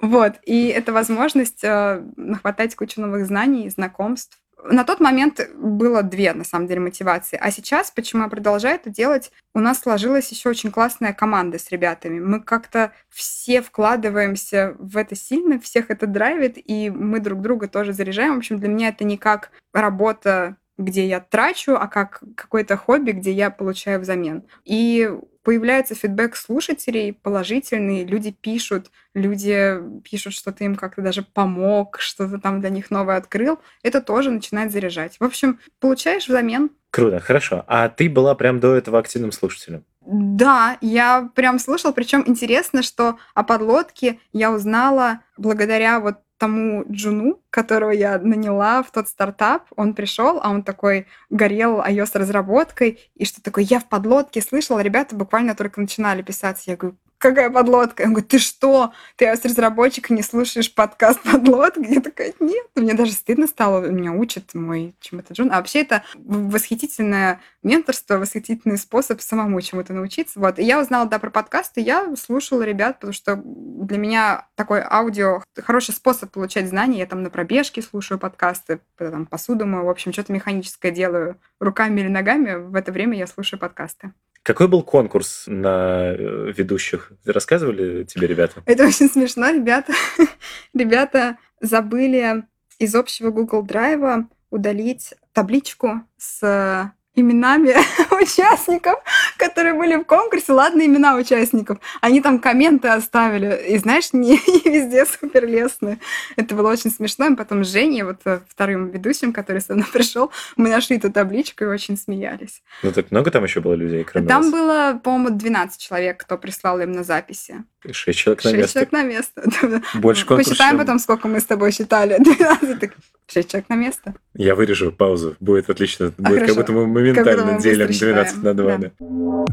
Вот, 0.00 0.34
и 0.44 0.68
это 0.68 0.92
возможность 0.92 1.64
э, 1.64 2.02
нахватать 2.16 2.76
кучу 2.76 3.00
новых 3.00 3.26
знаний, 3.26 3.68
знакомств, 3.68 4.38
на 4.64 4.84
тот 4.84 5.00
момент 5.00 5.40
было 5.56 6.02
две, 6.02 6.32
на 6.32 6.44
самом 6.44 6.66
деле, 6.66 6.80
мотивации. 6.80 7.38
А 7.40 7.50
сейчас, 7.50 7.90
почему 7.90 8.22
я 8.22 8.28
продолжаю 8.28 8.76
это 8.76 8.90
делать, 8.90 9.30
у 9.54 9.60
нас 9.60 9.80
сложилась 9.80 10.30
еще 10.30 10.48
очень 10.48 10.70
классная 10.70 11.12
команда 11.12 11.58
с 11.58 11.70
ребятами. 11.70 12.20
Мы 12.20 12.40
как-то 12.40 12.92
все 13.08 13.62
вкладываемся 13.62 14.74
в 14.78 14.96
это 14.96 15.14
сильно, 15.16 15.60
всех 15.60 15.90
это 15.90 16.06
драйвит, 16.06 16.54
и 16.56 16.90
мы 16.90 17.20
друг 17.20 17.40
друга 17.40 17.68
тоже 17.68 17.92
заряжаем. 17.92 18.34
В 18.34 18.38
общем, 18.38 18.58
для 18.58 18.68
меня 18.68 18.88
это 18.88 19.04
не 19.04 19.16
как 19.16 19.50
работа 19.72 20.56
где 20.78 21.08
я 21.08 21.18
трачу, 21.20 21.74
а 21.74 21.88
как 21.88 22.22
какое-то 22.36 22.76
хобби, 22.76 23.10
где 23.10 23.32
я 23.32 23.50
получаю 23.50 24.00
взамен. 24.00 24.44
И 24.64 25.10
появляется 25.48 25.94
фидбэк 25.94 26.36
слушателей 26.36 27.14
положительный, 27.14 28.04
люди 28.04 28.32
пишут, 28.32 28.90
люди 29.14 29.80
пишут, 30.04 30.34
что 30.34 30.52
ты 30.52 30.66
им 30.66 30.74
как-то 30.74 31.00
даже 31.00 31.22
помог, 31.22 32.00
что-то 32.00 32.36
там 32.36 32.60
для 32.60 32.68
них 32.68 32.90
новое 32.90 33.16
открыл, 33.16 33.58
это 33.82 34.02
тоже 34.02 34.30
начинает 34.30 34.72
заряжать. 34.72 35.16
В 35.18 35.24
общем, 35.24 35.58
получаешь 35.80 36.28
взамен. 36.28 36.68
Круто, 36.90 37.18
хорошо. 37.18 37.64
А 37.66 37.88
ты 37.88 38.10
была 38.10 38.34
прям 38.34 38.60
до 38.60 38.74
этого 38.74 38.98
активным 38.98 39.32
слушателем? 39.32 39.84
Да, 40.02 40.76
я 40.82 41.30
прям 41.34 41.58
слушала, 41.58 41.92
причем 41.92 42.24
интересно, 42.26 42.82
что 42.82 43.16
о 43.32 43.42
подлодке 43.42 44.20
я 44.34 44.52
узнала 44.52 45.20
благодаря 45.38 45.98
вот 45.98 46.16
тому 46.36 46.84
Джуну, 46.92 47.40
которого 47.50 47.90
я 47.90 48.18
наняла 48.18 48.82
в 48.82 48.90
тот 48.90 49.08
стартап. 49.08 49.64
Он 49.76 49.94
пришел, 49.94 50.40
а 50.42 50.50
он 50.50 50.62
такой 50.62 51.06
горел 51.30 51.80
iOS-разработкой, 51.80 52.98
и 53.14 53.24
что 53.24 53.42
такое, 53.42 53.64
я 53.64 53.80
в 53.80 53.88
подлодке 53.88 54.42
слышала, 54.42 54.80
ребята 54.80 55.16
буквально 55.16 55.54
только 55.54 55.80
начинали 55.80 56.22
писаться. 56.22 56.70
Я 56.70 56.76
говорю, 56.76 56.96
какая 57.18 57.50
подлодка? 57.50 58.02
Он 58.02 58.10
говорит, 58.10 58.28
ты 58.28 58.38
что? 58.38 58.92
Ты 59.16 59.30
разработчик 59.30 60.10
не 60.10 60.22
слушаешь 60.22 60.72
подкаст 60.72 61.20
подлодки? 61.22 61.86
Я 61.88 62.00
такая, 62.00 62.32
нет. 62.40 62.66
Мне 62.74 62.94
даже 62.94 63.12
стыдно 63.12 63.46
стало. 63.46 63.86
Меня 63.86 64.12
учит 64.12 64.54
мой 64.54 64.94
чему-то 65.00 65.34
Джон. 65.34 65.50
А 65.52 65.56
вообще 65.56 65.82
это 65.82 66.04
восхитительное 66.14 67.40
менторство, 67.62 68.18
восхитительный 68.18 68.78
способ 68.78 69.20
самому 69.20 69.60
чему-то 69.60 69.92
научиться. 69.92 70.38
Вот. 70.38 70.58
И 70.58 70.64
я 70.64 70.80
узнала, 70.80 71.08
да, 71.08 71.18
про 71.18 71.30
подкасты. 71.30 71.80
Я 71.80 72.14
слушала 72.16 72.62
ребят, 72.62 72.96
потому 72.96 73.12
что 73.12 73.40
для 73.44 73.98
меня 73.98 74.46
такой 74.54 74.80
аудио 74.80 75.42
хороший 75.56 75.94
способ 75.94 76.30
получать 76.30 76.68
знания. 76.68 77.00
Я 77.00 77.06
там 77.06 77.22
на 77.22 77.30
пробежке 77.38 77.82
слушаю 77.82 78.18
подкасты, 78.18 78.80
там 78.96 79.24
посуду 79.24 79.64
мою, 79.64 79.84
в 79.84 79.90
общем, 79.90 80.12
что-то 80.12 80.32
механическое 80.32 80.90
делаю 80.90 81.36
руками 81.60 82.00
или 82.00 82.08
ногами. 82.08 82.54
В 82.54 82.74
это 82.74 82.90
время 82.90 83.16
я 83.16 83.28
слушаю 83.28 83.60
подкасты. 83.60 84.12
Какой 84.42 84.66
был 84.66 84.82
конкурс 84.82 85.44
на 85.46 86.14
э, 86.14 86.52
ведущих? 86.56 87.12
Рассказывали 87.24 88.02
тебе 88.02 88.26
ребята? 88.26 88.60
Это 88.66 88.84
очень 88.84 89.08
смешно. 89.08 89.50
Ребята, 89.50 89.92
ребята 90.74 91.38
забыли 91.60 92.42
из 92.80 92.96
общего 92.96 93.30
Google 93.30 93.62
Драйва 93.62 94.28
удалить 94.50 95.14
табличку 95.32 96.02
с 96.16 96.92
именами 97.14 97.76
участников, 98.22 98.96
которые 99.36 99.74
были 99.74 99.96
в 99.96 100.04
конкурсе. 100.04 100.52
Ладно, 100.52 100.84
имена 100.84 101.16
участников. 101.16 101.78
Они 102.00 102.20
там 102.20 102.38
комменты 102.38 102.88
оставили. 102.88 103.66
И 103.68 103.78
знаешь, 103.78 104.12
не, 104.12 104.32
не 104.46 104.70
везде 104.70 105.04
супер 105.06 105.46
лестные. 105.46 105.98
Это 106.36 106.54
было 106.54 106.70
очень 106.70 106.90
смешно. 106.90 107.26
И 107.26 107.34
потом 107.36 107.64
с 107.64 107.68
Женей, 107.72 108.02
вот 108.02 108.18
э, 108.24 108.40
вторым 108.48 108.90
ведущим, 108.90 109.32
который 109.32 109.60
со 109.60 109.74
мной 109.74 109.86
пришел, 109.92 110.30
мы 110.56 110.68
нашли 110.68 110.96
эту 110.96 111.10
табличку 111.12 111.64
и 111.64 111.66
очень 111.68 111.96
смеялись. 111.96 112.62
Ну 112.82 112.92
так 112.92 113.10
много 113.10 113.30
там 113.30 113.44
еще 113.44 113.60
было 113.60 113.74
людей, 113.74 114.04
кроме 114.04 114.26
Там 114.28 114.42
вас? 114.42 114.52
было, 114.52 115.00
по-моему, 115.02 115.36
12 115.38 115.80
человек, 115.80 116.18
кто 116.22 116.36
прислал 116.38 116.80
им 116.80 116.92
на 116.92 117.04
записи. 117.04 117.64
Шесть 117.92 118.18
человек 118.18 118.44
на 118.44 118.50
6 118.50 118.58
место. 118.60 118.72
человек 118.72 118.92
на 118.92 119.02
место. 119.04 119.82
Больше 119.98 120.26
конкурс, 120.26 120.48
Посчитаем 120.48 120.72
чем- 120.72 120.78
потом, 120.80 120.98
сколько 120.98 121.28
мы 121.28 121.40
с 121.40 121.44
тобой 121.44 121.72
считали. 121.72 122.16
12. 122.22 122.80
Так, 122.80 122.90
6 123.30 123.50
человек 123.50 123.68
на 123.68 123.74
место. 123.74 124.14
Я 124.34 124.54
вырежу 124.54 124.90
паузу. 124.92 125.36
Будет 125.40 125.70
отлично. 125.70 126.12
Будет 126.18 126.40
как 126.40 126.40
хорошо. 126.40 126.54
будто 126.54 126.72
мы 126.72 126.80
Как 126.84 126.94
моментально 126.94 127.42
будто 127.44 127.54
мы 127.54 127.60
делим 127.62 127.86
12 128.12 128.42
на 128.42 128.54
2. 128.54 128.72
считаем, 128.72 129.44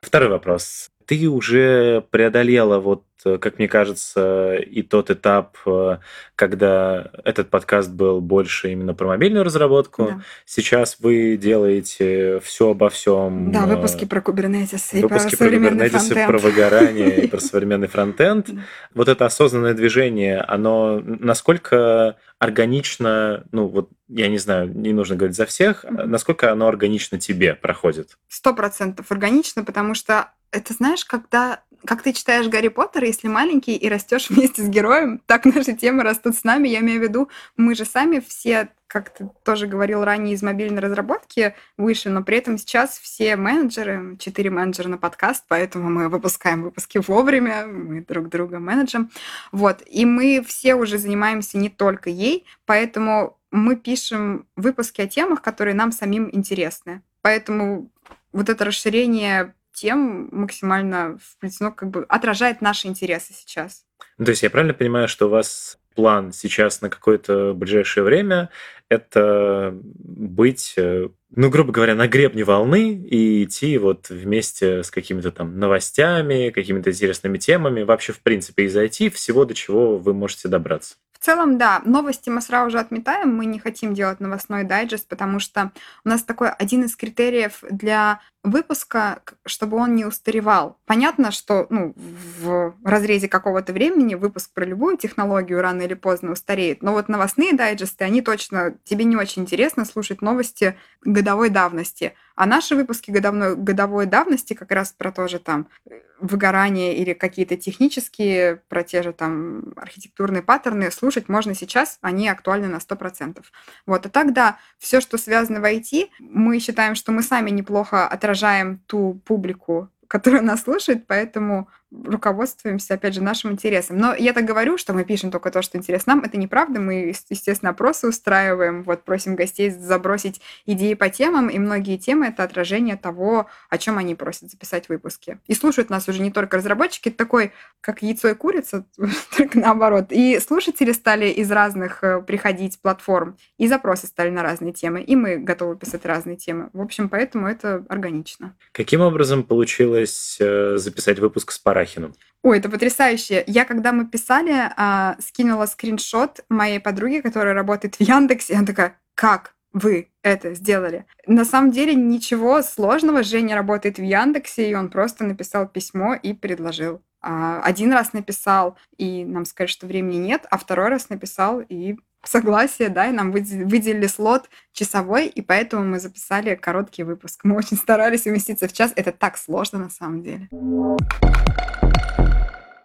Второй 0.00 0.28
вопрос. 0.28 0.90
Ты 1.06 1.28
уже 1.28 2.04
преодолела, 2.10 2.78
вот, 2.78 3.04
э, 3.24 3.38
как 3.38 3.58
мне 3.58 3.66
кажется, 3.66 4.56
и 4.56 4.82
тот 4.82 5.10
этап, 5.10 5.56
э, 5.66 5.98
когда 6.36 7.10
этот 7.24 7.50
подкаст 7.50 7.90
был 7.90 8.20
больше 8.20 8.72
именно 8.72 8.94
про 8.94 9.08
мобильную 9.08 9.44
разработку. 9.44 10.04
Да. 10.04 10.20
Сейчас 10.44 10.98
вы 11.00 11.36
делаете 11.36 12.40
все 12.40 12.70
обо 12.70 12.88
всем. 12.88 13.50
Да, 13.50 13.66
выпуски 13.66 14.04
про 14.04 14.20
Kubernetes 14.20 14.98
и 14.98 15.02
выпуски 15.02 15.36
про 15.36 15.48
про 15.48 15.56
Kubernetes, 15.56 15.88
фронтенд. 15.88 16.26
про 16.26 16.38
выгорание 16.38 17.24
и 17.24 17.26
про 17.30 17.40
современный 17.40 17.88
фронтенд. 17.88 18.46
Да. 18.50 18.60
Вот 18.94 19.08
это 19.08 19.26
осознанное 19.26 19.74
движение, 19.74 20.40
оно 20.40 21.00
насколько 21.04 22.16
органично, 22.42 23.44
ну 23.52 23.68
вот 23.68 23.90
я 24.08 24.28
не 24.28 24.38
знаю, 24.38 24.68
не 24.76 24.92
нужно 24.92 25.14
говорить 25.14 25.36
за 25.36 25.46
всех, 25.46 25.84
Мгм. 25.84 26.10
насколько 26.10 26.50
оно 26.50 26.66
органично 26.66 27.18
тебе 27.18 27.54
проходит? 27.54 28.18
Сто 28.28 28.52
процентов 28.52 29.12
органично, 29.12 29.62
потому 29.64 29.94
что 29.94 30.32
это 30.50 30.74
знаешь, 30.74 31.04
когда 31.04 31.62
как 31.84 32.02
ты 32.02 32.12
читаешь 32.12 32.48
Гарри 32.48 32.68
Поттера, 32.68 33.06
если 33.06 33.28
маленький 33.28 33.76
и 33.76 33.88
растешь 33.88 34.26
вместе 34.30 34.62
с 34.62 34.68
героем, 34.68 35.20
так 35.26 35.44
наши 35.44 35.74
темы 35.74 36.02
растут 36.02 36.36
с 36.36 36.44
нами. 36.44 36.68
Я 36.68 36.80
имею 36.80 37.00
в 37.00 37.02
виду, 37.02 37.28
мы 37.56 37.74
же 37.74 37.84
сами 37.84 38.20
все, 38.20 38.68
как 38.86 39.10
ты 39.10 39.30
тоже 39.44 39.66
говорил 39.66 40.04
ранее, 40.04 40.34
из 40.34 40.42
мобильной 40.42 40.80
разработки 40.80 41.54
вышли, 41.76 42.08
но 42.08 42.22
при 42.22 42.38
этом 42.38 42.58
сейчас 42.58 42.98
все 42.98 43.36
менеджеры, 43.36 44.16
четыре 44.18 44.50
менеджера 44.50 44.88
на 44.88 44.98
подкаст, 44.98 45.44
поэтому 45.48 45.90
мы 45.90 46.08
выпускаем 46.08 46.62
выпуски 46.62 46.98
вовремя, 46.98 47.66
мы 47.66 48.02
друг 48.02 48.28
друга 48.28 48.58
менеджем. 48.58 49.10
Вот. 49.50 49.82
И 49.86 50.04
мы 50.04 50.44
все 50.46 50.74
уже 50.74 50.98
занимаемся 50.98 51.58
не 51.58 51.68
только 51.68 52.10
ей, 52.10 52.46
поэтому 52.66 53.38
мы 53.50 53.76
пишем 53.76 54.46
выпуски 54.56 55.02
о 55.02 55.06
темах, 55.06 55.42
которые 55.42 55.74
нам 55.74 55.92
самим 55.92 56.28
интересны. 56.32 57.02
Поэтому 57.20 57.90
вот 58.32 58.48
это 58.48 58.64
расширение 58.64 59.54
тем 59.72 60.28
максимально 60.32 61.18
вплетено, 61.22 61.72
как 61.72 61.90
бы 61.90 62.04
отражает 62.08 62.60
наши 62.60 62.88
интересы 62.88 63.32
сейчас. 63.32 63.84
Ну, 64.18 64.24
то 64.24 64.30
есть 64.30 64.42
я 64.42 64.50
правильно 64.50 64.74
понимаю, 64.74 65.08
что 65.08 65.26
у 65.26 65.30
вас 65.30 65.78
план 65.94 66.32
сейчас 66.32 66.80
на 66.80 66.88
какое-то 66.88 67.52
ближайшее 67.54 68.04
время 68.04 68.50
это 68.88 69.74
быть, 69.82 70.74
э, 70.76 71.08
ну, 71.34 71.50
грубо 71.50 71.72
говоря, 71.72 71.94
на 71.94 72.08
гребне 72.08 72.44
волны 72.44 72.94
и 72.94 73.44
идти 73.44 73.78
вот 73.78 74.10
вместе 74.10 74.82
с 74.82 74.90
какими-то 74.90 75.30
там 75.30 75.58
новостями, 75.58 76.50
какими-то 76.50 76.90
интересными 76.90 77.38
темами, 77.38 77.82
вообще, 77.82 78.12
в 78.12 78.20
принципе, 78.20 78.64
и 78.64 78.68
зайти 78.68 79.08
всего, 79.08 79.44
до 79.44 79.54
чего 79.54 79.98
вы 79.98 80.12
можете 80.12 80.48
добраться. 80.48 80.96
В 81.22 81.24
целом, 81.24 81.56
да, 81.56 81.80
новости 81.84 82.30
мы 82.30 82.40
сразу 82.40 82.72
же 82.72 82.80
отметаем, 82.80 83.32
мы 83.32 83.46
не 83.46 83.60
хотим 83.60 83.94
делать 83.94 84.18
новостной 84.18 84.64
дайджест, 84.64 85.06
потому 85.06 85.38
что 85.38 85.70
у 86.04 86.08
нас 86.08 86.24
такой 86.24 86.50
один 86.50 86.82
из 86.82 86.96
критериев 86.96 87.62
для 87.70 88.18
выпуска, 88.42 89.22
чтобы 89.46 89.76
он 89.76 89.94
не 89.94 90.04
устаревал. 90.04 90.80
Понятно, 90.84 91.30
что 91.30 91.68
ну, 91.70 91.94
в 91.96 92.74
разрезе 92.82 93.28
какого-то 93.28 93.72
времени 93.72 94.16
выпуск 94.16 94.50
про 94.52 94.64
любую 94.64 94.96
технологию 94.96 95.62
рано 95.62 95.82
или 95.82 95.94
поздно 95.94 96.32
устареет, 96.32 96.82
но 96.82 96.90
вот 96.92 97.08
новостные 97.08 97.52
дайджесты, 97.52 98.04
они 98.04 98.20
точно, 98.20 98.74
тебе 98.82 99.04
не 99.04 99.16
очень 99.16 99.42
интересно 99.42 99.84
слушать 99.84 100.22
новости 100.22 100.76
годовой 101.02 101.50
давности. 101.50 102.14
А 102.34 102.46
наши 102.46 102.74
выпуски 102.74 103.12
годовной, 103.12 103.54
годовой 103.54 104.06
давности 104.06 104.54
как 104.54 104.72
раз 104.72 104.90
про 104.90 105.12
то 105.12 105.28
же 105.28 105.38
там 105.38 105.68
э, 105.88 106.00
выгорание 106.22 106.96
или 106.96 107.12
какие-то 107.12 107.56
технические, 107.56 108.62
про 108.68 108.82
те 108.82 109.02
же 109.02 109.12
там 109.12 109.72
архитектурные 109.76 110.42
паттерны 110.42 110.90
слушать 110.90 111.28
можно 111.28 111.54
сейчас, 111.54 111.98
они 112.00 112.28
актуальны 112.28 112.68
на 112.68 112.76
100%. 112.76 113.42
Вот, 113.86 114.06
а 114.06 114.08
так, 114.08 114.32
да, 114.32 114.58
все, 114.78 115.00
что 115.00 115.18
связано 115.18 115.60
в 115.60 115.64
IT, 115.64 116.08
мы 116.20 116.60
считаем, 116.60 116.94
что 116.94 117.12
мы 117.12 117.22
сами 117.22 117.50
неплохо 117.50 118.06
отражаем 118.06 118.78
ту 118.86 119.20
публику, 119.26 119.90
которая 120.06 120.42
нас 120.42 120.62
слушает, 120.62 121.06
поэтому 121.06 121.68
руководствуемся, 122.04 122.94
опять 122.94 123.14
же, 123.14 123.22
нашим 123.22 123.52
интересом. 123.52 123.98
Но 123.98 124.14
я 124.14 124.32
так 124.32 124.44
говорю, 124.44 124.78
что 124.78 124.92
мы 124.92 125.04
пишем 125.04 125.30
только 125.30 125.50
то, 125.50 125.62
что 125.62 125.78
интересно 125.78 126.14
нам. 126.14 126.24
Это 126.24 126.36
неправда. 126.36 126.80
Мы, 126.80 127.08
ес- 127.08 127.26
естественно, 127.28 127.70
опросы 127.70 128.08
устраиваем, 128.08 128.82
вот 128.82 129.04
просим 129.04 129.36
гостей 129.36 129.70
забросить 129.70 130.40
идеи 130.66 130.94
по 130.94 131.08
темам, 131.08 131.48
и 131.48 131.58
многие 131.58 131.96
темы— 131.98 132.26
это 132.28 132.42
отражение 132.42 132.96
того, 132.96 133.46
о 133.68 133.78
чем 133.78 133.98
они 133.98 134.14
просят 134.14 134.50
записать 134.50 134.88
выпуски. 134.88 135.38
И 135.46 135.54
слушают 135.54 135.90
нас 135.90 136.08
уже 136.08 136.22
не 136.22 136.30
только 136.30 136.56
разработчики, 136.56 137.08
это 137.08 137.18
такой, 137.18 137.52
как 137.80 138.02
яйцо 138.02 138.28
и 138.28 138.34
курица, 138.34 138.84
только 139.36 139.58
наоборот. 139.58 140.06
И 140.10 140.38
слушатели 140.40 140.92
стали 140.92 141.26
из 141.26 141.50
разных 141.50 142.02
э, 142.02 142.22
приходить 142.22 142.80
платформ, 142.80 143.36
и 143.58 143.66
запросы 143.68 144.06
стали 144.06 144.30
на 144.30 144.42
разные 144.42 144.72
темы, 144.72 145.02
и 145.02 145.16
мы 145.16 145.36
готовы 145.36 145.76
писать 145.76 146.04
разные 146.06 146.36
темы. 146.36 146.70
В 146.72 146.80
общем, 146.80 147.08
поэтому 147.08 147.46
это 147.46 147.84
органично. 147.88 148.54
Каким 148.72 149.00
образом 149.00 149.44
получилось 149.44 150.36
э, 150.40 150.76
записать 150.78 151.18
выпуск 151.18 151.52
с 151.52 151.58
Парахиным? 151.82 152.14
Ой, 152.42 152.58
это 152.58 152.68
потрясающе. 152.68 153.44
Я, 153.46 153.64
когда 153.64 153.92
мы 153.92 154.06
писали, 154.06 154.52
а, 154.76 155.16
скинула 155.20 155.66
скриншот 155.66 156.44
моей 156.48 156.80
подруги, 156.80 157.20
которая 157.20 157.54
работает 157.54 157.96
в 157.96 158.00
Яндексе, 158.00 158.54
она 158.54 158.66
такая, 158.66 159.00
как 159.14 159.54
вы 159.72 160.12
это 160.22 160.54
сделали? 160.54 161.06
На 161.26 161.44
самом 161.44 161.70
деле 161.70 161.94
ничего 161.94 162.62
сложного. 162.62 163.22
Женя 163.22 163.56
работает 163.56 163.98
в 163.98 164.02
Яндексе, 164.02 164.70
и 164.70 164.74
он 164.74 164.90
просто 164.90 165.24
написал 165.24 165.68
письмо 165.68 166.14
и 166.14 166.34
предложил. 166.34 167.02
А, 167.20 167.60
Один 167.62 167.92
раз 167.92 168.12
написал, 168.12 168.76
и 168.96 169.24
нам 169.24 169.44
сказали, 169.44 169.70
что 169.70 169.86
времени 169.86 170.16
нет, 170.16 170.46
а 170.50 170.58
второй 170.58 170.88
раз 170.88 171.08
написал, 171.08 171.60
и 171.60 171.96
согласие, 172.24 172.88
да, 172.88 173.08
и 173.08 173.12
нам 173.12 173.32
выде- 173.32 173.64
выделили 173.64 174.06
слот 174.06 174.48
часовой, 174.72 175.26
и 175.26 175.42
поэтому 175.42 175.84
мы 175.84 176.00
записали 176.00 176.54
короткий 176.54 177.02
выпуск. 177.02 177.40
Мы 177.44 177.56
очень 177.56 177.76
старались 177.76 178.26
уместиться 178.26 178.68
в 178.68 178.72
час. 178.72 178.92
Это 178.96 179.12
так 179.12 179.36
сложно 179.36 179.78
на 179.78 179.90
самом 179.90 180.22
деле. 180.22 180.48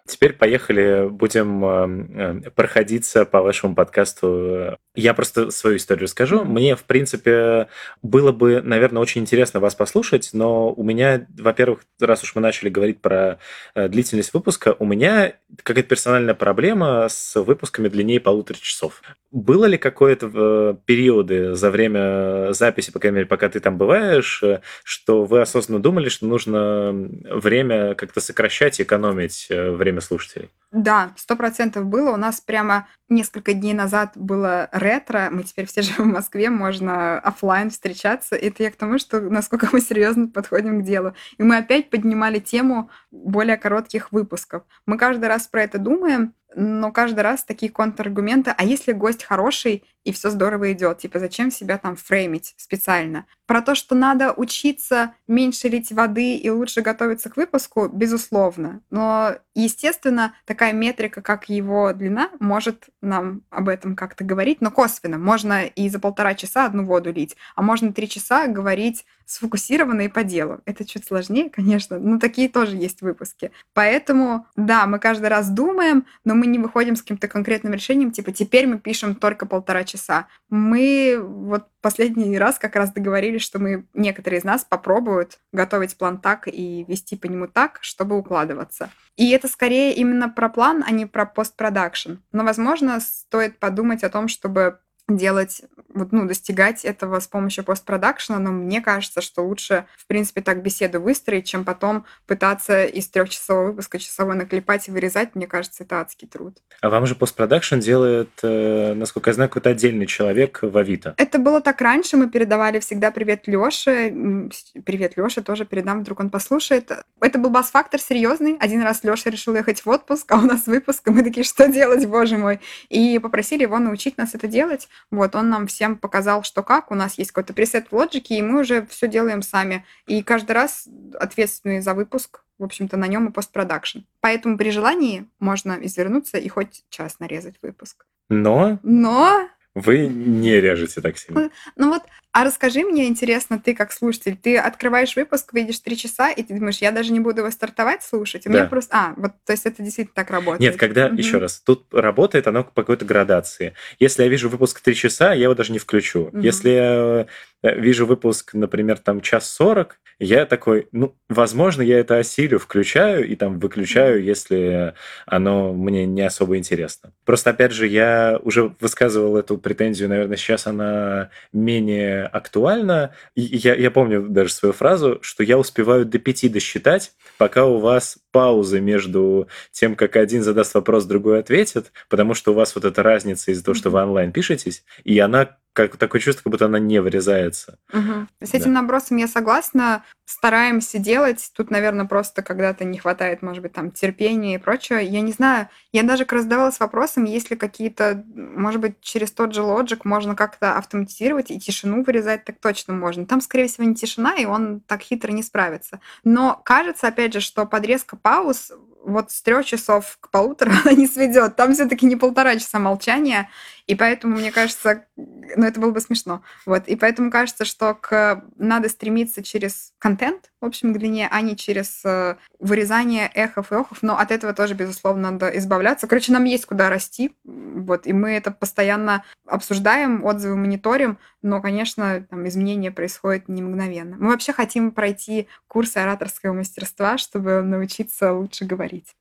Теперь 0.07 0.33
поехали, 0.33 1.09
будем 1.09 1.65
э, 1.65 2.41
э, 2.45 2.49
проходиться 2.51 3.25
по 3.25 3.41
вашему 3.41 3.75
подкасту. 3.75 4.77
Я 4.95 5.13
просто 5.13 5.51
свою 5.51 5.75
историю 5.77 6.05
расскажу. 6.05 6.45
Мне, 6.45 6.77
в 6.77 6.83
принципе, 6.83 7.67
было 8.01 8.31
бы, 8.31 8.61
наверное, 8.61 9.01
очень 9.01 9.21
интересно 9.21 9.59
вас 9.59 9.75
послушать, 9.75 10.29
но 10.31 10.71
у 10.71 10.83
меня, 10.83 11.27
во-первых, 11.37 11.81
раз 11.99 12.23
уж 12.23 12.35
мы 12.35 12.41
начали 12.41 12.69
говорить 12.69 13.01
про 13.01 13.37
э, 13.75 13.89
длительность 13.89 14.33
выпуска, 14.33 14.75
у 14.79 14.85
меня 14.85 15.33
какая-то 15.61 15.89
персональная 15.89 16.35
проблема 16.35 17.07
с 17.09 17.39
выпусками 17.39 17.89
длиннее 17.89 18.21
полутора 18.21 18.57
часов. 18.61 19.01
Было 19.31 19.65
ли 19.65 19.77
какое-то 19.77 20.31
э, 20.33 20.75
периоды 20.85 21.53
за 21.53 21.69
время 21.69 22.53
записи, 22.53 22.91
по 22.91 22.99
крайней 22.99 23.17
мере, 23.17 23.27
пока 23.27 23.49
ты 23.49 23.59
там 23.59 23.77
бываешь, 23.77 24.41
э, 24.41 24.61
что 24.83 25.25
вы 25.25 25.41
осознанно 25.41 25.81
думали, 25.81 26.07
что 26.07 26.25
нужно 26.25 26.91
время 27.29 27.93
как-то 27.95 28.21
сокращать 28.21 28.79
и 28.79 28.83
экономить 28.83 29.47
время 29.49 29.96
время 29.97 30.01
слушателей? 30.01 30.49
Да, 30.71 31.13
сто 31.15 31.35
процентов 31.35 31.85
было. 31.85 32.11
У 32.11 32.17
нас 32.17 32.41
прямо 32.41 32.87
несколько 33.09 33.53
дней 33.53 33.73
назад 33.73 34.11
было 34.15 34.69
ретро. 34.71 35.29
Мы 35.31 35.43
теперь 35.43 35.65
все 35.65 35.81
живем 35.83 36.11
в 36.11 36.13
Москве, 36.13 36.49
можно 36.49 37.19
офлайн 37.19 37.69
встречаться. 37.69 38.35
Это 38.35 38.63
я 38.63 38.71
к 38.71 38.75
тому, 38.75 38.97
что 38.99 39.21
насколько 39.21 39.69
мы 39.71 39.81
серьезно 39.81 40.27
подходим 40.27 40.81
к 40.81 40.85
делу. 40.85 41.13
И 41.37 41.43
мы 41.43 41.57
опять 41.57 41.89
поднимали 41.89 42.39
тему 42.39 42.89
более 43.11 43.57
коротких 43.57 44.11
выпусков. 44.11 44.63
Мы 44.85 44.97
каждый 44.97 45.25
раз 45.27 45.47
про 45.47 45.63
это 45.63 45.77
думаем, 45.77 46.33
но 46.57 46.91
каждый 46.91 47.19
раз 47.19 47.43
такие 47.43 47.71
контраргументы. 47.71 48.53
А 48.57 48.63
если 48.63 48.91
гость 48.91 49.23
хороший 49.23 49.83
и 50.03 50.11
все 50.11 50.31
здорово 50.31 50.71
идет, 50.73 50.97
типа 50.97 51.19
зачем 51.19 51.51
себя 51.51 51.77
там 51.77 51.95
фреймить 51.95 52.55
специально? 52.57 53.25
Про 53.45 53.61
то, 53.61 53.75
что 53.75 53.93
надо 53.93 54.33
учиться 54.33 55.13
меньше 55.27 55.67
лить 55.67 55.91
воды 55.91 56.35
и 56.35 56.49
лучше 56.49 56.81
готовиться 56.81 57.29
к 57.29 57.37
выпуску, 57.37 57.87
безусловно. 57.87 58.81
Но, 58.89 59.35
естественно, 59.53 60.33
такая 60.45 60.73
метрика, 60.73 61.21
как 61.21 61.47
его 61.47 61.93
длина, 61.93 62.31
может 62.39 62.85
нам 63.01 63.43
об 63.51 63.69
этом 63.69 63.95
как-то 63.95 64.23
говорить, 64.23 64.59
но 64.59 64.71
косвенно. 64.71 65.17
Можно 65.17 65.65
и 65.65 65.89
за 65.89 65.99
полтора 65.99 66.33
часа 66.33 66.65
одну 66.65 66.85
воду 66.85 67.11
лить, 67.13 67.37
а 67.55 67.61
можно 67.61 67.93
три 67.93 68.09
часа 68.09 68.47
говорить 68.47 69.05
сфокусированно 69.27 70.01
и 70.01 70.07
по 70.07 70.23
делу. 70.23 70.61
Это 70.65 70.85
чуть 70.85 71.05
сложнее, 71.05 71.49
конечно, 71.49 71.99
но 71.99 72.17
такие 72.17 72.49
тоже 72.49 72.77
есть 72.77 73.01
выпуски. 73.01 73.51
Поэтому, 73.73 74.47
да, 74.55 74.87
мы 74.87 74.99
каждый 74.99 75.27
раз 75.27 75.49
думаем, 75.49 76.05
но 76.23 76.33
мы 76.33 76.46
не 76.47 76.59
выходим 76.59 76.95
с 76.95 77.01
каким-то 77.01 77.27
конкретным 77.27 77.73
решением, 77.73 78.11
типа 78.11 78.31
теперь 78.31 78.67
мы 78.67 78.79
пишем 78.79 79.15
только 79.15 79.45
полтора 79.45 79.83
часа. 79.83 80.27
Мы 80.49 81.19
вот 81.21 81.67
последний 81.81 82.37
раз 82.37 82.57
как 82.59 82.75
раз 82.75 82.91
договорились, 82.91 83.41
что 83.41 83.59
мы, 83.59 83.85
некоторые 83.93 84.39
из 84.39 84.43
нас 84.43 84.65
попробуют 84.65 85.39
готовить 85.51 85.97
план 85.97 86.19
так 86.19 86.47
и 86.47 86.83
вести 86.87 87.15
по 87.15 87.27
нему 87.27 87.47
так, 87.47 87.79
чтобы 87.81 88.17
укладываться. 88.17 88.89
И 89.15 89.31
это 89.31 89.47
скорее 89.47 89.93
именно 89.95 90.29
про 90.29 90.49
план, 90.49 90.83
а 90.85 90.91
не 90.91 91.05
про 91.05 91.25
постпродакшн. 91.25 92.15
Но, 92.31 92.43
возможно, 92.43 92.99
стоит 92.99 93.59
подумать 93.59 94.03
о 94.03 94.09
том, 94.09 94.27
чтобы 94.27 94.79
делать, 95.07 95.61
вот, 95.93 96.11
ну, 96.11 96.27
достигать 96.27 96.83
этого 96.83 97.19
с 97.19 97.27
помощью 97.27 97.63
постпродакшена, 97.63 98.39
но 98.39 98.51
мне 98.51 98.81
кажется, 98.81 99.21
что 99.21 99.41
лучше, 99.41 99.85
в 99.97 100.05
принципе, 100.05 100.41
так 100.41 100.61
беседу 100.61 100.99
выстроить, 100.99 101.45
чем 101.47 101.63
потом 101.63 102.05
пытаться 102.25 102.83
из 102.85 103.07
трехчасового 103.07 103.67
выпуска 103.67 103.99
часовой 103.99 104.35
наклепать 104.35 104.87
и 104.87 104.91
вырезать. 104.91 105.33
Мне 105.35 105.47
кажется, 105.47 105.83
это 105.83 106.01
адский 106.01 106.27
труд. 106.27 106.57
А 106.81 106.89
вам 106.89 107.05
же 107.05 107.15
постпродакшн 107.15 107.79
делает, 107.79 108.29
э, 108.43 108.93
насколько 108.93 109.29
я 109.29 109.33
знаю, 109.33 109.49
какой-то 109.49 109.69
отдельный 109.69 110.07
человек 110.07 110.59
в 110.61 110.77
Авито. 110.77 111.13
Это 111.17 111.39
было 111.39 111.61
так 111.61 111.79
раньше. 111.79 112.17
Мы 112.17 112.29
передавали 112.29 112.79
всегда 112.79 113.09
привет 113.11 113.47
Лёше. 113.47 114.49
Привет, 114.85 115.15
Лёша, 115.15 115.41
тоже 115.41 115.65
передам, 115.65 116.01
вдруг 116.01 116.19
он 116.19 116.29
послушает. 116.29 116.91
Это 117.21 117.39
был 117.39 117.49
бас-фактор 117.49 118.01
серьезный. 118.01 118.57
Один 118.59 118.81
раз 118.81 119.03
Лёша 119.03 119.29
решил 119.29 119.55
ехать 119.55 119.85
в 119.85 119.89
отпуск, 119.89 120.29
а 120.31 120.35
у 120.35 120.41
нас 120.41 120.67
выпуск, 120.67 121.07
и 121.07 121.11
мы 121.11 121.23
такие, 121.23 121.45
что 121.45 121.67
делать, 121.69 122.05
боже 122.05 122.37
мой. 122.37 122.59
И 122.89 123.17
попросили 123.19 123.61
его 123.63 123.79
научить 123.79 124.17
нас 124.17 124.35
это 124.35 124.47
делать. 124.47 124.89
Вот, 125.11 125.35
он 125.35 125.49
нам 125.49 125.67
всем 125.67 125.97
показал, 125.97 126.43
что 126.43 126.63
как. 126.63 126.91
У 126.91 126.95
нас 126.95 127.17
есть 127.17 127.31
какой-то 127.31 127.53
пресет 127.53 127.87
в 127.89 127.95
лоджике, 127.95 128.37
и 128.37 128.41
мы 128.41 128.61
уже 128.61 128.85
все 128.87 129.07
делаем 129.07 129.41
сами. 129.41 129.85
И 130.05 130.23
каждый 130.23 130.51
раз 130.51 130.87
ответственный 131.19 131.81
за 131.81 131.93
выпуск 131.93 132.41
в 132.59 132.63
общем-то, 132.63 132.97
на 132.97 133.07
нем 133.07 133.27
и 133.27 133.31
постпродакшн. 133.31 133.99
Поэтому 134.19 134.57
при 134.57 134.71
желании 134.71 135.27
можно 135.39 135.77
извернуться 135.81 136.37
и 136.37 136.47
хоть 136.49 136.83
час 136.89 137.19
нарезать 137.19 137.55
выпуск. 137.61 138.05
Но... 138.29 138.79
Но... 138.83 139.47
Вы 139.75 140.07
не 140.07 140.59
режете 140.59 141.01
так 141.01 141.19
сильно. 141.19 141.51
Ну 141.75 141.89
вот 141.89 142.01
а 142.38 142.43
расскажи 142.43 142.83
мне, 142.83 143.07
интересно, 143.07 143.59
ты 143.59 143.73
как 143.73 143.91
слушатель, 143.91 144.38
ты 144.38 144.59
открываешь 144.59 145.15
выпуск, 145.15 145.53
видишь 145.53 145.79
три 145.79 145.97
часа, 145.97 146.29
и 146.29 146.43
ты 146.43 146.53
думаешь, 146.53 146.77
я 146.77 146.91
даже 146.91 147.11
не 147.11 147.19
буду 147.19 147.39
его 147.39 147.49
стартовать 147.49 148.03
слушать. 148.03 148.45
У 148.45 148.51
да. 148.51 148.59
меня 148.59 148.67
просто... 148.67 148.95
А, 148.95 149.13
вот, 149.17 149.31
то 149.43 149.53
есть 149.53 149.65
это 149.65 149.81
действительно 149.81 150.13
так 150.13 150.29
работает. 150.29 150.59
Нет, 150.59 150.77
когда, 150.77 151.07
угу. 151.07 151.15
еще 151.15 151.39
раз, 151.39 151.59
тут 151.59 151.88
работает 151.91 152.45
оно 152.45 152.63
по 152.63 152.83
какой-то 152.83 153.05
градации. 153.05 153.73
Если 153.97 154.21
я 154.21 154.29
вижу 154.29 154.49
выпуск 154.49 154.81
три 154.81 154.93
часа, 154.93 155.33
я 155.33 155.45
его 155.45 155.55
даже 155.55 155.73
не 155.73 155.79
включу. 155.79 156.25
Угу. 156.25 156.39
Если 156.41 156.69
я 156.69 157.25
э, 157.63 157.79
вижу 157.79 158.05
выпуск, 158.05 158.53
например, 158.53 158.99
там 158.99 159.21
час 159.21 159.49
сорок, 159.49 159.99
я 160.19 160.45
такой, 160.45 160.88
ну, 160.91 161.15
возможно, 161.29 161.83
я 161.83 161.99
это 161.99 162.17
осилю, 162.17 162.57
включаю 162.57 163.27
и 163.27 163.35
там 163.35 163.59
выключаю, 163.59 164.23
если 164.23 164.95
оно 165.25 165.73
мне 165.73 166.05
не 166.05 166.21
особо 166.21 166.57
интересно. 166.57 167.13
Просто, 167.23 167.51
опять 167.51 167.71
же, 167.71 167.88
я 167.88 168.39
уже 168.41 168.73
высказывал 168.79 169.38
эту 169.38 169.57
претензию, 169.57 170.09
наверное, 170.09 170.38
сейчас 170.38 170.65
она 170.65 171.29
менее 171.53 172.26
актуально. 172.28 173.13
И 173.36 173.41
я, 173.41 173.75
я 173.75 173.91
помню 173.91 174.28
даже 174.28 174.51
свою 174.51 174.73
фразу, 174.73 175.19
что 175.21 175.43
я 175.43 175.57
успеваю 175.57 176.05
до 176.05 176.19
пяти 176.19 176.49
досчитать, 176.49 177.13
пока 177.38 177.65
у 177.65 177.80
вас 177.80 178.17
паузы 178.32 178.80
между 178.80 179.47
тем, 179.71 179.95
как 179.95 180.15
один 180.15 180.43
задаст 180.43 180.73
вопрос, 180.75 181.05
другой 181.05 181.39
ответит, 181.39 181.91
потому 182.09 182.34
что 182.34 182.51
у 182.51 182.55
вас 182.55 182.75
вот 182.75 182.86
эта 182.86 183.03
разница 183.03 183.51
из-за 183.51 183.63
того, 183.63 183.75
что 183.75 183.89
вы 183.89 184.01
онлайн 184.01 184.32
пишетесь, 184.32 184.84
и 185.03 185.17
она 185.19 185.57
как 185.78 185.95
такое 185.97 186.19
чувство, 186.19 186.41
как 186.41 186.51
будто 186.51 186.65
она 186.65 186.80
не 186.80 186.99
вырезается. 186.99 187.78
Угу. 187.93 188.28
С 188.41 188.55
этим 188.55 188.73
да. 188.73 188.82
набросом 188.82 189.17
я 189.17 189.28
согласна. 189.28 190.03
Стараемся 190.25 190.97
делать. 190.97 191.51
Тут, 191.55 191.69
наверное, 191.69 192.07
просто 192.07 192.41
когда-то 192.41 192.84
не 192.84 192.97
хватает, 192.97 193.43
может 193.43 193.61
быть, 193.61 193.73
там 193.73 193.91
терпения 193.91 194.55
и 194.55 194.57
прочего. 194.57 194.97
Я 194.97 195.21
не 195.21 195.32
знаю. 195.32 195.69
Я 195.91 196.01
даже 196.01 196.25
раздавалась 196.28 196.80
вопросом, 196.80 197.25
есть 197.25 197.51
ли 197.51 197.55
какие-то, 197.55 198.25
может 198.34 198.82
быть, 198.82 198.99
через 199.01 199.32
тот 199.32 199.53
же 199.53 199.61
Logic 199.61 199.99
можно 200.03 200.36
как-то 200.36 200.78
автоматизировать 200.78 201.51
и 201.51 201.59
тишину 201.59 202.03
вырезать, 202.03 202.43
так 202.43 202.55
точно 202.59 202.95
можно. 202.95 203.28
Там, 203.28 203.39
скорее 203.39 203.67
всего, 203.67 203.84
не 203.84 203.93
тишина, 203.93 204.36
и 204.36 204.45
он 204.45 204.80
так 204.80 205.03
хитро 205.03 205.32
не 205.32 205.43
справится. 205.43 205.99
Но 206.23 206.59
кажется, 206.65 207.07
опять 207.07 207.34
же, 207.34 207.39
что 207.39 207.67
подрезка 207.67 208.15
пауз 208.17 208.71
вот 209.07 209.32
с 209.32 209.41
трех 209.41 209.65
часов 209.65 210.17
к 210.19 210.30
полутора 210.30 210.73
она 210.84 210.93
не 210.93 211.07
сведет. 211.07 211.55
Там 211.55 211.73
все-таки 211.73 212.05
не 212.05 212.15
полтора 212.15 212.55
часа 212.55 212.78
молчания. 212.78 213.49
И 213.88 213.95
поэтому, 213.95 214.35
мне 214.35 214.51
кажется, 214.51 215.05
ну 215.15 215.65
это 215.65 215.79
было 215.79 215.91
бы 215.91 216.01
смешно. 216.01 216.43
Вот. 216.65 216.88
И 216.88 216.97
поэтому 216.97 217.31
кажется, 217.31 217.63
что 217.63 217.93
к... 217.93 218.43
надо 218.57 218.89
стремиться 218.89 219.41
через 219.41 219.93
контент, 219.97 220.51
в 220.59 220.65
общем, 220.65 220.93
к 220.93 220.97
длине, 220.97 221.29
а 221.31 221.39
не 221.39 221.55
через 221.55 222.03
э, 222.03 222.35
вырезание 222.59 223.31
эхов 223.33 223.71
и 223.71 223.75
охов. 223.75 223.99
Но 224.01 224.17
от 224.17 224.31
этого 224.31 224.53
тоже, 224.53 224.73
безусловно, 224.73 225.31
надо 225.31 225.47
избавляться. 225.57 226.05
Короче, 226.05 226.33
нам 226.33 226.43
есть 226.43 226.65
куда 226.65 226.89
расти. 226.89 227.33
Вот. 227.45 228.07
И 228.07 228.13
мы 228.13 228.31
это 228.31 228.51
постоянно 228.51 229.23
обсуждаем, 229.45 230.25
отзывы 230.25 230.57
мониторим. 230.57 231.17
Но, 231.41 231.61
конечно, 231.61 232.25
там 232.29 232.45
изменения 232.49 232.91
происходят 232.91 233.47
не 233.47 233.61
мгновенно. 233.61 234.17
Мы 234.19 234.31
вообще 234.31 234.51
хотим 234.51 234.91
пройти 234.91 235.47
курсы 235.67 235.97
ораторского 235.97 236.51
мастерства, 236.51 237.17
чтобы 237.17 237.61
научиться 237.61 238.33
лучше 238.33 238.65
говорить. 238.65 239.15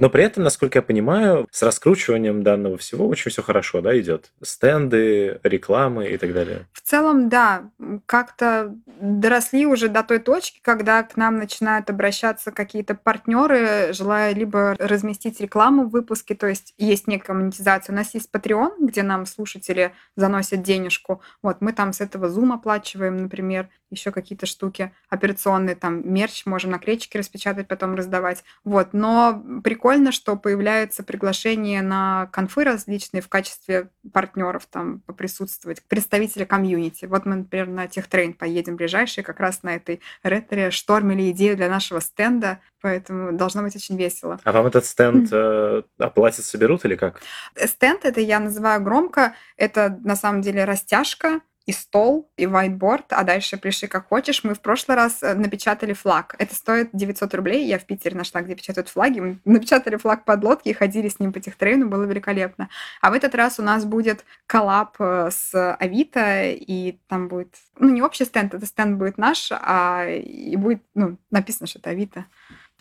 Но 0.00 0.08
при 0.08 0.24
этом, 0.24 0.42
насколько 0.42 0.78
я 0.78 0.82
понимаю, 0.82 1.46
с 1.50 1.62
раскручиванием 1.62 2.42
данного 2.42 2.78
всего 2.78 3.06
очень 3.06 3.30
все 3.30 3.42
хорошо, 3.42 3.82
да, 3.82 3.98
идет. 4.00 4.32
Стенды, 4.42 5.38
рекламы 5.42 6.08
и 6.08 6.16
так 6.16 6.32
далее. 6.32 6.66
В 6.72 6.80
целом, 6.80 7.28
да, 7.28 7.70
как-то 8.06 8.74
доросли 8.98 9.66
уже 9.66 9.88
до 9.88 10.02
той 10.02 10.18
точки, 10.18 10.58
когда 10.62 11.02
к 11.02 11.18
нам 11.18 11.36
начинают 11.36 11.90
обращаться 11.90 12.50
какие-то 12.50 12.94
партнеры, 12.94 13.92
желая 13.92 14.34
либо 14.34 14.74
разместить 14.78 15.38
рекламу 15.38 15.84
в 15.84 15.90
выпуске, 15.90 16.34
то 16.34 16.46
есть 16.46 16.72
есть 16.78 17.06
некая 17.06 17.34
монетизация. 17.34 17.92
У 17.92 17.96
нас 17.96 18.14
есть 18.14 18.30
Patreon, 18.32 18.76
где 18.80 19.02
нам 19.02 19.26
слушатели 19.26 19.92
заносят 20.16 20.62
денежку. 20.62 21.20
Вот 21.42 21.60
мы 21.60 21.74
там 21.74 21.92
с 21.92 22.00
этого 22.00 22.26
Zoom 22.26 22.54
оплачиваем, 22.54 23.18
например, 23.18 23.68
еще 23.90 24.12
какие-то 24.12 24.46
штуки 24.46 24.92
операционные, 25.08 25.74
там 25.74 26.12
мерч, 26.12 26.46
можем 26.46 26.70
наклеечки 26.70 27.16
распечатать, 27.16 27.68
потом 27.68 27.94
раздавать. 27.94 28.44
Вот, 28.64 28.92
но 28.92 29.42
прикольно, 29.62 30.12
что 30.12 30.36
появляются 30.36 31.02
приглашения 31.02 31.82
на 31.82 32.28
конфы 32.32 32.64
различные 32.64 33.20
в 33.20 33.28
качестве 33.28 33.90
партнеров 34.12 34.66
там 34.70 35.00
поприсутствовать, 35.00 35.82
представителя 35.82 36.46
комьюнити. 36.46 37.06
Вот 37.06 37.26
мы, 37.26 37.36
например, 37.36 37.68
на 37.68 37.88
Техтрейн 37.88 38.34
поедем 38.34 38.76
ближайшие, 38.76 39.24
как 39.24 39.40
раз 39.40 39.62
на 39.62 39.76
этой 39.76 40.00
ретре 40.22 40.70
штормили 40.70 41.30
идею 41.30 41.56
для 41.56 41.68
нашего 41.68 42.00
стенда, 42.00 42.60
поэтому 42.80 43.32
должно 43.32 43.62
быть 43.62 43.76
очень 43.76 43.96
весело. 43.96 44.38
А 44.44 44.52
вам 44.52 44.66
этот 44.66 44.84
стенд 44.86 45.28
э, 45.32 45.82
оплатят, 45.98 46.44
соберут 46.44 46.84
или 46.84 46.96
как? 46.96 47.20
Стенд 47.56 48.04
это 48.04 48.20
я 48.20 48.40
называю 48.40 48.82
громко, 48.82 49.34
это 49.56 49.98
на 50.02 50.16
самом 50.16 50.40
деле 50.42 50.64
растяжка, 50.64 51.40
и 51.66 51.72
стол, 51.72 52.30
и 52.36 52.44
whiteboard, 52.44 53.04
а 53.10 53.22
дальше 53.24 53.56
пришли 53.56 53.86
как 53.86 54.08
хочешь. 54.08 54.44
Мы 54.44 54.54
в 54.54 54.60
прошлый 54.60 54.96
раз 54.96 55.22
э, 55.22 55.34
напечатали 55.34 55.92
флаг. 55.92 56.34
Это 56.38 56.54
стоит 56.54 56.90
900 56.92 57.34
рублей. 57.34 57.66
Я 57.66 57.78
в 57.78 57.84
Питере 57.84 58.16
нашла, 58.16 58.42
где 58.42 58.54
печатают 58.54 58.88
флаги. 58.88 59.20
Мы 59.20 59.38
напечатали 59.44 59.96
флаг 59.96 60.24
под 60.24 60.42
лодки 60.42 60.68
и 60.68 60.72
ходили 60.72 61.08
с 61.08 61.20
ним 61.20 61.32
по 61.32 61.40
техтрейну, 61.40 61.88
было 61.88 62.04
великолепно. 62.04 62.68
А 63.00 63.10
в 63.10 63.14
этот 63.14 63.34
раз 63.34 63.58
у 63.58 63.62
нас 63.62 63.84
будет 63.84 64.24
коллаб 64.46 64.96
э, 64.98 65.30
с 65.30 65.74
Авито, 65.74 66.50
и 66.50 66.98
там 67.08 67.28
будет, 67.28 67.54
ну, 67.78 67.90
не 67.90 68.02
общий 68.02 68.24
стенд, 68.24 68.54
это 68.54 68.66
стенд 68.66 68.98
будет 68.98 69.18
наш, 69.18 69.50
а 69.52 70.06
и 70.06 70.56
будет, 70.56 70.82
ну, 70.94 71.18
написано, 71.30 71.66
что 71.66 71.78
это 71.78 71.90
Авито. 71.90 72.26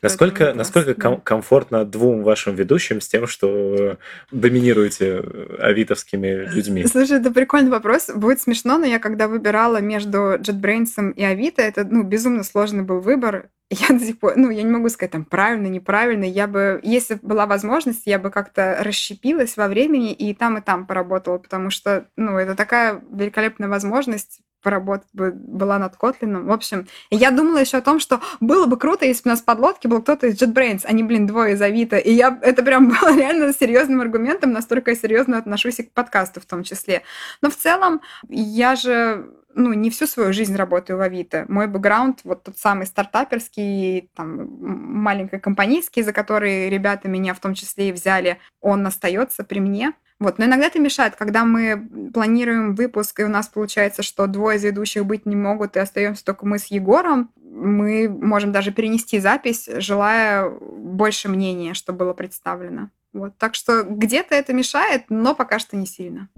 Насколько, 0.01 0.53
насколько 0.53 0.93
ком- 0.93 1.21
комфортно 1.21 1.85
двум 1.85 2.23
вашим 2.23 2.55
ведущим 2.55 3.01
с 3.01 3.07
тем, 3.07 3.27
что 3.27 3.97
доминируете 4.31 5.23
авитовскими 5.59 6.47
людьми? 6.53 6.85
Слушай, 6.85 7.19
это 7.19 7.31
прикольный 7.31 7.71
вопрос. 7.71 8.09
Будет 8.13 8.41
смешно, 8.41 8.77
но 8.77 8.85
я 8.85 8.99
когда 8.99 9.27
выбирала 9.27 9.81
между 9.81 10.35
JetBrains 10.35 11.13
и 11.13 11.23
Авито, 11.23 11.61
это 11.61 11.85
ну, 11.85 12.03
безумно 12.03 12.43
сложный 12.43 12.83
был 12.83 12.99
выбор. 12.99 13.49
Я 13.69 13.89
до 13.89 14.03
сих 14.03 14.17
пор, 14.17 14.33
ну, 14.35 14.49
я 14.49 14.63
не 14.63 14.71
могу 14.71 14.89
сказать 14.89 15.11
там 15.11 15.25
правильно, 15.25 15.67
неправильно. 15.67 16.23
Я 16.23 16.47
бы, 16.47 16.79
если 16.81 17.19
была 17.21 17.45
возможность, 17.45 18.01
я 18.05 18.17
бы 18.17 18.31
как-то 18.31 18.79
расщепилась 18.81 19.57
во 19.57 19.67
времени 19.67 20.11
и 20.11 20.33
там, 20.33 20.57
и 20.57 20.61
там 20.61 20.87
поработала, 20.87 21.37
потому 21.37 21.69
что, 21.69 22.07
ну, 22.15 22.37
это 22.37 22.55
такая 22.55 22.99
великолепная 23.11 23.69
возможность 23.69 24.39
поработать 24.61 25.07
бы, 25.13 25.31
была 25.31 25.79
над 25.79 25.95
Котлином. 25.95 26.45
В 26.45 26.51
общем, 26.51 26.87
я 27.09 27.31
думала 27.31 27.57
еще 27.57 27.77
о 27.77 27.81
том, 27.81 27.99
что 27.99 28.19
было 28.39 28.65
бы 28.65 28.77
круто, 28.77 29.05
если 29.05 29.23
бы 29.23 29.29
у 29.29 29.33
нас 29.33 29.41
в 29.41 29.45
подлодке 29.45 29.87
был 29.87 30.01
кто-то 30.01 30.27
из 30.27 30.41
JetBrains, 30.41 30.81
а 30.83 30.93
не, 30.93 31.03
блин, 31.03 31.27
двое 31.27 31.53
из 31.53 31.61
Авито. 31.61 31.97
И 31.97 32.11
я, 32.11 32.37
это 32.41 32.63
прям 32.63 32.89
было 33.01 33.15
реально 33.15 33.53
серьезным 33.53 34.01
аргументом, 34.01 34.51
настолько 34.51 34.91
я 34.91 34.97
серьезно 34.97 35.37
отношусь 35.37 35.79
и 35.79 35.83
к 35.83 35.91
подкасту 35.91 36.41
в 36.41 36.45
том 36.45 36.63
числе. 36.63 37.03
Но 37.41 37.49
в 37.49 37.55
целом, 37.55 38.01
я 38.27 38.75
же 38.75 39.29
ну, 39.59 39.73
не 39.73 39.89
всю 39.89 40.07
свою 40.07 40.33
жизнь 40.33 40.55
работаю 40.55 40.97
в 40.97 41.01
Авито. 41.01 41.45
Мой 41.49 41.67
бэкграунд, 41.67 42.21
вот 42.23 42.43
тот 42.43 42.57
самый 42.57 42.87
стартаперский, 42.87 44.09
там, 44.15 44.47
маленький 44.59 45.37
компанейский, 45.37 46.01
за 46.01 46.13
который 46.13 46.69
ребята 46.69 47.07
меня 47.07 47.33
в 47.33 47.39
том 47.39 47.53
числе 47.53 47.89
и 47.89 47.91
взяли, 47.91 48.39
он 48.61 48.87
остается 48.87 49.43
при 49.43 49.59
мне. 49.59 49.93
Вот. 50.19 50.37
Но 50.37 50.45
иногда 50.45 50.67
это 50.67 50.79
мешает, 50.79 51.15
когда 51.15 51.45
мы 51.45 52.09
планируем 52.13 52.75
выпуск, 52.75 53.19
и 53.19 53.23
у 53.23 53.29
нас 53.29 53.47
получается, 53.47 54.01
что 54.01 54.27
двое 54.27 54.57
из 54.57 54.63
ведущих 54.63 55.05
быть 55.05 55.25
не 55.25 55.35
могут, 55.35 55.75
и 55.75 55.79
остаемся 55.79 56.25
только 56.25 56.45
мы 56.45 56.57
с 56.57 56.65
Егором, 56.65 57.29
мы 57.41 58.09
можем 58.09 58.51
даже 58.51 58.71
перенести 58.71 59.19
запись, 59.19 59.69
желая 59.77 60.49
больше 60.49 61.29
мнения, 61.29 61.73
что 61.73 61.93
было 61.93 62.13
представлено. 62.13 62.89
Вот. 63.11 63.37
Так 63.37 63.55
что 63.55 63.83
где-то 63.83 64.35
это 64.35 64.53
мешает, 64.53 65.05
но 65.09 65.35
пока 65.35 65.59
что 65.59 65.75
не 65.75 65.85
сильно. 65.85 66.29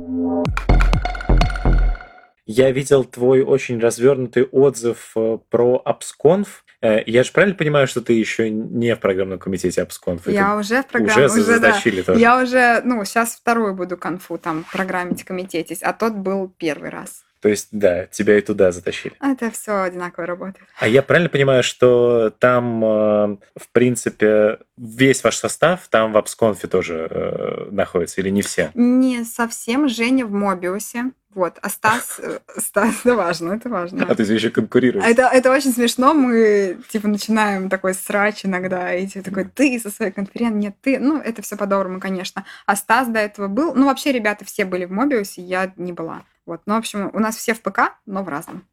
Я 2.54 2.72
видел 2.72 3.06
твой 3.06 3.44
очень 3.44 3.80
развернутый 3.80 4.44
отзыв 4.44 5.14
э, 5.16 5.38
про 5.50 5.82
AppsConf. 5.86 6.48
Э, 6.82 7.02
я 7.06 7.24
же 7.24 7.32
правильно 7.32 7.56
понимаю, 7.56 7.88
что 7.88 8.02
ты 8.02 8.12
еще 8.12 8.50
не 8.50 8.94
в 8.94 9.00
программном 9.00 9.40
комитете 9.40 9.82
AppsConf? 9.82 10.30
Я 10.30 10.58
уже 10.58 10.84
в 10.84 10.88
программном. 10.88 11.32
Уже, 11.32 11.42
уже 11.42 11.60
да. 11.62 11.80
тоже. 12.06 12.20
Я 12.20 12.42
уже, 12.44 12.82
ну, 12.84 13.06
сейчас 13.06 13.36
вторую 13.36 13.74
буду 13.74 13.96
конфу 13.96 14.38
там 14.38 14.66
программить 14.70 15.24
комитетить, 15.24 15.82
а 15.82 15.94
тот 15.94 16.14
был 16.14 16.50
первый 16.50 16.90
раз. 16.90 17.24
То 17.40 17.48
есть, 17.48 17.70
да, 17.72 18.06
тебя 18.08 18.38
и 18.38 18.42
туда 18.42 18.74
затащили. 18.74 19.16
Это 19.22 19.50
все 19.50 19.84
одинаково 19.84 20.28
работает. 20.28 20.68
А 20.78 20.90
я 20.90 21.02
правильно 21.02 21.30
понимаю, 21.30 21.64
что 21.64 22.34
там, 22.38 22.84
э, 22.84 23.38
в 23.56 23.72
принципе, 23.72 24.60
весь 24.76 25.24
ваш 25.24 25.38
состав 25.38 25.88
там 25.88 26.12
в 26.12 26.18
AppsConf 26.18 26.68
тоже 26.68 27.70
находится, 27.72 28.20
или 28.20 28.30
не 28.30 28.42
все? 28.42 28.72
Не 28.74 29.24
совсем. 29.24 29.88
Женя 29.88 30.26
в 30.26 30.32
Мобиусе. 30.32 31.14
Вот, 31.34 31.60
а 31.62 31.70
Стас, 31.70 32.20
э, 32.20 32.40
Стас, 32.58 33.00
это 33.06 33.16
важно, 33.16 33.54
это 33.54 33.70
важно. 33.70 34.06
А 34.08 34.16
ты 34.16 34.24
еще 34.24 34.50
конкурируешь. 34.50 35.06
Это, 35.06 35.24
это 35.24 35.52
очень 35.52 35.72
смешно, 35.72 36.14
мы, 36.14 36.78
типа, 36.90 37.08
начинаем 37.08 37.70
такой 37.70 37.94
срач 37.94 38.46
иногда, 38.46 38.94
и 38.94 39.08
типа 39.08 39.26
такой, 39.26 39.46
ты 39.46 39.80
со 39.80 39.90
своей 39.90 40.12
конференции, 40.12 40.58
нет, 40.58 40.76
ты, 40.82 41.00
ну, 41.00 41.18
это 41.18 41.42
все 41.42 41.56
по-доброму, 41.56 42.00
конечно. 42.00 42.46
А 42.66 42.76
Стас 42.76 43.08
до 43.08 43.20
этого 43.20 43.48
был, 43.48 43.74
ну, 43.74 43.86
вообще 43.86 44.12
ребята 44.12 44.44
все 44.46 44.66
были 44.66 44.86
в 44.86 44.92
Мобиусе, 44.92 45.42
я 45.42 45.72
не 45.78 45.94
была. 45.94 46.24
Вот, 46.46 46.62
ну, 46.66 46.74
в 46.74 46.78
общем, 46.78 47.10
у 47.14 47.20
нас 47.20 47.38
все 47.38 47.54
в 47.54 47.62
ПК, 47.62 47.94
но 48.06 48.24
в 48.24 48.30
разном. 48.30 48.66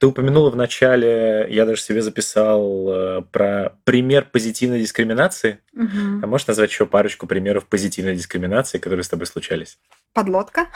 Ты 0.00 0.06
упомянула 0.06 0.48
в 0.48 0.56
начале, 0.56 1.46
я 1.50 1.66
даже 1.66 1.82
себе 1.82 2.00
записал 2.00 2.88
э, 2.88 3.22
про 3.30 3.76
пример 3.84 4.24
позитивной 4.24 4.80
дискриминации. 4.80 5.58
Угу. 5.74 6.22
А 6.22 6.26
можешь 6.26 6.46
назвать 6.46 6.70
еще 6.70 6.86
парочку 6.86 7.26
примеров 7.26 7.66
позитивной 7.66 8.16
дискриминации, 8.16 8.78
которые 8.78 9.04
с 9.04 9.10
тобой 9.10 9.26
случались? 9.26 9.78
Подлодка. 10.14 10.68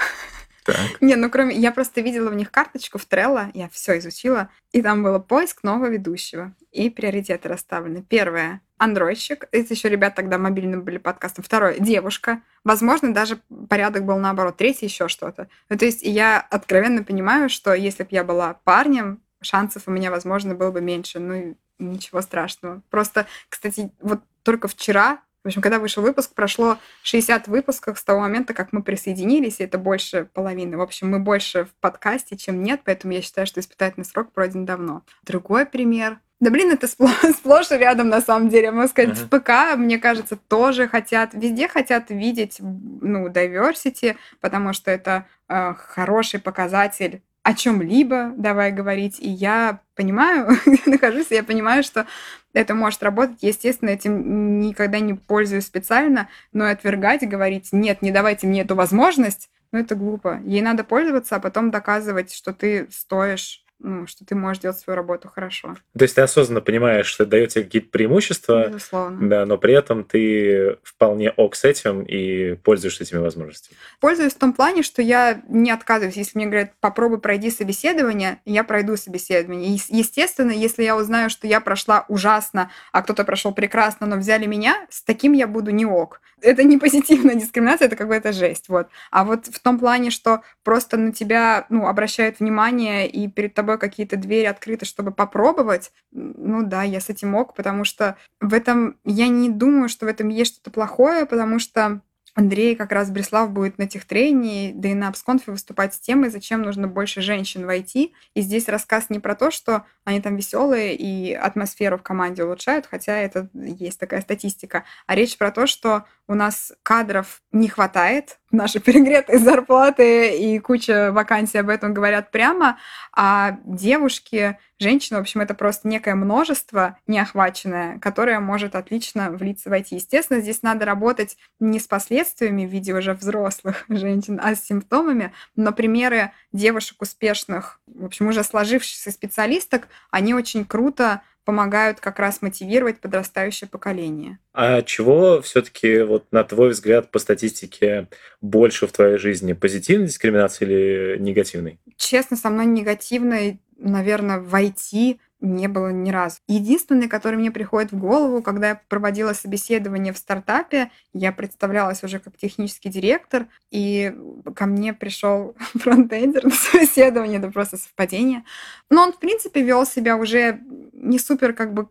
Так. 0.67 0.77
Не, 1.01 1.17
ну 1.17 1.31
кроме... 1.31 1.57
Я 1.57 1.73
просто 1.73 2.03
видела 2.03 2.29
в 2.29 2.35
них 2.35 2.51
карточку 2.51 2.99
в 2.99 3.09
Trello, 3.09 3.51
я 3.55 3.71
все 3.71 3.97
изучила, 3.97 4.51
и 4.73 4.83
там 4.83 5.03
было 5.03 5.19
поиск 5.21 5.63
нового 5.63 5.89
ведущего. 5.89 6.55
И 6.71 6.91
приоритеты 6.91 7.49
расставлены. 7.49 8.03
Первое— 8.03 8.61
андроидщик. 8.79 9.49
Это 9.53 9.75
еще 9.75 9.89
ребят 9.89 10.15
тогда 10.15 10.39
мобильным 10.39 10.83
были 10.83 10.99
подкастом. 10.99 11.45
Второе— 11.45 11.79
девушка. 11.79 12.43
Возможно, 12.65 13.13
даже 13.13 13.41
порядок 13.69 14.05
был 14.05 14.19
наоборот. 14.19 14.57
Третье— 14.57 14.87
еще 14.89 15.09
что-то. 15.09 15.49
Ну, 15.69 15.79
то 15.79 15.85
есть 15.85 16.03
я 16.03 16.41
откровенно 16.41 17.05
понимаю, 17.05 17.49
что 17.49 17.75
если 17.75 18.03
бы 18.03 18.09
я 18.13 18.25
была 18.25 18.55
парнем, 18.65 19.21
шансов 19.41 19.85
у 19.87 19.91
меня, 19.91 20.11
возможно, 20.11 20.55
было 20.55 20.71
бы 20.71 20.81
меньше. 20.81 21.19
Ну, 21.21 21.57
ничего 21.79 22.21
страшного. 22.21 22.83
Просто, 22.91 23.27
кстати, 23.49 23.91
вот 24.01 24.21
только 24.43 24.69
вчера 24.69 25.21
в 25.45 25.49
общем, 25.49 25.61
когда 25.61 25.79
вышел 25.79 26.03
выпуск, 26.03 26.33
прошло 26.33 26.79
60 27.03 27.49
выпусков 27.49 27.99
с 27.99 28.03
того 28.03 28.21
момента, 28.21 28.55
как 28.55 28.73
мы 28.73 28.83
присоединились, 28.83 29.61
и 29.61 29.65
это 29.65 29.77
больше 29.77 30.27
половины. 30.33 30.79
В 30.79 30.81
общем, 30.81 31.11
мы 31.11 31.19
больше 31.19 31.67
в 31.67 31.75
подкасте, 31.81 32.39
чем 32.39 32.63
нет, 32.63 32.81
поэтому 32.83 33.13
я 33.13 33.21
считаю, 33.21 33.47
что 33.47 33.61
испытательный 33.61 34.07
срок 34.07 34.33
пройден 34.33 34.65
давно. 34.65 35.03
Другой 35.23 35.67
пример. 35.67 36.19
Да 36.45 36.51
блин, 36.51 36.73
это 36.73 36.87
сплошь, 36.87 37.23
сплошь 37.39 37.71
и 37.71 37.77
рядом 37.79 38.11
на 38.11 38.21
самом 38.21 38.51
деле. 38.51 38.71
Можно 38.71 38.89
сказать, 38.89 39.17
uh-huh. 39.17 39.25
в 39.25 39.41
ПК, 39.41 39.79
мне 39.79 39.99
кажется, 39.99 40.37
тоже 40.37 40.89
хотят, 40.89 41.33
везде 41.33 41.69
хотят 41.69 42.11
видеть, 42.11 42.59
ну, 42.61 43.29
diversity, 43.29 44.17
потому 44.43 44.75
что 44.75 44.91
это 44.91 45.25
э, 45.49 45.73
хороший 45.73 46.41
показатель 46.41 47.23
о 47.45 47.55
чем-либо, 47.55 48.35
давай 48.37 48.73
говорить, 48.73 49.21
и 49.21 49.29
я 49.31 49.81
понимаю, 49.95 50.51
нахожусь, 50.87 51.31
и 51.31 51.35
я 51.35 51.43
понимаю, 51.43 51.83
что 51.83 52.07
это 52.53 52.75
может 52.75 53.03
работать. 53.03 53.39
Естественно, 53.41 53.89
этим 53.89 54.61
никогда 54.61 54.99
не 54.99 55.15
пользуюсь 55.15 55.65
специально, 55.65 56.29
но 56.53 56.69
и 56.69 56.73
отвергать, 56.73 57.27
говорить, 57.27 57.71
нет, 57.73 58.03
не 58.03 58.11
давайте 58.11 58.47
мне 58.47 58.61
эту 58.61 58.75
возможность, 58.75 59.49
ну, 59.73 59.79
это 59.79 59.95
глупо. 59.95 60.43
Ей 60.45 60.61
надо 60.61 60.85
пользоваться, 60.85 61.37
а 61.37 61.41
потом 61.41 61.71
доказывать, 61.71 62.35
что 62.35 62.53
ты 62.53 62.87
стоишь 62.91 63.64
ну, 63.85 64.07
что 64.07 64.25
ты 64.25 64.35
можешь 64.35 64.63
делать 64.63 64.79
свою 64.79 64.97
работу 64.97 65.29
хорошо. 65.29 65.77
То 65.97 66.03
есть 66.03 66.15
ты 66.15 66.23
осознанно 66.23 66.61
понимаешь, 66.61 67.07
что 67.07 67.25
это 67.25 67.31
дает 67.31 67.51
тебе 67.51 67.65
какие-то 67.65 67.91
преимущества, 67.91 68.69
Безусловно. 68.69 69.29
да, 69.29 69.47
но 69.47 69.59
при 69.59 69.75
этом 69.75 70.05
ты 70.05 70.79
вполне 70.83 71.31
ок 71.31 71.55
с 71.55 71.65
этим 71.65 72.03
и 72.03 72.55
пользуешься 72.57 73.05
этими 73.05 73.19
возможностями. 73.19 73.77
Пользуюсь 74.01 74.35
в 74.35 74.39
том 74.39 74.53
плане, 74.53 74.83
что 74.83 75.03
я 75.03 75.43
не 75.49 75.71
отказываюсь. 75.71 76.17
Если 76.17 76.39
мне 76.39 76.47
говорят, 76.47 76.73
попробуй 76.81 77.21
пройди 77.21 77.51
собеседование, 77.51 78.41
я 78.47 78.65
пройду 78.65 78.97
собеседование. 78.97 79.77
И, 79.77 79.81
естественно, 79.91 80.51
если 80.51 80.83
я 80.83 80.97
узнаю, 80.97 81.29
что 81.29 81.47
я 81.47 81.61
прошла 81.61 82.07
ужасно, 82.09 82.71
а 82.93 83.03
кто-то 83.03 83.25
прошел 83.25 83.53
прекрасно, 83.53 84.07
но 84.07 84.17
взяли 84.17 84.47
меня, 84.47 84.87
с 84.89 85.03
таким 85.03 85.33
я 85.33 85.47
буду 85.47 85.71
не 85.71 85.85
ок. 85.85 86.21
Это 86.41 86.63
не 86.63 86.79
позитивная 86.79 87.35
дискриминация, 87.37 87.87
это 87.87 87.97
какая-то 87.97 88.33
жесть. 88.33 88.69
Вот. 88.69 88.89
А 89.11 89.25
вот 89.25 89.47
в 89.47 89.59
том 89.61 89.79
плане, 89.79 90.11
что 90.11 90.43
просто 90.63 90.97
на 90.97 91.13
тебя 91.13 91.67
ну, 91.69 91.87
обращают 91.87 92.41
внимание 92.41 93.09
и 93.09 93.29
перед 93.29 93.55
тобой 93.55 93.74
какие-то 93.79 94.17
двери 94.17 94.47
открыты, 94.47 94.87
чтобы 94.87 95.13
попробовать, 95.13 95.93
ну 96.13 96.65
да, 96.65 96.83
я 96.83 97.01
с 97.01 97.09
этим 97.09 97.31
мог, 97.31 97.55
потому 97.55 97.85
что 97.85 98.17
в 98.41 98.55
этом, 98.55 98.99
я 99.05 99.29
не 99.29 99.51
думаю, 99.51 99.89
что 99.89 100.07
в 100.07 100.09
этом 100.09 100.29
есть 100.29 100.55
что-то 100.55 100.71
плохое, 100.71 101.27
потому 101.27 101.59
что 101.59 102.01
Андрей 102.35 102.75
как 102.75 102.91
раз 102.91 103.11
Бреслав 103.11 103.51
будет 103.51 103.79
на 103.79 103.87
техтрении, 103.87 104.73
да 104.73 104.89
и 104.89 104.95
на 104.95 105.09
Апсконфе 105.09 105.53
выступать 105.53 105.95
с 105.95 106.01
темой, 106.01 106.31
зачем 106.31 106.63
нужно 106.63 106.89
больше 106.89 107.21
женщин 107.21 107.65
войти. 107.65 108.13
И 108.35 108.41
здесь 108.41 108.69
рассказ 108.69 109.09
не 109.09 109.21
про 109.21 109.37
то, 109.37 109.53
что 109.53 109.85
они 110.05 110.21
там 110.21 110.37
веселые 110.37 110.97
и 110.97 111.33
атмосферу 111.33 111.97
в 111.97 112.03
команде 112.03 112.43
улучшают, 112.43 112.87
хотя 112.87 113.17
это 113.17 113.49
есть 113.55 114.01
такая 114.01 114.21
статистика, 114.21 114.85
а 115.07 115.15
речь 115.15 115.39
про 115.39 115.53
то, 115.53 115.69
что 115.69 116.05
у 116.27 116.35
нас 116.35 116.73
кадров 116.83 117.41
не 117.53 117.69
хватает, 117.69 118.39
наши 118.51 118.81
перегретые 118.81 119.39
зарплаты 119.39 120.37
и 120.37 120.59
куча 120.59 121.13
вакансий 121.13 121.59
об 121.59 121.69
этом 121.69 121.95
говорят 121.95 122.33
прямо, 122.33 122.79
а 123.13 123.59
девушки, 123.65 124.59
женщины, 124.79 125.19
в 125.19 125.23
общем, 125.23 125.41
это 125.41 125.55
просто 125.55 125.89
некое 125.89 126.15
множество 126.15 126.99
неохваченное, 127.07 127.99
которое 127.99 128.41
может 128.41 128.75
отлично 128.75 129.31
влиться 129.31 129.71
в 129.71 129.73
IT. 129.73 129.89
Естественно, 129.91 130.41
здесь 130.41 130.63
надо 130.63 130.85
работать 130.85 131.37
не 131.61 131.79
с 131.79 131.87
последствиями 131.87 132.67
в 132.67 132.71
виде 132.71 132.95
уже 132.95 133.15
взрослых 133.15 133.85
женщин, 133.89 134.41
а 134.43 134.55
с 134.55 134.65
симптомами, 134.65 135.33
но 135.57 135.73
примеры 135.73 136.33
девушек 136.53 137.03
успешных, 137.03 137.81
в 137.87 138.05
общем, 138.05 138.29
уже 138.29 138.45
сложившихся 138.45 139.11
специалисток, 139.11 139.89
они 140.11 140.35
очень 140.35 140.65
круто 140.65 141.23
помогают 141.45 142.01
как 142.01 142.19
раз 142.19 142.43
мотивировать 142.43 143.01
подрастающее 143.01 143.69
поколение. 143.69 144.39
А 144.53 144.83
чего 144.83 145.43
все-таки, 145.43 146.01
вот 146.01 146.27
на 146.33 146.43
твой 146.45 146.71
взгляд, 146.71 147.11
по 147.11 147.19
статистике 147.19 148.09
больше 148.41 148.87
в 148.87 148.93
твоей 148.93 149.19
жизни? 149.19 149.53
Позитивной 149.53 150.07
дискриминации 150.07 150.65
или 150.65 151.19
негативной? 151.19 151.79
Честно, 151.97 152.37
со 152.37 152.51
мной 152.51 152.67
негативной 152.67 153.61
наверное, 153.79 154.39
в 154.39 154.55
IT 154.55 155.19
не 155.41 155.69
было 155.69 155.89
ни 155.89 156.11
разу. 156.11 156.39
Единственный, 156.49 157.09
который 157.09 157.39
мне 157.39 157.51
приходит 157.51 157.93
в 157.93 157.99
голову, 157.99 158.43
когда 158.43 158.71
я 158.71 158.81
проводила 158.89 159.33
собеседование 159.33 160.13
в 160.13 160.19
стартапе, 160.19 160.91
я 161.13 161.33
представлялась 161.33 162.03
уже 162.03 162.19
как 162.19 162.37
технический 162.37 162.89
директор, 162.89 163.47
и 163.71 164.15
ко 164.55 164.67
мне 164.67 164.95
пришел 164.95 165.55
фронтендер 165.75 166.45
на 166.45 166.51
собеседование, 166.51 167.39
это 167.39 167.51
просто 167.51 167.77
совпадение. 167.77 168.45
Но 168.91 169.03
он, 169.03 169.13
в 169.13 169.19
принципе, 169.19 169.63
вел 169.63 169.87
себя 169.87 170.17
уже 170.17 170.61
не 170.93 171.19
супер 171.19 171.53
как 171.53 171.75
бы 171.75 171.89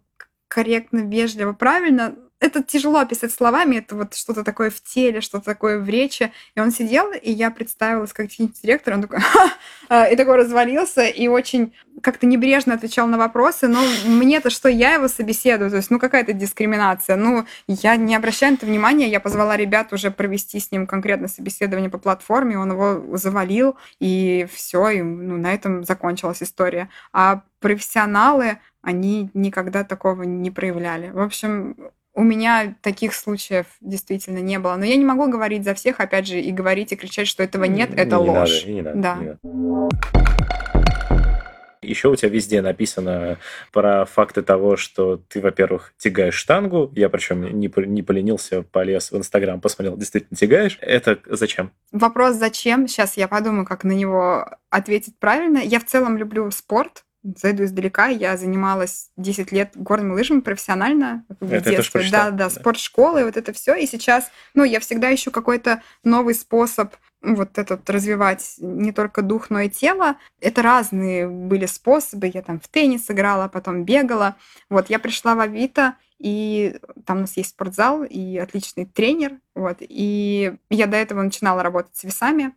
корректно, 0.47 0.99
вежливо, 0.99 1.53
правильно, 1.53 2.15
это 2.43 2.61
тяжело 2.61 2.99
описать 2.99 3.31
словами, 3.31 3.77
это 3.77 3.95
вот 3.95 4.13
что-то 4.15 4.43
такое 4.43 4.69
в 4.69 4.81
теле, 4.83 5.21
что-то 5.21 5.45
такое 5.45 5.79
в 5.79 5.87
речи. 5.87 6.33
И 6.55 6.59
он 6.59 6.71
сидел, 6.71 7.11
и 7.13 7.31
я 7.31 7.49
представилась 7.51 8.11
как 8.11 8.27
технический 8.29 8.67
директор, 8.67 8.95
он 8.95 9.01
такой, 9.03 9.19
Ха! 9.21 10.07
и 10.07 10.15
такой 10.17 10.35
развалился, 10.35 11.03
и 11.03 11.29
очень 11.29 11.73
как-то 12.01 12.25
небрежно 12.25 12.73
отвечал 12.73 13.07
на 13.07 13.17
вопросы, 13.17 13.69
но 13.69 13.79
мне-то 14.05 14.49
что, 14.49 14.67
я 14.67 14.95
его 14.95 15.07
собеседую, 15.07 15.69
то 15.69 15.77
есть, 15.77 15.89
ну, 15.89 15.99
какая-то 15.99 16.33
дискриминация. 16.33 17.15
Ну, 17.15 17.45
я 17.67 17.95
не 17.95 18.13
обращаю 18.13 18.53
на 18.53 18.55
это 18.57 18.65
внимания, 18.65 19.09
я 19.09 19.21
позвала 19.21 19.55
ребят 19.55 19.93
уже 19.93 20.11
провести 20.11 20.59
с 20.59 20.69
ним 20.69 20.85
конкретно 20.85 21.29
собеседование 21.29 21.89
по 21.89 21.97
платформе, 21.97 22.59
он 22.59 22.71
его 22.71 23.15
завалил, 23.15 23.77
и 23.99 24.47
все, 24.51 24.89
и 24.89 25.01
ну, 25.01 25.37
на 25.37 25.53
этом 25.53 25.85
закончилась 25.85 26.43
история. 26.43 26.89
А 27.13 27.43
профессионалы, 27.61 28.57
они 28.81 29.29
никогда 29.33 29.85
такого 29.85 30.23
не 30.23 30.51
проявляли. 30.51 31.09
В 31.11 31.21
общем, 31.21 31.77
у 32.13 32.23
меня 32.23 32.75
таких 32.81 33.13
случаев 33.13 33.65
действительно 33.81 34.39
не 34.39 34.59
было. 34.59 34.75
Но 34.75 34.85
я 34.85 34.95
не 34.95 35.05
могу 35.05 35.27
говорить 35.29 35.63
за 35.63 35.73
всех, 35.73 35.99
опять 35.99 36.27
же, 36.27 36.39
и 36.39 36.51
говорить 36.51 36.91
и 36.91 36.95
кричать, 36.95 37.27
что 37.27 37.43
этого 37.43 37.65
нет, 37.65 37.89
не, 37.91 37.95
это 37.95 38.17
не 38.17 38.29
ложь. 38.29 38.61
Надо, 38.61 38.71
не 38.71 38.81
надо, 38.81 38.99
да. 38.99 39.15
Не 39.15 39.25
надо. 39.29 39.89
Еще 41.81 42.07
у 42.07 42.15
тебя 42.15 42.29
везде 42.29 42.61
написано 42.61 43.37
про 43.71 44.05
факты 44.05 44.41
того, 44.41 44.77
что 44.77 45.17
ты, 45.17 45.41
во-первых, 45.41 45.93
тягаешь 45.97 46.35
штангу. 46.35 46.89
Я 46.95 47.09
причем 47.09 47.41
не, 47.59 47.69
не 47.87 48.03
поленился, 48.03 48.63
полез 48.63 49.11
в 49.11 49.17
Инстаграм, 49.17 49.59
посмотрел, 49.59 49.97
действительно 49.97 50.37
тягаешь. 50.37 50.77
Это 50.81 51.19
зачем? 51.25 51.71
Вопрос 51.91 52.35
зачем? 52.35 52.87
Сейчас 52.87 53.17
я 53.17 53.27
подумаю, 53.27 53.65
как 53.65 53.83
на 53.83 53.91
него 53.91 54.47
ответить 54.69 55.19
правильно. 55.19 55.57
Я 55.57 55.79
в 55.79 55.85
целом 55.85 56.17
люблю 56.17 56.49
спорт, 56.51 57.03
зайду 57.23 57.63
издалека. 57.63 58.07
Я 58.07 58.37
занималась 58.37 59.09
10 59.17 59.51
лет 59.51 59.71
горными 59.75 60.13
лыжами 60.13 60.41
профессионально 60.41 61.25
в 61.39 61.51
это 61.51 61.69
детстве. 61.69 62.01
Это 62.01 62.11
да, 62.11 62.31
да, 62.31 62.37
да, 62.37 62.49
спортшколы, 62.49 63.21
и 63.21 63.23
вот 63.23 63.37
это 63.37 63.53
все. 63.53 63.75
И 63.75 63.87
сейчас, 63.87 64.29
ну, 64.53 64.63
я 64.63 64.79
всегда 64.79 65.13
ищу 65.13 65.31
какой-то 65.31 65.81
новый 66.03 66.35
способ 66.35 66.93
вот 67.21 67.57
этот 67.57 67.89
развивать 67.89 68.55
не 68.59 68.91
только 68.91 69.21
дух, 69.21 69.49
но 69.49 69.61
и 69.61 69.69
тело. 69.69 70.17
Это 70.41 70.61
разные 70.61 71.27
были 71.29 71.65
способы. 71.65 72.29
Я 72.33 72.41
там 72.41 72.59
в 72.59 72.67
теннис 72.67 73.09
играла, 73.09 73.47
потом 73.47 73.85
бегала. 73.85 74.35
Вот 74.69 74.89
я 74.89 74.99
пришла 74.99 75.35
в 75.35 75.39
Авито, 75.39 75.95
и 76.19 76.77
там 77.05 77.17
у 77.17 77.21
нас 77.21 77.37
есть 77.37 77.51
спортзал 77.51 78.03
и 78.03 78.37
отличный 78.37 78.85
тренер. 78.85 79.39
Вот. 79.55 79.77
И 79.79 80.55
я 80.69 80.87
до 80.87 80.97
этого 80.97 81.21
начинала 81.21 81.63
работать 81.63 81.95
с 81.95 82.03
весами 82.03 82.53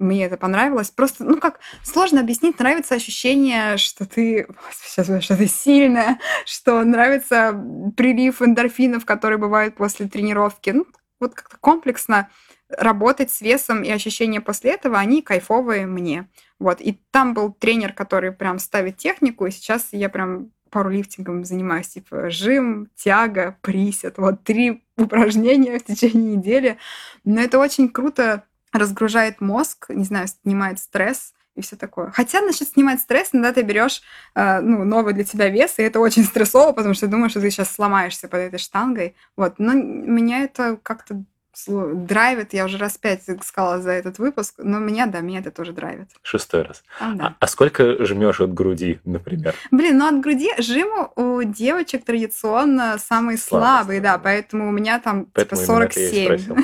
мне 0.00 0.24
это 0.24 0.36
понравилось. 0.36 0.90
Просто, 0.90 1.24
ну 1.24 1.38
как, 1.38 1.60
сложно 1.82 2.20
объяснить, 2.20 2.58
нравится 2.58 2.94
ощущение, 2.94 3.76
что 3.76 4.06
ты, 4.06 4.46
сейчас, 4.82 5.22
что 5.22 5.36
ты 5.36 5.46
сильная, 5.46 6.18
что 6.44 6.82
нравится 6.84 7.52
прилив 7.96 8.42
эндорфинов, 8.42 9.04
который 9.04 9.38
бывает 9.38 9.76
после 9.76 10.08
тренировки. 10.08 10.70
Ну, 10.70 10.86
вот 11.20 11.34
как-то 11.34 11.56
комплексно 11.60 12.30
работать 12.68 13.30
с 13.30 13.40
весом 13.40 13.82
и 13.82 13.90
ощущения 13.90 14.40
после 14.40 14.72
этого, 14.72 14.98
они 14.98 15.22
кайфовые 15.22 15.86
мне. 15.86 16.28
Вот. 16.58 16.80
И 16.80 17.00
там 17.10 17.34
был 17.34 17.52
тренер, 17.52 17.92
который 17.92 18.32
прям 18.32 18.58
ставит 18.58 18.96
технику, 18.96 19.46
и 19.46 19.50
сейчас 19.50 19.88
я 19.92 20.08
прям 20.08 20.52
пауэрлифтингом 20.70 21.44
занимаюсь, 21.44 21.88
типа 21.88 22.30
жим, 22.30 22.88
тяга, 22.94 23.58
присед. 23.60 24.18
Вот 24.18 24.44
три 24.44 24.84
упражнения 24.96 25.78
в 25.78 25.84
течение 25.84 26.36
недели. 26.36 26.78
Но 27.24 27.40
это 27.40 27.58
очень 27.58 27.88
круто 27.88 28.44
разгружает 28.72 29.40
мозг, 29.40 29.86
не 29.88 30.04
знаю, 30.04 30.28
снимает 30.28 30.78
стресс 30.78 31.34
и 31.56 31.62
все 31.62 31.76
такое. 31.76 32.10
Хотя, 32.10 32.40
значит, 32.40 32.68
снимать 32.68 33.00
стресс, 33.00 33.30
иногда 33.32 33.52
ты 33.52 33.62
берешь 33.62 34.02
э, 34.34 34.60
ну, 34.60 34.84
новый 34.84 35.14
для 35.14 35.24
тебя 35.24 35.48
вес, 35.48 35.78
и 35.78 35.82
это 35.82 36.00
очень 36.00 36.24
стрессово, 36.26 36.72
потому 36.72 36.94
что 36.94 37.08
думаешь, 37.08 37.32
что 37.32 37.40
ты 37.40 37.50
сейчас 37.50 37.70
сломаешься 37.70 38.28
под 38.28 38.40
этой 38.40 38.58
штангой. 38.58 39.14
Вот. 39.36 39.58
Но 39.58 39.72
меня 39.72 40.44
это 40.44 40.78
как-то 40.82 41.24
драйвит, 41.66 42.52
я 42.52 42.64
уже 42.64 42.78
раз 42.78 42.98
пять 42.98 43.24
сказала 43.44 43.80
за 43.80 43.90
этот 43.92 44.18
выпуск, 44.18 44.54
но 44.58 44.78
меня, 44.78 45.06
да, 45.06 45.20
меня 45.20 45.40
это 45.40 45.50
тоже 45.50 45.72
драйвит. 45.72 46.10
Шестой 46.22 46.62
раз. 46.62 46.82
А, 46.98 47.12
да. 47.14 47.26
а, 47.26 47.36
а 47.38 47.46
сколько 47.46 48.04
жмешь 48.04 48.40
от 48.40 48.54
груди, 48.54 49.00
например? 49.04 49.54
Блин, 49.70 49.98
ну 49.98 50.06
от 50.06 50.20
груди 50.20 50.50
жиму 50.58 51.12
у 51.16 51.42
девочек 51.42 52.04
традиционно 52.04 52.98
самый 52.98 53.38
слабый, 53.38 54.00
да, 54.00 54.18
поэтому 54.18 54.68
у 54.68 54.72
меня 54.72 55.00
там 55.00 55.26
типа 55.26 55.32
Поэтому 55.34 55.62
типа 55.62 55.72
47. 55.72 56.24
Спросил, 56.24 56.56
да. 56.56 56.62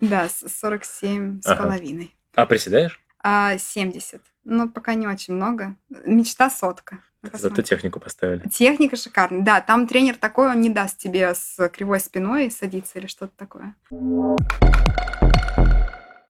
да, 0.00 0.28
47 0.28 1.40
с 1.42 1.54
половиной. 1.54 2.14
А 2.34 2.46
приседаешь? 2.46 3.00
А, 3.22 3.58
70. 3.58 4.20
Ну, 4.44 4.68
пока 4.68 4.94
не 4.94 5.08
очень 5.08 5.34
много. 5.34 5.74
Мечта 6.04 6.48
сотка. 6.50 7.00
Зато 7.32 7.62
технику 7.62 8.00
поставили. 8.00 8.48
Техника 8.48 8.96
шикарная. 8.96 9.42
Да, 9.42 9.60
там 9.60 9.86
тренер 9.86 10.16
такой, 10.16 10.50
он 10.50 10.60
не 10.60 10.70
даст 10.70 10.98
тебе 10.98 11.34
с 11.34 11.68
кривой 11.68 12.00
спиной 12.00 12.50
садиться 12.50 12.98
или 12.98 13.06
что-то 13.06 13.32
такое. 13.36 13.74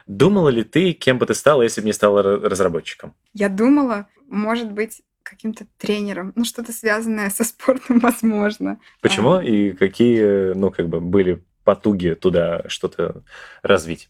Думала 0.07 0.49
ли 0.51 0.62
ты, 0.62 0.92
кем 0.92 1.18
бы 1.18 1.26
ты 1.26 1.34
стала, 1.34 1.62
если 1.62 1.80
бы 1.80 1.86
не 1.86 1.92
стала 1.92 2.22
разработчиком? 2.22 3.14
Я 3.34 3.49
думала, 3.49 4.07
может 4.28 4.70
быть, 4.70 5.03
каким-то 5.24 5.66
тренером. 5.78 6.32
Ну, 6.36 6.44
что-то 6.44 6.72
связанное 6.72 7.30
со 7.30 7.44
спортом, 7.44 7.99
возможно. 8.01 8.78
Почему? 9.01 9.34
А... 9.34 9.44
И 9.44 9.72
какие, 9.72 10.55
ну, 10.55 10.70
как 10.70 10.88
бы 10.88 11.01
были 11.01 11.44
потуги 11.64 12.14
туда 12.14 12.62
что-то 12.68 13.22
развить? 13.62 14.09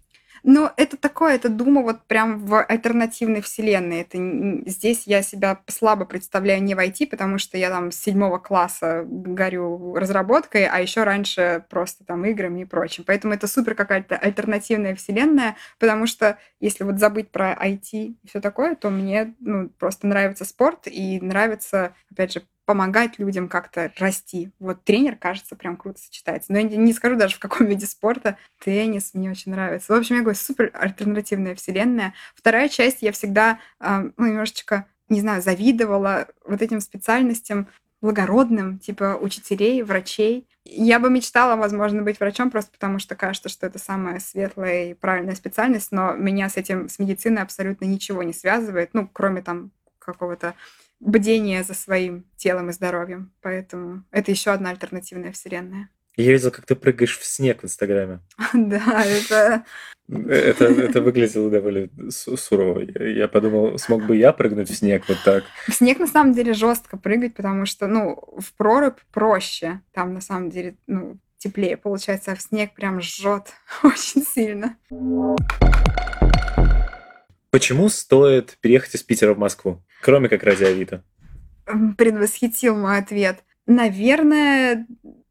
Ну, 0.48 0.70
это 0.76 0.96
такое, 0.96 1.34
это 1.34 1.48
Дума 1.48 1.82
вот 1.82 2.02
прям 2.06 2.38
в 2.46 2.62
альтернативной 2.62 3.40
вселенной. 3.40 4.02
Это 4.02 4.70
здесь 4.70 5.02
я 5.04 5.20
себя 5.22 5.58
слабо 5.66 6.04
представляю 6.04 6.62
не 6.62 6.76
в 6.76 6.78
IT, 6.78 7.08
потому 7.08 7.38
что 7.38 7.58
я 7.58 7.68
там 7.68 7.90
с 7.90 7.96
седьмого 7.96 8.38
класса 8.38 9.02
горю 9.04 9.96
разработкой, 9.96 10.66
а 10.66 10.78
еще 10.80 11.02
раньше 11.02 11.64
просто 11.68 12.04
там 12.04 12.24
играми 12.24 12.60
и 12.60 12.64
прочим. 12.64 13.02
Поэтому 13.04 13.34
это 13.34 13.48
супер 13.48 13.74
какая-то 13.74 14.16
альтернативная 14.16 14.94
вселенная, 14.94 15.56
потому 15.80 16.06
что 16.06 16.38
если 16.60 16.84
вот 16.84 17.00
забыть 17.00 17.32
про 17.32 17.52
IT 17.52 17.90
и 17.92 18.16
все 18.28 18.40
такое, 18.40 18.76
то 18.76 18.88
мне 18.88 19.34
ну, 19.40 19.68
просто 19.68 20.06
нравится 20.06 20.44
спорт 20.44 20.86
и 20.86 21.20
нравится, 21.20 21.92
опять 22.08 22.32
же, 22.32 22.42
помогать 22.66 23.18
людям 23.18 23.48
как-то 23.48 23.92
расти. 23.98 24.50
Вот 24.58 24.84
тренер, 24.84 25.16
кажется, 25.16 25.56
прям 25.56 25.76
круто 25.76 26.00
сочетается. 26.00 26.52
Но 26.52 26.58
я 26.58 26.64
не 26.64 26.92
скажу 26.92 27.16
даже 27.16 27.36
в 27.36 27.38
каком 27.38 27.66
виде 27.68 27.86
спорта. 27.86 28.36
Теннис 28.62 29.14
мне 29.14 29.30
очень 29.30 29.52
нравится. 29.52 29.94
В 29.94 29.96
общем, 29.96 30.16
я 30.16 30.22
говорю, 30.22 30.36
супер 30.36 30.70
альтернативная 30.74 31.54
вселенная. 31.54 32.12
Вторая 32.34 32.68
часть 32.68 33.00
я 33.00 33.12
всегда 33.12 33.60
ну, 33.80 34.26
немножечко, 34.26 34.86
не 35.08 35.20
знаю, 35.20 35.40
завидовала 35.40 36.28
вот 36.44 36.60
этим 36.60 36.80
специальностям 36.80 37.68
благородным, 38.02 38.78
типа 38.78 39.16
учителей, 39.20 39.82
врачей. 39.82 40.46
Я 40.64 40.98
бы 40.98 41.08
мечтала, 41.08 41.56
возможно, 41.56 42.02
быть 42.02 42.20
врачом, 42.20 42.50
просто 42.50 42.72
потому 42.72 42.98
что 42.98 43.14
кажется, 43.14 43.48
что 43.48 43.66
это 43.66 43.78
самая 43.78 44.18
светлая 44.18 44.90
и 44.90 44.94
правильная 44.94 45.34
специальность, 45.34 45.92
но 45.92 46.12
меня 46.14 46.48
с 46.48 46.56
этим, 46.56 46.88
с 46.88 46.98
медициной 46.98 47.42
абсолютно 47.42 47.84
ничего 47.84 48.22
не 48.22 48.32
связывает, 48.32 48.90
ну, 48.92 49.08
кроме 49.12 49.42
там 49.42 49.70
какого-то 49.98 50.54
бдение 51.00 51.62
за 51.62 51.74
своим 51.74 52.26
телом 52.36 52.70
и 52.70 52.72
здоровьем. 52.72 53.32
Поэтому 53.42 54.04
это 54.10 54.30
еще 54.30 54.50
одна 54.50 54.70
альтернативная 54.70 55.32
вселенная. 55.32 55.90
Я 56.16 56.32
видел, 56.32 56.50
как 56.50 56.64
ты 56.64 56.74
прыгаешь 56.74 57.18
в 57.18 57.26
снег 57.26 57.62
в 57.62 57.64
Инстаграме. 57.64 58.20
Да, 58.54 59.04
это... 59.04 59.64
Это, 60.08 60.66
это 60.66 61.02
выглядело 61.02 61.50
довольно 61.50 61.88
сурово. 62.10 62.80
Я 63.00 63.26
подумал, 63.26 63.76
смог 63.76 64.04
бы 64.06 64.16
я 64.16 64.32
прыгнуть 64.32 64.70
в 64.70 64.74
снег 64.76 65.02
вот 65.08 65.18
так. 65.24 65.42
В 65.66 65.72
снег 65.72 65.98
на 65.98 66.06
самом 66.06 66.32
деле 66.32 66.54
жестко 66.54 66.96
прыгать, 66.96 67.34
потому 67.34 67.66
что, 67.66 67.88
ну, 67.88 68.22
в 68.38 68.54
прорубь 68.54 69.00
проще. 69.12 69.80
Там 69.92 70.14
на 70.14 70.20
самом 70.20 70.48
деле, 70.50 70.76
ну, 70.86 71.18
теплее 71.38 71.76
получается, 71.76 72.32
а 72.32 72.36
в 72.36 72.40
снег 72.40 72.74
прям 72.74 73.00
жжет 73.00 73.52
очень 73.82 74.22
сильно. 74.22 74.76
Почему 77.56 77.88
стоит 77.88 78.58
переехать 78.60 78.96
из 78.96 79.02
Питера 79.02 79.32
в 79.32 79.38
Москву? 79.38 79.82
Кроме 80.02 80.28
как 80.28 80.42
ради 80.42 80.64
Авито. 80.64 81.02
Предвосхитил 81.96 82.76
мой 82.76 82.98
ответ. 82.98 83.38
Наверное, 83.66 84.86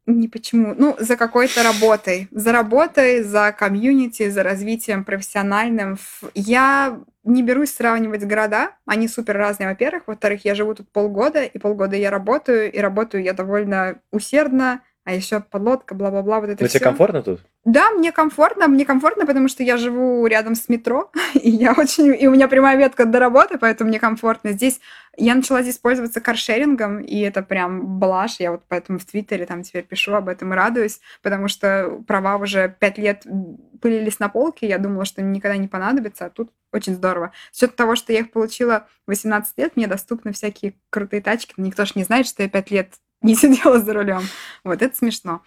не 0.06 0.26
почему. 0.26 0.74
Ну, 0.76 0.96
за 0.98 1.16
какой-то 1.16 1.62
работой. 1.62 2.26
За 2.32 2.50
работой, 2.50 3.22
за 3.22 3.54
комьюнити, 3.56 4.28
за 4.28 4.42
развитием 4.42 5.04
профессиональным. 5.04 5.98
Я 6.34 7.00
не 7.22 7.44
берусь 7.44 7.72
сравнивать 7.72 8.24
города. 8.24 8.72
Они 8.86 9.06
супер 9.06 9.36
разные, 9.36 9.68
во-первых. 9.68 10.08
Во-вторых, 10.08 10.44
я 10.44 10.56
живу 10.56 10.74
тут 10.74 10.90
полгода, 10.90 11.44
и 11.44 11.58
полгода 11.60 11.94
я 11.94 12.10
работаю, 12.10 12.72
и 12.72 12.78
работаю 12.80 13.22
я 13.22 13.34
довольно 13.34 14.00
усердно, 14.10 14.82
а 15.06 15.14
еще 15.14 15.38
подлодка, 15.38 15.94
бла-бла-бла, 15.94 16.40
вот 16.40 16.50
это 16.50 16.64
Но 16.64 16.68
все. 16.68 16.80
тебе 16.80 16.88
комфортно 16.88 17.22
тут? 17.22 17.40
Да, 17.64 17.90
мне 17.90 18.10
комфортно, 18.10 18.66
мне 18.66 18.84
комфортно, 18.84 19.24
потому 19.24 19.46
что 19.46 19.62
я 19.62 19.76
живу 19.76 20.26
рядом 20.26 20.56
с 20.56 20.68
метро, 20.68 21.12
и 21.34 21.48
я 21.48 21.74
очень, 21.74 22.12
и 22.20 22.26
у 22.26 22.32
меня 22.32 22.48
прямая 22.48 22.76
ветка 22.76 23.04
до 23.04 23.20
работы, 23.20 23.56
поэтому 23.56 23.88
мне 23.88 24.00
комфортно. 24.00 24.50
Здесь 24.50 24.80
я 25.16 25.36
начала 25.36 25.62
здесь 25.62 25.78
пользоваться 25.78 26.20
каршерингом, 26.20 26.98
и 26.98 27.20
это 27.20 27.42
прям 27.42 28.00
блажь. 28.00 28.40
Я 28.40 28.50
вот 28.50 28.62
поэтому 28.66 28.98
в 28.98 29.04
Твиттере 29.04 29.46
там 29.46 29.62
теперь 29.62 29.84
пишу 29.84 30.12
об 30.12 30.28
этом 30.28 30.52
и 30.52 30.56
радуюсь, 30.56 31.00
потому 31.22 31.46
что 31.46 32.02
права 32.08 32.36
уже 32.36 32.74
пять 32.76 32.98
лет 32.98 33.24
пылились 33.80 34.18
на 34.18 34.28
полке, 34.28 34.66
я 34.66 34.78
думала, 34.78 35.04
что 35.04 35.22
никогда 35.22 35.56
не 35.56 35.68
понадобится, 35.68 36.26
а 36.26 36.30
тут 36.30 36.50
очень 36.72 36.94
здорово. 36.94 37.30
С 37.52 37.58
учетом 37.58 37.76
того, 37.76 37.94
что 37.94 38.12
я 38.12 38.20
их 38.20 38.32
получила 38.32 38.88
18 39.06 39.56
лет, 39.56 39.76
мне 39.76 39.86
доступны 39.86 40.32
всякие 40.32 40.74
крутые 40.90 41.22
тачки, 41.22 41.54
никто 41.58 41.84
же 41.84 41.92
не 41.94 42.02
знает, 42.02 42.26
что 42.26 42.42
я 42.42 42.48
пять 42.48 42.72
лет 42.72 42.94
не 43.22 43.34
сидела 43.34 43.78
за 43.78 43.92
рулем. 43.92 44.22
Вот 44.64 44.82
это 44.82 44.96
смешно. 44.96 45.42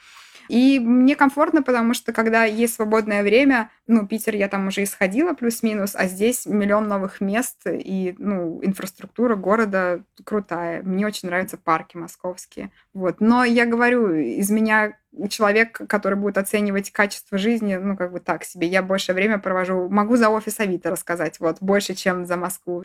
И 0.50 0.80
мне 0.80 1.16
комфортно, 1.16 1.62
потому 1.62 1.94
что 1.94 2.12
когда 2.12 2.44
есть 2.44 2.74
свободное 2.74 3.22
время, 3.22 3.70
ну, 3.86 4.08
Питер 4.08 4.36
я 4.36 4.48
там 4.48 4.68
уже 4.68 4.84
исходила 4.84 5.34
плюс-минус, 5.34 5.92
а 5.94 6.08
здесь 6.08 6.48
миллион 6.48 6.88
новых 6.88 7.22
мест, 7.22 7.62
и, 7.68 8.16
ну, 8.18 8.60
инфраструктура 8.64 9.36
города 9.36 10.02
крутая. 10.24 10.82
Мне 10.82 11.06
очень 11.06 11.30
нравятся 11.30 11.58
парки 11.58 11.98
московские. 11.98 12.72
Вот. 12.96 13.22
Но 13.22 13.44
я 13.44 13.68
говорю, 13.68 14.12
из 14.16 14.50
меня 14.50 14.98
человек, 15.30 15.82
который 15.88 16.16
будет 16.16 16.40
оценивать 16.40 16.92
качество 16.92 17.38
жизни, 17.38 17.76
ну, 17.76 17.96
как 17.96 18.12
бы 18.12 18.20
так 18.20 18.44
себе. 18.44 18.68
Я 18.68 18.82
больше 18.82 19.14
время 19.14 19.38
провожу, 19.38 19.88
могу 19.88 20.16
за 20.16 20.30
офис 20.30 20.60
Авито 20.60 20.90
рассказать, 20.90 21.40
вот, 21.40 21.58
больше, 21.62 21.94
чем 21.94 22.26
за 22.26 22.38
Москву. 22.38 22.84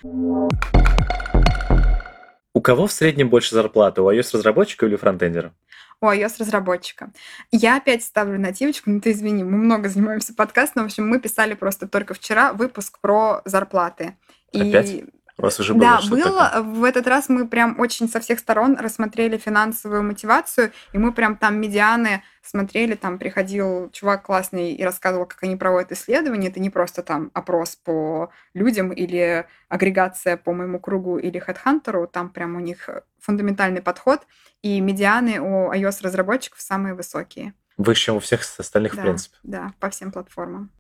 У 2.55 2.61
кого 2.61 2.87
в 2.87 2.93
среднем 2.93 3.29
больше 3.29 3.55
зарплаты? 3.55 4.01
У 4.01 4.11
iOS-разработчика 4.11 4.87
или 4.87 4.97
фронтендера? 4.97 5.53
у 6.01 6.07
iOS-разработчика. 6.07 7.13
Я 7.51 7.77
опять 7.77 8.05
ставлю 8.05 8.39
нативочку, 8.39 8.91
ну 8.91 9.01
ты 9.01 9.13
извини, 9.13 9.43
мы 9.43 9.57
много 9.57 9.89
занимаемся 9.89 10.35
подкастом, 10.35 10.83
в 10.83 10.87
общем, 10.87 11.09
мы 11.09 11.21
писали 11.21 11.55
просто 11.55 11.89
только 11.89 12.15
вчера 12.15 12.53
выпуск 12.53 12.99
про 13.01 13.43
зарплаты. 13.45 14.17
Опять? 14.53 15.05
У 15.37 15.43
вас 15.43 15.59
уже 15.59 15.75
было 15.75 16.01
Да, 16.01 16.09
было. 16.09 16.23
Такое? 16.23 16.63
В 16.63 16.85
этот 16.85 17.07
раз 17.07 17.29
мы 17.29 17.49
прям 17.49 17.79
очень 17.81 18.09
со 18.09 18.21
всех 18.21 18.39
сторон 18.39 18.77
рассмотрели 18.79 19.37
финансовую 19.37 20.03
мотивацию, 20.05 20.73
и 20.93 20.99
мы 20.99 21.13
прям 21.13 21.37
там 21.37 21.61
медианы 21.61 22.23
смотрели, 22.43 22.95
там 22.95 23.19
приходил 23.19 23.91
чувак 23.91 24.23
классный 24.23 24.73
и 24.73 24.85
рассказывал, 24.85 25.27
как 25.27 25.43
они 25.43 25.57
проводят 25.57 25.91
исследования. 25.93 26.49
Это 26.49 26.61
не 26.61 26.71
просто 26.71 27.03
там 27.03 27.31
опрос 27.35 27.75
по 27.75 28.31
людям 28.53 28.93
или 28.93 29.47
агрегация 29.69 30.37
по 30.37 30.53
моему 30.53 30.79
кругу 30.79 31.19
или 31.19 31.43
HeadHunter, 31.45 32.07
там 32.07 32.29
прям 32.29 32.55
у 32.55 32.61
них 32.61 32.89
фундаментальный 33.19 33.83
подход, 33.83 34.21
и 34.63 34.81
медианы 34.81 35.41
у 35.41 35.73
iOS-разработчиков 35.73 36.61
самые 36.61 36.95
высокие. 36.95 37.55
Выше, 37.77 38.03
чем 38.03 38.17
у 38.17 38.21
всех 38.21 38.43
остальных, 38.59 38.95
да, 38.95 39.01
в 39.01 39.05
принципе. 39.05 39.37
Да, 39.43 39.73
по 39.81 39.91
всем 39.91 40.13
платформам. 40.13 40.71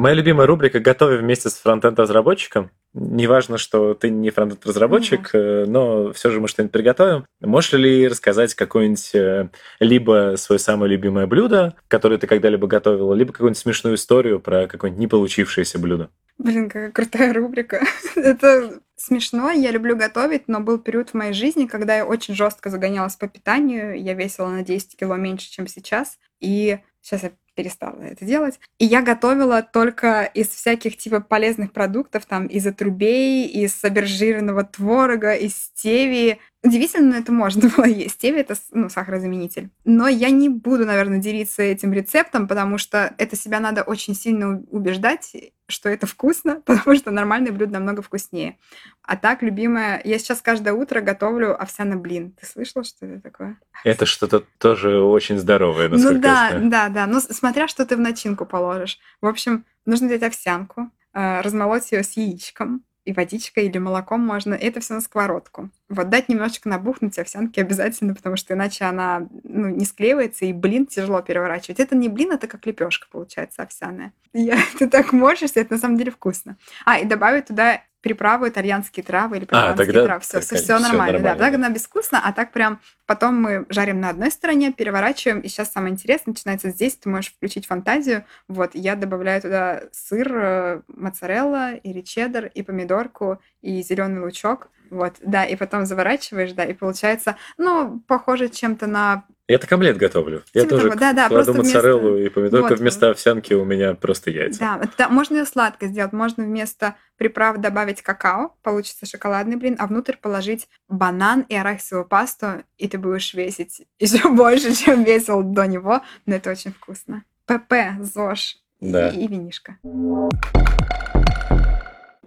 Моя 0.00 0.14
любимая 0.14 0.46
рубрика 0.46 0.80
«Готовя 0.80 1.18
вместе 1.18 1.50
с 1.50 1.56
фронтенд-разработчиком». 1.56 2.70
Неважно, 2.94 3.58
что 3.58 3.92
ты 3.92 4.08
не 4.08 4.30
фронтенд-разработчик, 4.30 5.34
mm-hmm. 5.34 5.66
но 5.66 6.12
все 6.14 6.30
же 6.30 6.40
мы 6.40 6.48
что-нибудь 6.48 6.72
приготовим. 6.72 7.26
Можешь 7.42 7.74
ли 7.74 8.08
рассказать 8.08 8.54
какое-нибудь 8.54 9.14
э, 9.14 9.50
либо 9.78 10.36
свое 10.38 10.58
самое 10.58 10.90
любимое 10.90 11.26
блюдо, 11.26 11.74
которое 11.86 12.16
ты 12.16 12.26
когда-либо 12.26 12.66
готовила, 12.66 13.12
либо 13.12 13.32
какую-нибудь 13.32 13.58
смешную 13.58 13.96
историю 13.96 14.40
про 14.40 14.66
какое-нибудь 14.66 15.00
не 15.00 15.06
получившееся 15.06 15.78
блюдо? 15.78 16.08
Блин, 16.38 16.70
какая 16.70 16.92
крутая 16.92 17.34
рубрика. 17.34 17.84
Это 18.16 18.80
смешно, 18.96 19.50
я 19.50 19.70
люблю 19.70 19.96
готовить, 19.96 20.48
но 20.48 20.60
был 20.60 20.78
период 20.78 21.10
в 21.10 21.14
моей 21.14 21.34
жизни, 21.34 21.66
когда 21.66 21.98
я 21.98 22.06
очень 22.06 22.34
жестко 22.34 22.70
загонялась 22.70 23.16
по 23.16 23.28
питанию. 23.28 24.02
Я 24.02 24.14
весила 24.14 24.48
на 24.48 24.64
10 24.64 24.96
кило 24.96 25.16
меньше, 25.16 25.50
чем 25.50 25.66
сейчас. 25.66 26.16
И 26.40 26.78
сейчас 27.02 27.22
я 27.24 27.32
перестала 27.54 28.00
это 28.02 28.24
делать. 28.24 28.60
И 28.78 28.84
я 28.84 29.02
готовила 29.02 29.62
только 29.62 30.24
из 30.24 30.48
всяких 30.48 30.96
типа 30.96 31.20
полезных 31.20 31.72
продуктов, 31.72 32.26
там 32.26 32.46
из 32.46 32.66
отрубей, 32.66 33.46
из 33.46 33.82
обезжиренного 33.84 34.64
творога, 34.64 35.34
из 35.34 35.56
стевии. 35.56 36.38
Удивительно, 36.62 37.12
но 37.12 37.16
это 37.16 37.32
можно 37.32 37.70
было 37.76 37.86
есть. 37.86 38.16
Стевия— 38.16 38.40
это 38.42 38.54
ну, 38.72 38.90
сахарозаменитель. 38.90 39.70
Но 39.84 40.08
я 40.08 40.28
не 40.28 40.50
буду, 40.50 40.84
наверное, 40.84 41.18
делиться 41.18 41.62
этим 41.62 41.92
рецептом, 41.94 42.46
потому 42.46 42.76
что 42.76 43.14
это 43.16 43.34
себя 43.34 43.60
надо 43.60 43.82
очень 43.82 44.14
сильно 44.14 44.60
убеждать, 44.70 45.34
что 45.68 45.88
это 45.88 46.06
вкусно, 46.06 46.60
потому 46.66 46.96
что 46.96 47.10
нормальное 47.10 47.52
блюдо 47.52 47.72
намного 47.74 48.02
вкуснее. 48.02 48.58
А 49.02 49.16
так, 49.16 49.42
любимое, 49.42 50.02
я 50.04 50.18
сейчас 50.18 50.42
каждое 50.42 50.74
утро 50.74 51.00
готовлю 51.00 51.60
овсяный 51.60 51.96
блин. 51.96 52.32
Ты 52.38 52.44
слышала, 52.44 52.84
что 52.84 53.06
это 53.06 53.22
такое? 53.22 53.58
Это 53.82 54.04
что-то 54.04 54.44
тоже 54.58 55.00
очень 55.00 55.38
здоровое, 55.38 55.88
ну 55.88 55.94
насколько 55.96 56.14
Ну 56.14 56.22
да, 56.22 56.44
я 56.44 56.50
знаю. 56.50 56.70
да, 56.70 56.88
да. 56.90 57.06
Ну, 57.06 57.20
смотря 57.20 57.68
что 57.68 57.86
ты 57.86 57.96
в 57.96 58.00
начинку 58.00 58.44
положишь. 58.44 58.98
В 59.22 59.26
общем, 59.26 59.64
нужно 59.86 60.08
взять 60.08 60.22
овсянку, 60.22 60.90
э, 61.14 61.40
размолоть 61.40 61.90
ее 61.90 62.02
с 62.02 62.18
яичком, 62.18 62.84
и 63.04 63.12
водичкой 63.12 63.66
или 63.66 63.78
молоком 63.78 64.20
можно. 64.20 64.54
Это 64.54 64.80
все 64.80 64.94
на 64.94 65.00
сковородку. 65.00 65.70
Вот 65.88 66.08
дать 66.10 66.28
немножечко 66.28 66.68
набухнуть 66.68 67.18
овсянки 67.18 67.58
обязательно, 67.58 68.14
потому 68.14 68.36
что 68.36 68.54
иначе 68.54 68.84
она 68.84 69.26
ну, 69.42 69.68
не 69.68 69.84
склеивается, 69.84 70.44
и 70.44 70.52
блин 70.52 70.86
тяжело 70.86 71.22
переворачивать. 71.22 71.80
Это 71.80 71.96
не 71.96 72.08
блин, 72.08 72.32
это 72.32 72.46
как 72.46 72.66
лепешка 72.66 73.08
получается 73.10 73.62
овсяная. 73.62 74.12
Я, 74.32 74.58
ты 74.78 74.88
так 74.88 75.12
морщишься, 75.12 75.60
это 75.60 75.74
на 75.74 75.80
самом 75.80 75.96
деле 75.96 76.10
вкусно. 76.10 76.56
А, 76.84 76.98
и 76.98 77.04
добавить 77.04 77.46
туда 77.46 77.82
приправы, 78.00 78.48
итальянские 78.48 79.04
травы 79.04 79.38
или 79.38 79.44
прованские 79.44 79.74
а, 79.74 79.86
тогда 79.86 80.04
травы. 80.04 80.20
Все, 80.20 80.40
все, 80.40 80.56
все 80.56 80.78
нормально. 80.78 81.18
нормально. 81.18 81.20
Да, 81.20 81.34
так 81.34 81.54
она 81.54 81.70
безвкусно, 81.70 82.20
а 82.24 82.32
так 82.32 82.52
прям 82.52 82.80
потом 83.06 83.40
мы 83.40 83.66
жарим 83.68 84.00
на 84.00 84.10
одной 84.10 84.30
стороне, 84.30 84.72
переворачиваем, 84.72 85.40
и 85.40 85.48
сейчас 85.48 85.72
самое 85.72 85.92
интересное 85.92 86.32
начинается 86.32 86.70
здесь, 86.70 86.96
ты 86.96 87.08
можешь 87.08 87.32
включить 87.32 87.66
фантазию. 87.66 88.24
Вот, 88.48 88.70
я 88.74 88.96
добавляю 88.96 89.42
туда 89.42 89.82
сыр, 89.92 90.32
э, 90.32 90.82
моцарелла 90.88 91.74
или 91.74 92.00
чеддер, 92.00 92.46
и 92.46 92.62
помидорку, 92.62 93.40
и 93.62 93.82
зеленый 93.82 94.20
лучок. 94.22 94.68
Вот, 94.90 95.16
да, 95.20 95.44
и 95.44 95.54
потом 95.54 95.86
заворачиваешь, 95.86 96.52
да, 96.52 96.64
и 96.64 96.72
получается, 96.72 97.36
ну, 97.58 98.00
похоже 98.08 98.48
чем-то 98.48 98.88
на 98.88 99.24
я 99.50 99.58
так 99.58 99.72
омлет 99.72 99.96
готовлю. 99.96 100.42
Я 100.54 100.62
типа 100.62 100.76
тоже 100.76 100.90
да, 100.96 101.12
да, 101.12 101.28
кладу 101.28 101.54
моцареллу 101.54 102.10
вместо... 102.12 102.26
и 102.26 102.28
помидорку. 102.28 102.68
Вот. 102.68 102.78
Вместо 102.78 103.10
овсянки 103.10 103.52
у 103.52 103.64
меня 103.64 103.94
просто 103.94 104.30
яйца. 104.30 104.80
Да, 104.96 105.08
можно 105.08 105.38
ее 105.38 105.44
сладко 105.44 105.86
сделать. 105.86 106.12
Можно 106.12 106.44
вместо 106.44 106.94
приправ 107.16 107.58
добавить 107.58 108.00
какао, 108.00 108.56
получится 108.62 109.06
шоколадный 109.06 109.56
блин, 109.56 109.76
а 109.78 109.86
внутрь 109.86 110.16
положить 110.16 110.68
банан 110.88 111.44
и 111.48 111.54
арахисовую 111.56 112.06
пасту, 112.06 112.62
и 112.78 112.88
ты 112.88 112.96
будешь 112.96 113.34
весить 113.34 113.86
еще 113.98 114.28
больше, 114.28 114.74
чем 114.74 115.04
весил 115.04 115.42
до 115.42 115.66
него. 115.66 116.02
Но 116.26 116.36
это 116.36 116.50
очень 116.50 116.72
вкусно. 116.72 117.24
ПП, 117.46 117.74
ЗОЖ 118.00 118.58
да. 118.80 119.08
и, 119.08 119.24
и 119.24 119.26
винишка. 119.26 119.78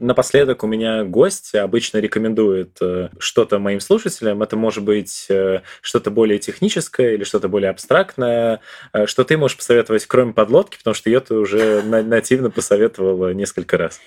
Напоследок 0.03 0.65
у 0.65 0.67
меня 0.67 1.05
гость 1.05 1.55
обычно 1.55 1.99
рекомендует 1.99 2.77
э, 2.81 3.07
что-то 3.19 3.57
моим 3.57 3.79
слушателям. 3.79 4.43
Это 4.43 4.57
может 4.57 4.83
быть 4.83 5.27
э, 5.29 5.61
что-то 5.81 6.11
более 6.11 6.39
техническое 6.39 7.13
или 7.13 7.23
что-то 7.23 7.47
более 7.47 7.69
абстрактное. 7.69 8.59
Э, 8.91 9.05
что 9.05 9.23
ты 9.23 9.37
можешь 9.37 9.55
посоветовать, 9.55 10.05
кроме 10.05 10.33
подлодки, 10.33 10.77
потому 10.77 10.93
что 10.93 11.09
ее 11.09 11.21
ты 11.21 11.35
уже 11.35 11.81
нативно 11.85 12.49
посоветовала 12.49 13.33
несколько 13.33 13.77
раз. 13.77 14.01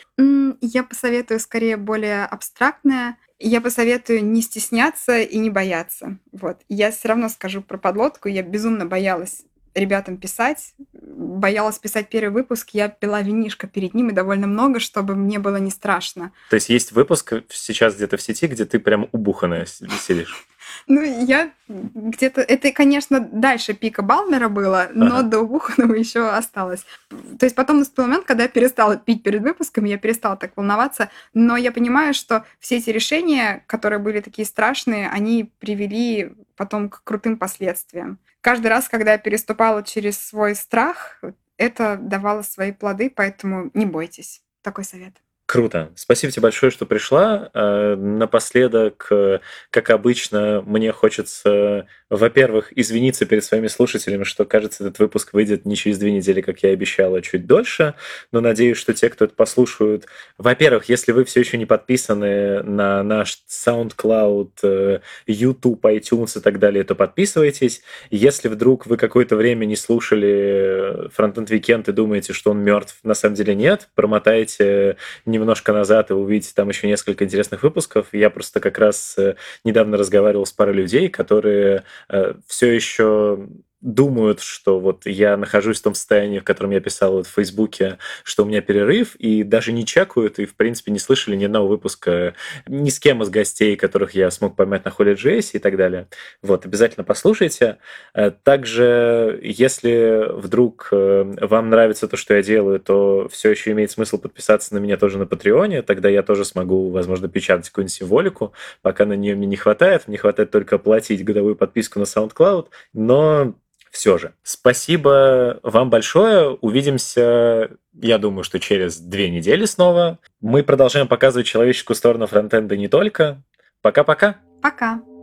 Я 0.60 0.82
посоветую 0.82 1.40
скорее 1.40 1.78
более 1.78 2.26
абстрактное. 2.26 3.16
Я 3.38 3.62
посоветую 3.62 4.22
не 4.22 4.42
стесняться 4.42 5.18
и 5.18 5.38
не 5.38 5.48
бояться. 5.48 6.18
Вот. 6.30 6.58
Я 6.68 6.90
все 6.90 7.08
равно 7.08 7.30
скажу 7.30 7.62
про 7.62 7.78
подлодку. 7.78 8.28
Я 8.28 8.42
безумно 8.42 8.84
боялась 8.84 9.44
ребятам 9.76 10.16
писать. 10.16 10.74
Боялась 10.92 11.78
писать 11.78 12.08
первый 12.08 12.32
выпуск, 12.32 12.70
я 12.72 12.88
пила 12.88 13.22
винишко 13.22 13.66
перед 13.66 13.94
ним 13.94 14.08
и 14.08 14.12
довольно 14.12 14.46
много, 14.46 14.80
чтобы 14.80 15.14
мне 15.14 15.38
было 15.38 15.56
не 15.56 15.70
страшно. 15.70 16.32
То 16.50 16.56
есть 16.56 16.68
есть 16.68 16.92
выпуск 16.92 17.34
сейчас 17.50 17.94
где-то 17.94 18.16
в 18.16 18.22
сети, 18.22 18.46
где 18.46 18.64
ты 18.64 18.78
прям 18.78 19.08
убуханная 19.12 19.66
сидишь? 19.66 20.46
Ну, 20.88 21.00
я 21.02 21.52
где-то... 21.68 22.40
Это, 22.40 22.70
конечно, 22.72 23.20
дальше 23.20 23.72
пика 23.72 24.02
Балмера 24.02 24.48
было, 24.48 24.88
но 24.92 25.18
ага. 25.18 25.22
до 25.22 25.40
Убуханова 25.40 25.94
еще 25.94 26.28
осталось. 26.28 26.84
То 27.08 27.46
есть 27.46 27.54
потом 27.54 27.78
наступил 27.78 28.04
момент, 28.06 28.24
когда 28.24 28.44
я 28.44 28.48
перестала 28.48 28.96
пить 28.96 29.22
перед 29.22 29.42
выпуском, 29.42 29.84
я 29.84 29.96
перестала 29.96 30.36
так 30.36 30.52
волноваться, 30.56 31.08
но 31.34 31.56
я 31.56 31.72
понимаю, 31.72 32.14
что 32.14 32.44
все 32.58 32.76
эти 32.78 32.90
решения, 32.90 33.64
которые 33.66 33.98
были 33.98 34.20
такие 34.20 34.46
страшные, 34.46 35.08
они 35.08 35.50
привели 35.58 36.32
потом 36.56 36.88
к 36.88 37.02
крутым 37.04 37.36
последствиям 37.36 38.18
каждый 38.46 38.68
раз, 38.68 38.88
когда 38.88 39.10
я 39.10 39.18
переступала 39.18 39.82
через 39.82 40.20
свой 40.20 40.54
страх, 40.54 41.20
это 41.56 41.96
давало 41.96 42.42
свои 42.42 42.70
плоды, 42.70 43.10
поэтому 43.10 43.72
не 43.74 43.86
бойтесь. 43.86 44.40
Такой 44.62 44.84
совет. 44.84 45.20
Круто. 45.46 45.92
Спасибо 45.94 46.32
тебе 46.32 46.42
большое, 46.42 46.72
что 46.72 46.86
пришла. 46.86 47.50
Э, 47.54 47.94
напоследок, 47.94 49.06
э, 49.12 49.38
как 49.70 49.90
обычно, 49.90 50.60
мне 50.66 50.90
хочется, 50.90 51.86
во-первых, 52.10 52.76
извиниться 52.76 53.26
перед 53.26 53.44
своими 53.44 53.68
слушателями, 53.68 54.24
что, 54.24 54.44
кажется, 54.44 54.82
этот 54.82 54.98
выпуск 54.98 55.32
выйдет 55.34 55.64
не 55.64 55.76
через 55.76 55.98
две 55.98 56.10
недели, 56.10 56.40
как 56.40 56.64
я 56.64 56.70
обещал, 56.70 57.14
а 57.14 57.22
чуть 57.22 57.46
дольше. 57.46 57.94
Но 58.32 58.40
надеюсь, 58.40 58.76
что 58.76 58.92
те, 58.92 59.08
кто 59.08 59.26
это 59.26 59.34
послушают, 59.34 60.06
во-первых, 60.36 60.88
если 60.88 61.12
вы 61.12 61.24
все 61.24 61.38
еще 61.40 61.58
не 61.58 61.64
подписаны 61.64 62.64
на 62.64 63.04
наш 63.04 63.44
SoundCloud, 63.48 64.50
э, 64.64 64.98
YouTube, 65.28 65.84
iTunes 65.84 66.38
и 66.38 66.42
так 66.42 66.58
далее, 66.58 66.82
то 66.82 66.96
подписывайтесь. 66.96 67.82
Если 68.10 68.48
вдруг 68.48 68.86
вы 68.86 68.96
какое-то 68.96 69.36
время 69.36 69.64
не 69.64 69.76
слушали 69.76 71.08
Frontend 71.16 71.46
Weekend 71.46 71.88
и 71.88 71.92
думаете, 71.92 72.32
что 72.32 72.50
он 72.50 72.58
мертв, 72.64 72.98
на 73.04 73.14
самом 73.14 73.36
деле 73.36 73.54
нет, 73.54 73.88
промотайте 73.94 74.96
немножко 75.36 75.72
назад, 75.72 76.10
и 76.10 76.14
увидите 76.14 76.52
там 76.54 76.68
еще 76.68 76.86
несколько 76.86 77.24
интересных 77.24 77.62
выпусков. 77.62 78.08
Я 78.12 78.30
просто 78.30 78.60
как 78.60 78.78
раз 78.78 79.16
э, 79.18 79.36
недавно 79.64 79.96
разговаривал 79.96 80.46
с 80.46 80.52
парой 80.52 80.74
людей, 80.74 81.08
которые 81.08 81.84
э, 82.08 82.34
все 82.46 82.72
еще 82.72 83.46
думают, 83.86 84.40
что 84.40 84.80
вот 84.80 85.06
я 85.06 85.36
нахожусь 85.36 85.78
в 85.78 85.82
том 85.84 85.94
состоянии, 85.94 86.40
в 86.40 86.44
котором 86.44 86.72
я 86.72 86.80
писал 86.80 87.12
вот 87.12 87.26
в 87.28 87.30
Фейсбуке, 87.30 87.98
что 88.24 88.42
у 88.42 88.46
меня 88.46 88.60
перерыв, 88.60 89.14
и 89.14 89.44
даже 89.44 89.70
не 89.72 89.86
чекают, 89.86 90.40
и, 90.40 90.44
в 90.44 90.56
принципе, 90.56 90.90
не 90.90 90.98
слышали 90.98 91.36
ни 91.36 91.44
одного 91.44 91.68
выпуска 91.68 92.34
ни 92.66 92.90
с 92.90 92.98
кем 92.98 93.22
из 93.22 93.30
гостей, 93.30 93.76
которых 93.76 94.14
я 94.14 94.30
смог 94.32 94.56
поймать 94.56 94.84
на 94.84 94.88
Holy.js 94.88 95.50
и 95.52 95.58
так 95.60 95.76
далее. 95.76 96.08
Вот, 96.42 96.66
обязательно 96.66 97.04
послушайте. 97.04 97.78
Э, 98.12 98.32
также, 98.32 99.38
если 99.42 100.32
вдруг 100.32 100.88
э, 100.90 101.34
вам 101.42 101.70
нравится 101.70 102.08
то, 102.08 102.16
что 102.16 102.34
я 102.34 102.42
делаю, 102.42 102.80
то 102.80 103.28
все 103.30 103.50
еще 103.52 103.70
имеет 103.70 103.92
смысл 103.92 104.18
подписаться 104.18 104.74
на 104.74 104.78
меня 104.78 104.96
тоже 104.96 105.18
на 105.18 105.26
Патреоне, 105.26 105.82
тогда 105.82 106.08
я 106.08 106.24
тоже 106.24 106.44
смогу, 106.44 106.90
возможно, 106.90 107.28
печатать 107.28 107.68
какую-нибудь 107.68 107.92
символику, 107.92 108.52
пока 108.82 109.06
на 109.06 109.12
нее 109.12 109.36
мне 109.36 109.46
не 109.46 109.56
хватает, 109.56 110.08
мне 110.08 110.18
хватает 110.18 110.50
только 110.50 110.74
оплатить 110.74 111.24
годовую 111.24 111.54
подписку 111.54 112.00
на 112.00 112.04
SoundCloud, 112.04 112.66
но 112.92 113.54
все 113.96 114.18
же. 114.18 114.34
Спасибо 114.42 115.58
вам 115.62 115.88
большое. 115.88 116.50
Увидимся, 116.50 117.70
я 117.94 118.18
думаю, 118.18 118.44
что 118.44 118.60
через 118.60 118.98
две 118.98 119.30
недели 119.30 119.64
снова. 119.64 120.18
Мы 120.40 120.62
продолжаем 120.62 121.08
показывать 121.08 121.46
человеческую 121.46 121.96
сторону 121.96 122.26
фронтенда 122.26 122.76
не 122.76 122.88
только. 122.88 123.42
Пока-пока. 123.80 124.36
Пока. 124.62 124.96
-пока. 124.96 125.00
Пока. 125.00 125.15